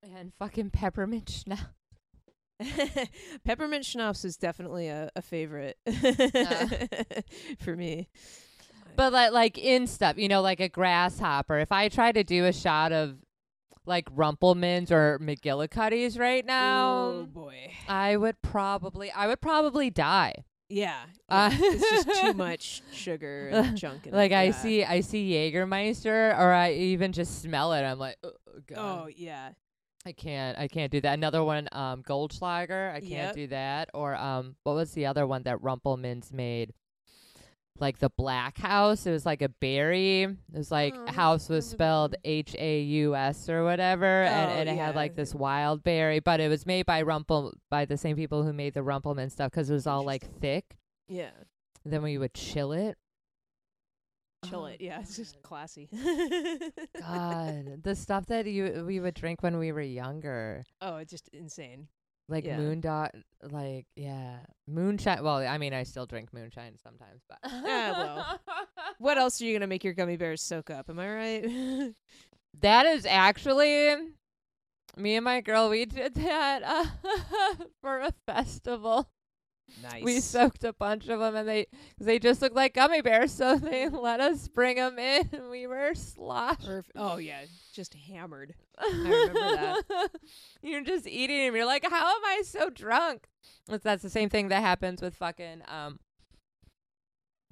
And 0.02 0.32
fucking 0.38 0.70
peppermint 0.70 1.30
schnapps. 1.30 1.64
Peppermint 3.44 3.84
schnapps 3.84 4.24
is 4.24 4.36
definitely 4.36 4.88
a, 4.88 5.10
a 5.16 5.22
favorite 5.22 5.76
for 7.58 7.74
me. 7.74 8.08
But 8.96 9.12
like 9.12 9.32
like 9.32 9.58
in 9.58 9.86
stuff, 9.86 10.18
you 10.18 10.28
know, 10.28 10.40
like 10.40 10.60
a 10.60 10.68
grasshopper. 10.68 11.58
If 11.58 11.72
I 11.72 11.88
try 11.88 12.12
to 12.12 12.22
do 12.22 12.44
a 12.44 12.52
shot 12.52 12.92
of 12.92 13.16
like 13.86 14.08
Rumple 14.12 14.54
Minze 14.54 14.92
or 14.92 15.18
McGillicuddies 15.20 16.18
right 16.18 16.44
now, 16.46 17.06
oh 17.06 17.28
boy, 17.30 17.72
I 17.88 18.16
would 18.16 18.40
probably 18.40 19.10
I 19.10 19.26
would 19.26 19.40
probably 19.40 19.90
die. 19.90 20.44
Yeah, 20.68 21.04
Uh, 21.28 21.50
it's 21.52 21.90
just 22.06 22.20
too 22.20 22.32
much 22.36 22.82
sugar 22.92 23.48
and 23.52 23.76
junk 23.76 24.06
in 24.06 24.14
Like. 24.14 24.32
I 24.32 24.50
see 24.50 24.84
I 24.84 25.00
see 25.00 25.30
Jägermeister 25.32 26.36
or 26.38 26.52
I 26.52 26.72
even 26.72 27.12
just 27.12 27.42
smell 27.42 27.72
it. 27.74 27.82
I'm 27.82 27.98
like, 27.98 28.16
oh 28.24 28.32
god. 28.66 28.78
Oh 29.04 29.08
yeah, 29.14 29.50
I 30.06 30.12
can't 30.12 30.58
I 30.58 30.68
can't 30.68 30.90
do 30.90 31.00
that. 31.02 31.14
Another 31.14 31.44
one, 31.44 31.68
um 31.72 32.02
Goldschlager, 32.02 32.90
I 32.92 33.00
can't 33.00 33.10
Yep. 33.10 33.34
do 33.34 33.46
that. 33.48 33.90
Or 33.94 34.14
um 34.16 34.56
what 34.64 34.74
was 34.74 34.92
the 34.92 35.06
other 35.06 35.26
one 35.26 35.42
that 35.44 35.62
Rumple 35.62 35.96
Minze 35.96 36.32
made? 36.32 36.72
Like 37.80 37.98
the 37.98 38.10
Black 38.10 38.56
Haus. 38.58 39.04
It 39.06 39.10
was 39.10 39.26
like 39.26 39.42
a 39.42 39.48
berry. 39.48 40.22
It 40.22 40.36
was 40.52 40.70
like 40.70 40.94
Oh, 40.96 41.12
house 41.12 41.48
was 41.48 41.68
spelled. 41.68 42.14
H 42.24 42.54
A 42.58 42.80
U 42.82 43.16
S 43.16 43.48
or 43.48 43.64
whatever 43.64 44.22
and, 44.22 44.50
Oh, 44.50 44.54
and 44.54 44.68
it 44.68 44.76
had 44.78 44.94
like 44.94 45.16
this 45.16 45.34
wild 45.34 45.82
berry, 45.82 46.20
but 46.20 46.38
it 46.40 46.48
was 46.48 46.66
made 46.66 46.86
by 46.86 47.02
Rumpel 47.02 47.52
by 47.70 47.84
the 47.84 47.96
same 47.96 48.14
people 48.16 48.44
who 48.44 48.52
made 48.52 48.74
the 48.74 48.82
Rumple 48.82 49.14
Minze 49.16 49.32
stuff, 49.32 49.50
because 49.50 49.70
it 49.70 49.74
was 49.74 49.86
all 49.88 50.04
like 50.04 50.24
thick. 50.40 50.76
yeah. 51.08 51.30
Then 51.84 52.02
we 52.02 52.16
would 52.16 52.32
chill 52.32 52.72
it. 52.72 52.96
Chill 54.48 54.62
Oh, 54.62 54.66
it. 54.66 54.80
Yeah, 54.80 55.00
it's 55.00 55.16
just 55.16 55.36
oh, 55.38 55.40
classy. 55.46 55.88
God, 57.00 57.82
the 57.82 57.94
stuff 57.94 58.26
that 58.26 58.46
you 58.46 58.84
we 58.86 59.00
would 59.00 59.14
drink 59.14 59.42
when 59.42 59.58
we 59.58 59.72
were 59.72 59.80
younger, 59.82 60.62
oh, 60.80 60.96
it's 60.96 61.10
just 61.10 61.28
insane. 61.32 61.88
Like 62.28 62.44
Yeah. 62.44 62.56
moon 62.58 62.80
dot, 62.80 63.14
like 63.42 63.86
yeah, 63.96 64.38
moonshine. 64.66 65.22
Well, 65.22 65.36
I 65.38 65.58
mean, 65.58 65.74
I 65.74 65.82
still 65.82 66.06
drink 66.06 66.32
moonshine 66.32 66.76
sometimes, 66.82 67.22
but 67.28 67.38
Yeah, 67.64 67.92
well. 67.92 68.40
What 68.98 69.18
else 69.18 69.40
are 69.40 69.44
you 69.44 69.52
gonna 69.54 69.66
make 69.66 69.84
your 69.84 69.92
gummy 69.92 70.16
bears 70.16 70.40
soak 70.40 70.70
up? 70.70 70.88
Am 70.88 70.98
I 70.98 71.12
right? 71.14 71.94
that 72.60 72.86
is 72.86 73.04
actually 73.06 73.94
me 74.96 75.16
and 75.16 75.24
my 75.24 75.40
girl. 75.40 75.68
We 75.68 75.84
did 75.84 76.14
that 76.14 76.62
uh, 76.62 76.86
for 77.80 78.00
a 78.00 78.12
festival. 78.26 79.10
Nice. 79.82 80.02
We 80.02 80.20
soaked 80.20 80.64
a 80.64 80.72
bunch 80.72 81.08
of 81.08 81.20
them, 81.20 81.34
and 81.36 81.48
they 81.48 81.66
they 81.98 82.18
just 82.18 82.42
looked 82.42 82.56
like 82.56 82.74
gummy 82.74 83.00
bears, 83.00 83.32
so 83.32 83.56
they 83.58 83.88
let 83.88 84.20
us 84.20 84.48
bring 84.48 84.76
them 84.76 84.98
in, 84.98 85.28
and 85.32 85.50
we 85.50 85.66
were 85.66 85.94
sloshed. 85.94 86.66
Perf- 86.66 86.90
oh 86.96 87.16
yeah, 87.16 87.44
just 87.72 87.94
hammered. 87.94 88.54
I 88.78 88.86
remember 88.86 89.32
that. 89.34 90.10
You're 90.62 90.82
just 90.82 91.06
eating 91.06 91.46
them. 91.46 91.54
You're 91.54 91.66
like, 91.66 91.84
how 91.88 92.16
am 92.16 92.24
I 92.24 92.42
so 92.44 92.70
drunk? 92.70 93.26
That's, 93.66 93.84
that's 93.84 94.02
the 94.02 94.10
same 94.10 94.28
thing 94.28 94.48
that 94.48 94.62
happens 94.62 95.00
with 95.00 95.14
fucking 95.16 95.62
um 95.68 95.98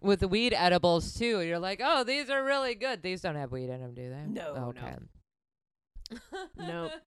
with 0.00 0.20
the 0.20 0.28
weed 0.28 0.52
edibles 0.54 1.14
too. 1.14 1.40
You're 1.40 1.58
like, 1.58 1.80
oh, 1.82 2.04
these 2.04 2.28
are 2.28 2.44
really 2.44 2.74
good. 2.74 3.02
These 3.02 3.20
don't 3.20 3.36
have 3.36 3.52
weed 3.52 3.70
in 3.70 3.80
them, 3.80 3.94
do 3.94 4.10
they? 4.10 4.26
No, 4.26 4.54
no. 4.54 4.64
okay. 4.68 4.96
Nope. 6.56 6.92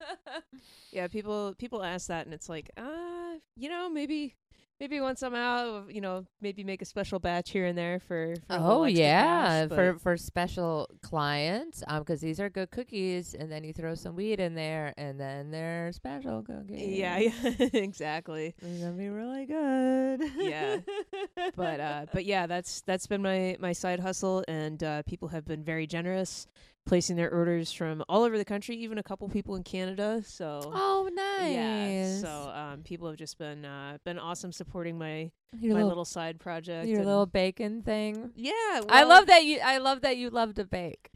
Yeah, 0.91 1.07
people 1.09 1.53
people 1.57 1.83
ask 1.83 2.07
that, 2.07 2.25
and 2.25 2.33
it's 2.33 2.47
like, 2.47 2.71
uh, 2.77 3.33
you 3.57 3.67
know, 3.67 3.89
maybe 3.89 4.33
maybe 4.79 4.99
once 4.99 5.21
I'm 5.23 5.35
out, 5.35 5.93
you 5.93 6.01
know, 6.01 6.25
maybe 6.41 6.63
make 6.63 6.81
a 6.81 6.85
special 6.85 7.19
batch 7.19 7.51
here 7.51 7.65
and 7.65 7.77
there 7.77 7.99
for. 7.99 8.35
for 8.47 8.55
Oh 8.57 8.85
yeah, 8.85 9.67
cash, 9.67 9.69
for 9.75 9.99
for 9.99 10.17
special 10.17 10.89
clients, 11.01 11.83
um, 11.87 12.03
'cause 12.03 12.21
these 12.21 12.39
are 12.39 12.49
good 12.49 12.71
cookies, 12.71 13.33
and 13.33 13.51
then 13.51 13.63
you 13.63 13.73
throw 13.73 13.95
some 13.95 14.15
weed 14.15 14.39
in 14.39 14.55
there, 14.55 14.93
and 14.97 15.19
then 15.19 15.51
they're 15.51 15.91
special 15.93 16.43
cookies. 16.43 16.97
yeah, 16.97 17.17
yeah, 17.17 17.31
exactly. 17.73 18.53
It's 18.61 18.79
gonna 18.79 18.91
be 18.93 19.09
really 19.09 19.45
good. 19.45 20.21
Yeah. 20.39 20.79
but 21.55 21.79
uh 21.79 22.05
but 22.13 22.25
yeah 22.25 22.47
that's 22.47 22.81
that's 22.81 23.07
been 23.07 23.21
my 23.21 23.55
my 23.59 23.73
side 23.73 23.99
hustle 23.99 24.43
and 24.47 24.83
uh 24.83 25.03
people 25.03 25.29
have 25.29 25.45
been 25.45 25.63
very 25.63 25.87
generous 25.87 26.47
placing 26.85 27.15
their 27.15 27.31
orders 27.31 27.71
from 27.71 28.03
all 28.07 28.23
over 28.23 28.37
the 28.37 28.45
country 28.45 28.75
even 28.75 28.97
a 28.99 29.03
couple 29.03 29.27
people 29.27 29.55
in 29.55 29.63
canada 29.63 30.21
so 30.25 30.61
oh 30.65 31.09
nice. 31.13 31.51
yeah 31.53 32.17
so 32.19 32.51
um 32.53 32.83
people 32.83 33.07
have 33.07 33.17
just 33.17 33.37
been 33.39 33.65
uh 33.65 33.97
been 34.05 34.19
awesome 34.19 34.51
supporting 34.51 34.97
my 34.97 35.31
your 35.59 35.71
my 35.73 35.75
little, 35.77 35.87
little, 35.89 36.05
side 36.05 36.39
project 36.39 36.87
your 36.87 36.99
and- 36.99 37.07
little 37.07 37.25
bacon 37.25 37.81
thing. 37.81 38.31
yeah 38.35 38.81
I 38.89 39.03
love 39.03 39.27
that 39.27 39.45
you. 39.45 39.59
I 39.63 39.77
love 39.79 40.01
that 40.01 40.17
you 40.17 40.29
love 40.29 40.53
to 40.55 40.65
bake. 40.65 41.09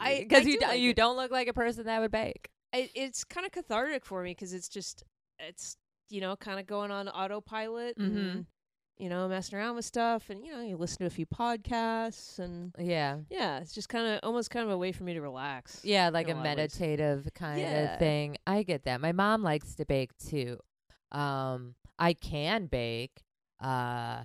I- 0.00 0.20
because 0.26 0.46
you 0.46 0.58
do 0.60 0.66
like 0.66 0.80
you 0.80 0.90
it. 0.90 0.96
don't 0.96 1.16
look 1.16 1.30
like 1.30 1.48
a 1.48 1.52
person 1.52 1.84
that 1.86 2.00
would 2.00 2.10
bake. 2.12 2.48
it, 2.72 2.90
it's 2.94 3.24
kind 3.24 3.44
of 3.44 3.52
cathartic 3.52 4.04
for 4.06 4.22
me 4.22 4.30
because 4.30 4.52
it's 4.54 4.68
just 4.68 5.02
it's 5.38 5.76
you 6.10 6.20
know 6.20 6.36
kind 6.36 6.58
of 6.60 6.66
going 6.66 6.90
on 6.90 7.08
autopilot 7.08 7.98
Mm-hmm. 7.98 8.16
and 8.18 8.46
you 8.98 9.08
know 9.08 9.26
messing 9.28 9.58
around 9.58 9.74
with 9.76 9.84
stuff 9.84 10.30
and 10.30 10.44
you 10.44 10.52
know 10.52 10.62
you 10.62 10.76
listen 10.76 10.98
to 10.98 11.06
a 11.06 11.10
few 11.10 11.26
podcasts 11.26 12.38
and 12.38 12.72
Yeah. 12.78 13.18
yeah 13.30 13.58
it's 13.58 13.72
just 13.74 13.88
kind 13.88 14.06
of 14.06 14.20
almost 14.22 14.50
kind 14.50 14.64
of 14.64 14.70
a 14.70 14.78
way 14.78 14.92
for 14.92 15.02
me 15.04 15.14
to 15.14 15.20
relax 15.20 15.80
Yeah, 15.82 16.10
like 16.10 16.28
a 16.28 16.32
a 16.32 16.42
meditative 16.42 17.28
kind 17.34 17.60
Yeah. 17.60 17.94
of 17.94 17.98
thing. 17.98 18.36
I 18.46 18.62
get 18.62 18.84
that. 18.84 19.00
My 19.00 19.12
mom 19.12 19.42
likes 19.42 19.74
to 19.76 19.86
bake 19.86 20.16
too. 20.18 20.58
Um, 21.10 21.74
I 21.98 22.12
can 22.14 22.66
bake. 22.66 23.22
Uh, 23.62 24.24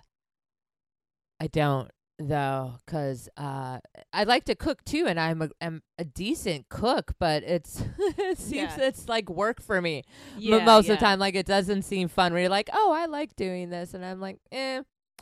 I 1.39 1.47
don't 1.51 1.89
though, 2.19 2.73
'cause 2.87 3.29
uh, 3.37 3.79
I 4.13 4.23
like 4.23 4.45
to 4.45 4.55
cook 4.55 4.83
too, 4.85 5.05
and 5.07 5.19
I'm 5.19 5.41
a, 5.41 5.49
I'm 5.61 5.81
a 5.97 6.03
decent 6.05 6.69
cook, 6.69 7.13
but 7.19 7.43
it's 7.43 7.81
it 7.99 8.37
seems 8.37 8.77
Yeah. 8.77 8.87
it's 8.87 9.07
like 9.07 9.29
work 9.29 9.61
for 9.61 9.81
me 9.81 10.03
yeah, 10.37 10.63
most 10.65 10.87
yeah. 10.87 10.93
of 10.93 10.99
the 10.99 11.05
time. 11.05 11.19
Like 11.19 11.35
it 11.35 11.45
doesn't 11.45 11.83
seem 11.83 12.07
fun. 12.07 12.33
Where 12.33 12.41
you're 12.41 12.49
like, 12.49 12.69
oh, 12.73 12.91
I 12.91 13.05
like 13.05 13.35
doing 13.35 13.69
this, 13.69 13.93
and 13.93 14.03
I'm 14.05 14.19
like, 14.19 14.37
eh. 14.51 14.81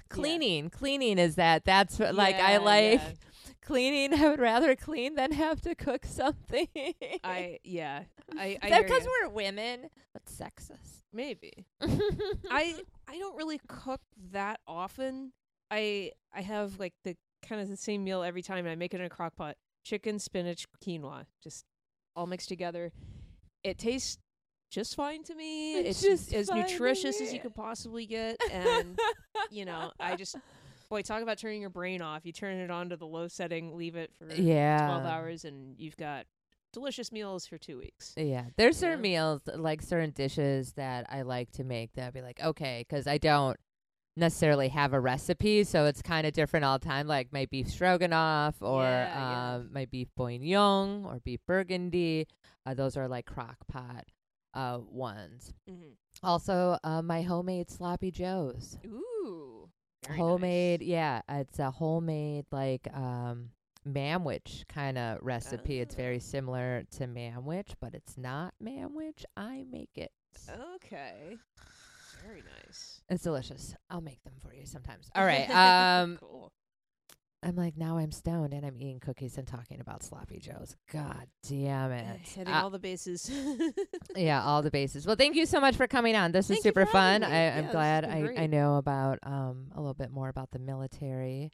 Cleaning, 0.09 0.69
cleaning 0.69 1.17
is 1.17 1.35
that. 1.35 1.65
That's 1.65 1.97
what, 1.97 2.13
like 2.15 2.35
I 2.35 2.57
like 2.57 3.01
cleaning. 3.61 4.13
I 4.13 4.29
would 4.29 4.39
rather 4.39 4.75
clean 4.75 5.15
than 5.15 5.31
have 5.31 5.61
to 5.61 5.73
cook 5.73 6.05
something. 6.05 6.67
I 7.23 7.59
yeah. 7.63 8.03
I 8.37 8.57
I 8.61 8.65
Is 8.65 8.69
that 8.71 8.83
because 8.83 9.07
we're 9.07 9.29
women? 9.29 9.89
That's 10.13 10.31
sexist. 10.37 11.03
maybe 11.11 11.65
I 11.81 12.75
I 13.07 13.17
don't 13.17 13.35
really 13.35 13.59
cook 13.67 14.01
that 14.31 14.59
often. 14.67 15.31
I 15.71 16.11
I 16.33 16.41
have 16.41 16.79
like 16.79 16.93
the 17.03 17.15
kind 17.41 17.61
of 17.61 17.69
the 17.69 17.77
same 17.77 18.03
meal 18.03 18.23
every 18.23 18.41
time. 18.41 18.59
and 18.59 18.69
I 18.69 18.75
make 18.75 18.93
it 18.93 18.99
in 18.99 19.05
a 19.05 19.09
crock 19.09 19.35
pot: 19.35 19.55
chicken, 19.83 20.19
spinach, 20.19 20.65
quinoa, 20.83 21.25
just 21.43 21.65
all 22.15 22.27
mixed 22.27 22.49
together. 22.49 22.91
It 23.63 23.77
tastes 23.77 24.17
just 24.69 24.95
fine 24.95 25.23
to 25.23 25.35
me. 25.35 25.75
It's 25.77 26.01
It's, 26.03 26.29
just 26.29 26.33
as 26.33 26.51
nutritious 26.51 27.21
as 27.21 27.33
you 27.33 27.39
could 27.39 27.55
possibly 27.55 28.05
get, 28.05 28.39
and 28.51 28.97
you 29.51 29.65
know, 29.65 29.91
I 29.99 30.15
just 30.15 30.37
Boy, 30.89 31.01
talk 31.01 31.23
about 31.23 31.39
turning 31.39 31.61
your 31.61 31.71
brain 31.71 32.01
off. 32.01 32.25
You 32.25 32.31
turn 32.31 32.57
it 32.59 32.69
on 32.69 32.89
to 32.89 32.97
the 32.97 33.07
low 33.07 33.27
setting, 33.27 33.75
leave 33.75 33.95
it 33.95 34.11
for 34.19 34.27
Yeah. 34.27 34.85
12 34.85 35.05
hours, 35.05 35.43
and 35.45 35.75
you've 35.79 35.97
got 35.97 36.25
delicious 36.73 37.11
meals 37.11 37.47
for 37.47 37.57
two 37.57 37.77
weeks. 37.79 38.13
Yeah, 38.15 38.45
there's 38.55 38.77
certain 38.77 39.01
meals, 39.01 39.41
like 39.55 39.81
certain 39.81 40.11
dishes 40.11 40.73
that 40.73 41.07
I 41.09 41.23
like 41.23 41.51
to 41.53 41.63
make 41.63 41.93
that 41.93 42.07
I'd 42.07 42.13
be 42.13 42.21
like, 42.21 42.39
okay, 42.39 42.85
'cause 42.87 43.07
I 43.07 43.17
don't 43.17 43.59
necessarily 44.17 44.69
have 44.69 44.93
a 44.93 44.99
recipe, 44.99 45.63
so 45.63 45.85
it's 45.85 46.01
kind 46.01 46.25
of 46.25 46.33
different 46.33 46.65
all 46.65 46.79
the 46.79 46.85
time. 46.85 47.07
Like 47.07 47.31
my 47.33 47.45
beef 47.45 47.69
stroganoff 47.69 48.55
or 48.61 48.83
Yeah, 48.83 49.07
yeah. 49.19 49.55
um, 49.55 49.69
my 49.73 49.85
beef 49.85 50.07
bourguignon 50.15 51.05
or 51.05 51.19
beef 51.23 51.39
burgundy. 51.47 52.27
Uh, 52.65 52.73
those 52.73 52.97
are 52.97 53.07
like 53.07 53.25
crock 53.25 53.57
pot 53.67 54.05
uh, 54.53 54.79
ones. 54.89 55.53
Mm-hmm. 55.69 55.89
Also, 56.23 56.77
uh, 56.83 57.01
my 57.01 57.21
homemade 57.21 57.69
sloppy 57.69 58.09
joes. 58.11 58.77
Ooh. 58.85 59.69
homemade, 60.15 60.79
nice. 60.81 60.87
yeah, 60.89 61.21
it's 61.29 61.59
a 61.59 61.71
homemade 61.71 62.45
like 62.51 62.87
um 62.93 63.49
manwich 63.87 64.65
kind 64.67 64.97
of 64.97 65.19
recipe. 65.21 65.79
It's 65.79 65.93
Ah. 65.95 65.97
very 65.97 66.19
similar 66.19 66.83
to 66.97 67.05
manwich, 67.07 67.73
but 67.81 67.93
it's 67.93 68.17
not 68.17 68.53
manwich. 68.63 69.25
I 69.37 69.65
make 69.69 69.91
it. 69.95 70.11
Okay. 70.75 71.37
Very 72.25 72.41
nice. 72.65 73.01
It's 73.09 73.23
delicious. 73.23 73.75
I'll 73.89 74.01
make 74.01 74.23
them 74.23 74.33
for 74.39 74.53
you 74.53 74.65
sometimes. 74.65 75.09
All 75.15 75.25
right. 75.25 75.49
Um 75.49 76.17
cool. 76.19 76.51
I'm 77.43 77.55
like 77.55 77.77
now 77.77 77.97
I'm 77.97 78.11
stoned 78.11 78.53
and 78.53 78.65
I'm 78.65 78.75
eating 78.77 78.99
cookies 78.99 79.37
and 79.37 79.45
talking 79.47 79.79
about 79.79 80.01
sloppy 80.01 80.39
joes. 80.39 80.75
God 80.91 81.27
damn 81.47 81.91
it. 81.91 82.21
Hitting 82.21 82.51
Uh, 82.51 82.61
all 82.63 82.71
the 82.71 82.79
bases. 82.79 83.29
yeah, 84.15 84.43
all 84.43 84.63
the 84.63 84.71
bases. 84.71 85.05
Well, 85.05 85.15
thank 85.15 85.35
you 85.35 85.45
so 85.45 85.59
much 85.59 85.75
for 85.75 85.85
coming 85.85 86.15
on. 86.15 86.31
This 86.31 86.45
is 86.45 86.55
Thank 86.57 86.65
you 86.65 86.69
super 86.69 86.87
fun. 86.87 87.23
I, 87.23 87.55
I'm 87.55 87.65
this 87.65 87.71
glad 87.71 88.03
I, 88.05 88.33
I 88.35 88.47
know 88.47 88.77
about 88.77 89.19
um 89.21 89.67
a 89.75 89.79
little 89.79 89.93
bit 89.93 90.09
more 90.09 90.27
about 90.27 90.49
the 90.51 90.59
military 90.59 91.51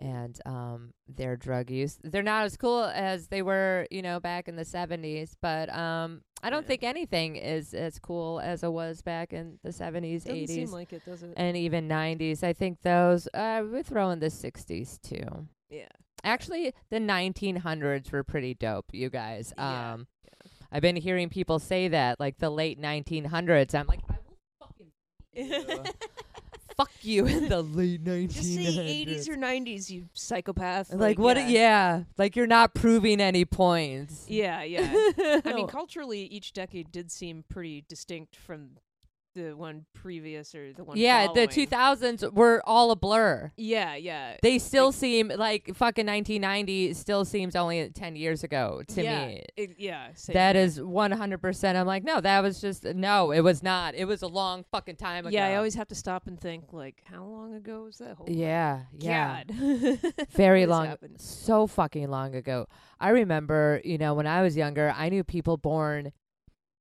and 0.00 0.40
um 0.46 0.92
their 1.06 1.36
drug 1.36 1.70
use. 1.70 1.98
They're 2.02 2.22
not 2.22 2.44
as 2.46 2.56
cool 2.56 2.84
as 2.84 3.28
they 3.28 3.42
were, 3.42 3.86
you 3.90 4.02
know, 4.02 4.18
back 4.18 4.48
in 4.48 4.56
the 4.56 4.64
70s, 4.64 5.34
but 5.40 5.68
um 5.74 6.22
I 6.42 6.48
don't 6.50 6.62
Yeah. 6.62 6.68
think 6.68 6.82
anything 6.84 7.36
is 7.36 7.74
as 7.74 7.98
cool 7.98 8.40
as 8.40 8.62
it 8.64 8.72
was 8.72 9.02
back 9.02 9.32
in 9.34 9.58
the 9.62 9.70
70s, 9.70 10.24
Doesn't 10.24 10.36
80s. 10.36 10.48
seem 10.48 10.70
like 10.72 10.92
it, 10.94 11.04
does 11.04 11.22
it? 11.22 11.34
and 11.36 11.56
even 11.56 11.86
90s. 11.88 12.42
I 12.42 12.52
think 12.54 12.80
those 12.82 13.28
uh 13.34 13.62
we 13.70 13.82
throw 13.82 14.10
in 14.10 14.20
the 14.20 14.30
60s 14.30 15.00
too. 15.02 15.46
yeah. 15.68 15.86
Actually, 16.24 16.74
the 16.90 16.98
1900s 16.98 18.10
were 18.12 18.24
pretty 18.24 18.54
dope, 18.54 18.86
you 18.92 19.10
guys. 19.10 19.52
Yeah, 19.56 19.92
Um 19.94 20.06
I've 20.72 20.82
been 20.82 20.96
hearing 20.96 21.28
people 21.28 21.58
say 21.58 21.88
that 21.88 22.20
like 22.20 22.38
the 22.38 22.48
late 22.50 22.80
1900s. 22.80 23.74
I'm 23.74 23.86
like 23.86 24.00
I 24.08 24.16
will 24.26 24.38
fucking 24.60 24.92
you. 25.32 25.84
Fuck 26.80 26.90
you 27.02 27.26
in 27.26 27.48
the 27.48 27.62
late 27.62 28.02
1900s. 28.04 28.32
Just 28.32 28.54
say 28.54 29.04
80s 29.06 29.28
or 29.28 29.36
90s, 29.36 29.90
you 29.90 30.08
psychopath. 30.14 30.92
like, 30.92 31.18
what 31.18 31.36
Yeah. 31.36 31.48
yeah. 31.48 32.02
like 32.16 32.36
you're 32.36 32.46
not 32.46 32.74
proving 32.74 33.20
any 33.20 33.44
points. 33.44 34.24
Yeah, 34.28 34.62
yeah. 34.62 34.80
I 35.44 35.52
mean, 35.54 35.66
culturally, 35.68 36.22
each 36.22 36.52
decade 36.52 36.90
did 36.90 37.10
seem 37.10 37.44
pretty 37.48 37.84
distinct 37.88 38.36
from 38.36 38.70
the 39.34 39.52
one 39.52 39.84
previous 39.94 40.54
or 40.54 40.72
the 40.72 40.82
one. 40.84 40.96
yeah, 40.96 41.28
the 41.32 41.46
2000s 41.46 42.32
were 42.32 42.60
all 42.64 42.90
a 42.90 42.96
blur. 42.96 43.52
Yeah, 43.56 43.94
yeah. 43.94 44.36
They 44.42 44.58
still 44.58 44.86
Like- 44.86 44.94
seem 44.94 45.28
like 45.28 45.66
fucking 45.74 46.06
1990 46.06 46.94
still 46.94 47.24
seems 47.24 47.54
only 47.54 47.88
10 47.90 48.16
years 48.16 48.42
ago 48.44 48.82
to 48.88 49.02
yeah, 49.02 49.26
me. 49.26 49.44
It, 49.56 49.74
yeah. 49.78 50.08
That 50.32 50.56
here. 50.56 50.64
is 50.64 50.78
100%. 50.80 51.76
I'm 51.76 51.86
like, 51.86 52.04
no, 52.04 52.20
that 52.20 52.40
was 52.42 52.60
just, 52.60 52.84
no, 52.84 53.30
it 53.30 53.40
was 53.40 53.62
not. 53.62 53.94
It 53.94 54.06
was 54.06 54.22
a 54.22 54.26
long 54.28 54.64
fucking 54.70 54.96
time 54.96 55.26
ago. 55.26 55.34
Yeah, 55.34 55.46
I 55.46 55.56
always 55.56 55.74
have 55.74 55.88
to 55.88 55.94
stop 55.94 56.26
and 56.26 56.40
think, 56.40 56.72
like, 56.72 57.02
how 57.04 57.24
long 57.24 57.54
ago 57.54 57.82
was 57.84 57.98
that? 57.98 58.18
My 58.18 58.24
Yeah, 58.28 58.80
yeah. 58.98 59.44
God. 59.44 60.00
Very 60.30 60.66
long, 60.66 60.86
happened? 60.86 61.20
so 61.20 61.66
fucking 61.66 62.08
long 62.10 62.34
ago. 62.34 62.66
I 62.98 63.10
remember, 63.10 63.80
you 63.84 63.98
know, 63.98 64.14
when 64.14 64.26
I 64.26 64.42
was 64.42 64.56
younger, 64.56 64.92
I 64.96 65.08
knew 65.08 65.24
people 65.24 65.56
born 65.56 66.12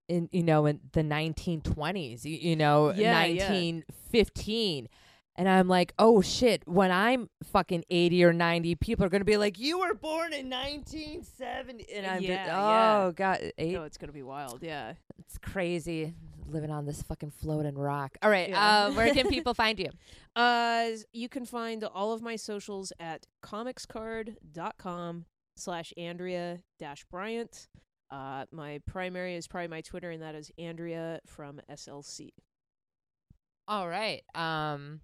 in, 0.10 0.28
you 0.32 0.43
know, 0.43 0.66
in 0.66 0.80
the 0.91 1.01
1920s, 1.03 2.26
you, 2.26 2.36
you 2.36 2.55
know, 2.57 2.89
Yeah, 2.89 3.24
yeah. 3.26 3.47
1915. 3.49 4.89
And 5.36 5.47
I'm 5.47 5.70
like, 5.70 5.93
oh 5.97 6.20
shit, 6.22 6.68
when 6.68 6.91
I'm 6.91 7.30
fucking 7.45 7.86
80 7.89 8.26
or 8.26 8.34
90, 8.34 8.76
people 8.76 9.05
are 9.05 9.10
going 9.10 9.22
to 9.22 9.26
be 9.26 9.38
like, 9.38 9.57
you 9.57 9.80
were 9.80 9.93
born 9.93 10.34
in 10.34 10.49
1970. 10.49 11.86
And 11.95 12.05
I'm 12.05 12.22
Yeah, 12.22 12.28
just, 12.28 12.47
yeah. 12.49 13.03
oh, 13.05 13.12
God. 13.14 13.51
Eight, 13.57 13.72
No, 13.72 13.84
it's 13.84 13.97
gonna 13.97 14.12
be 14.12 14.24
wild. 14.24 14.62
Yeah. 14.62 14.93
It's 15.20 15.38
crazy 15.38 16.14
living 16.45 16.72
on 16.72 16.86
this 16.86 17.01
fucking 17.03 17.30
floating 17.30 17.76
rock. 17.78 18.18
All 18.22 18.30
right. 18.30 18.49
Yeah. 18.49 18.88
Uh, 18.88 18.91
where 18.93 19.14
can 19.14 19.28
people 19.30 19.53
find 19.53 19.80
you? 19.80 19.89
Uh, 20.36 20.88
you 21.14 21.30
can 21.30 21.45
find 21.45 21.84
all 21.86 22.12
of 22.12 22.22
my 22.22 22.36
socials 22.36 22.91
at 22.99 23.26
comicscard.com 23.43 25.26
slash 25.55 25.93
Andrea 25.97 26.60
dash 26.80 27.05
Bryant. 27.05 27.68
Uh, 28.12 28.45
my 28.51 28.80
primary 28.86 29.36
is 29.36 29.47
probably 29.47 29.68
my 29.68 29.82
Twitter, 29.82 30.10
and 30.12 30.22
that 30.22 30.36
is 30.36 30.51
Andrea 30.57 31.20
from 31.26 31.62
SLC. 31.72 32.30
All 33.68 33.88
right. 33.88 34.24
Um, 34.34 35.01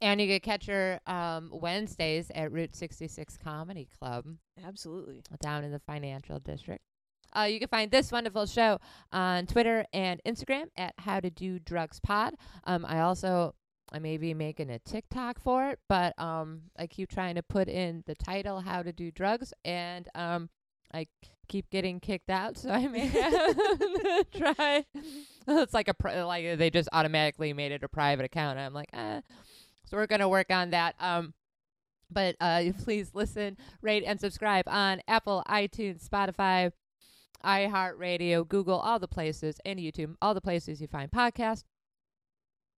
and 0.00 0.20
you 0.20 0.26
can 0.26 0.40
catch 0.40 0.66
her 0.66 1.00
um, 1.06 1.50
Wednesdays 1.52 2.30
at 2.34 2.50
Route 2.50 2.74
66 2.74 3.38
Comedy 3.42 3.88
Club 3.98 4.26
Absolutely. 4.64 5.22
down 5.40 5.62
in 5.62 5.70
the 5.70 5.78
financial 5.78 6.40
district. 6.40 6.82
Uh, 7.36 7.42
you 7.42 7.58
can 7.58 7.68
find 7.68 7.90
this 7.90 8.10
wonderful 8.10 8.46
show 8.46 8.78
on 9.12 9.46
Twitter 9.46 9.84
and 9.92 10.20
Instagram 10.26 10.66
at 10.76 10.94
How 10.98 11.20
to 11.20 11.30
Do 11.30 11.58
Drugs 11.58 12.00
Pod. 12.00 12.34
Um, 12.64 12.84
I 12.86 13.00
also 13.00 13.54
I 13.92 13.98
may 13.98 14.16
be 14.16 14.34
making 14.34 14.70
a 14.70 14.78
TikTok 14.80 15.40
for 15.40 15.68
it, 15.68 15.78
but 15.88 16.18
um, 16.18 16.62
I 16.76 16.86
keep 16.86 17.08
trying 17.08 17.36
to 17.36 17.42
put 17.42 17.68
in 17.68 18.02
the 18.06 18.14
title 18.14 18.60
How 18.60 18.82
to 18.82 18.92
Do 18.92 19.10
Drugs, 19.10 19.52
and 19.64 20.08
um, 20.14 20.50
I 20.92 21.06
keep 21.48 21.70
getting 21.70 22.00
kicked 22.00 22.30
out, 22.30 22.56
so 22.56 22.70
I 22.70 22.86
may 22.86 23.06
have 23.06 23.56
try. 24.36 24.84
it's 25.48 25.74
like 25.74 25.88
a 25.88 25.94
pri- 25.94 26.22
like 26.22 26.58
they 26.58 26.70
just 26.70 26.88
automatically 26.92 27.52
made 27.52 27.72
it 27.72 27.82
a 27.82 27.88
private 27.88 28.24
account. 28.24 28.58
I'm 28.58 28.74
like, 28.74 28.90
ah. 28.92 29.20
So 29.84 29.96
we're 29.96 30.06
gonna 30.06 30.28
work 30.28 30.50
on 30.50 30.70
that. 30.70 30.96
Um, 31.00 31.34
but 32.10 32.36
uh, 32.40 32.64
please 32.84 33.10
listen, 33.14 33.56
rate, 33.82 34.04
and 34.06 34.20
subscribe 34.20 34.64
on 34.68 35.00
Apple, 35.08 35.42
iTunes, 35.48 36.06
Spotify, 36.08 36.72
iHeartRadio, 37.44 38.46
Google, 38.48 38.78
all 38.78 38.98
the 38.98 39.08
places, 39.08 39.60
and 39.64 39.78
YouTube, 39.78 40.14
all 40.20 40.34
the 40.34 40.40
places 40.40 40.80
you 40.80 40.88
find 40.88 41.10
podcasts. 41.10 41.64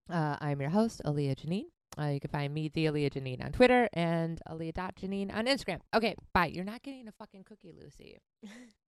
Uh, 0.09 0.37
I'm 0.39 0.59
your 0.59 0.71
host, 0.71 1.01
Aaliyah 1.05 1.35
Janine. 1.35 1.65
Uh, 1.99 2.07
you 2.07 2.19
can 2.19 2.29
find 2.29 2.53
me, 2.53 2.69
the 2.73 2.85
Aaliyah 2.85 3.11
Janine, 3.11 3.43
on 3.43 3.51
Twitter 3.51 3.89
and 3.93 4.41
Aaliyah.Janine 4.47 5.35
on 5.35 5.47
Instagram. 5.47 5.79
Okay, 5.93 6.15
bye. 6.33 6.45
You're 6.45 6.63
not 6.63 6.81
getting 6.81 7.07
a 7.07 7.11
fucking 7.11 7.43
cookie, 7.43 7.73
Lucy. 7.77 8.17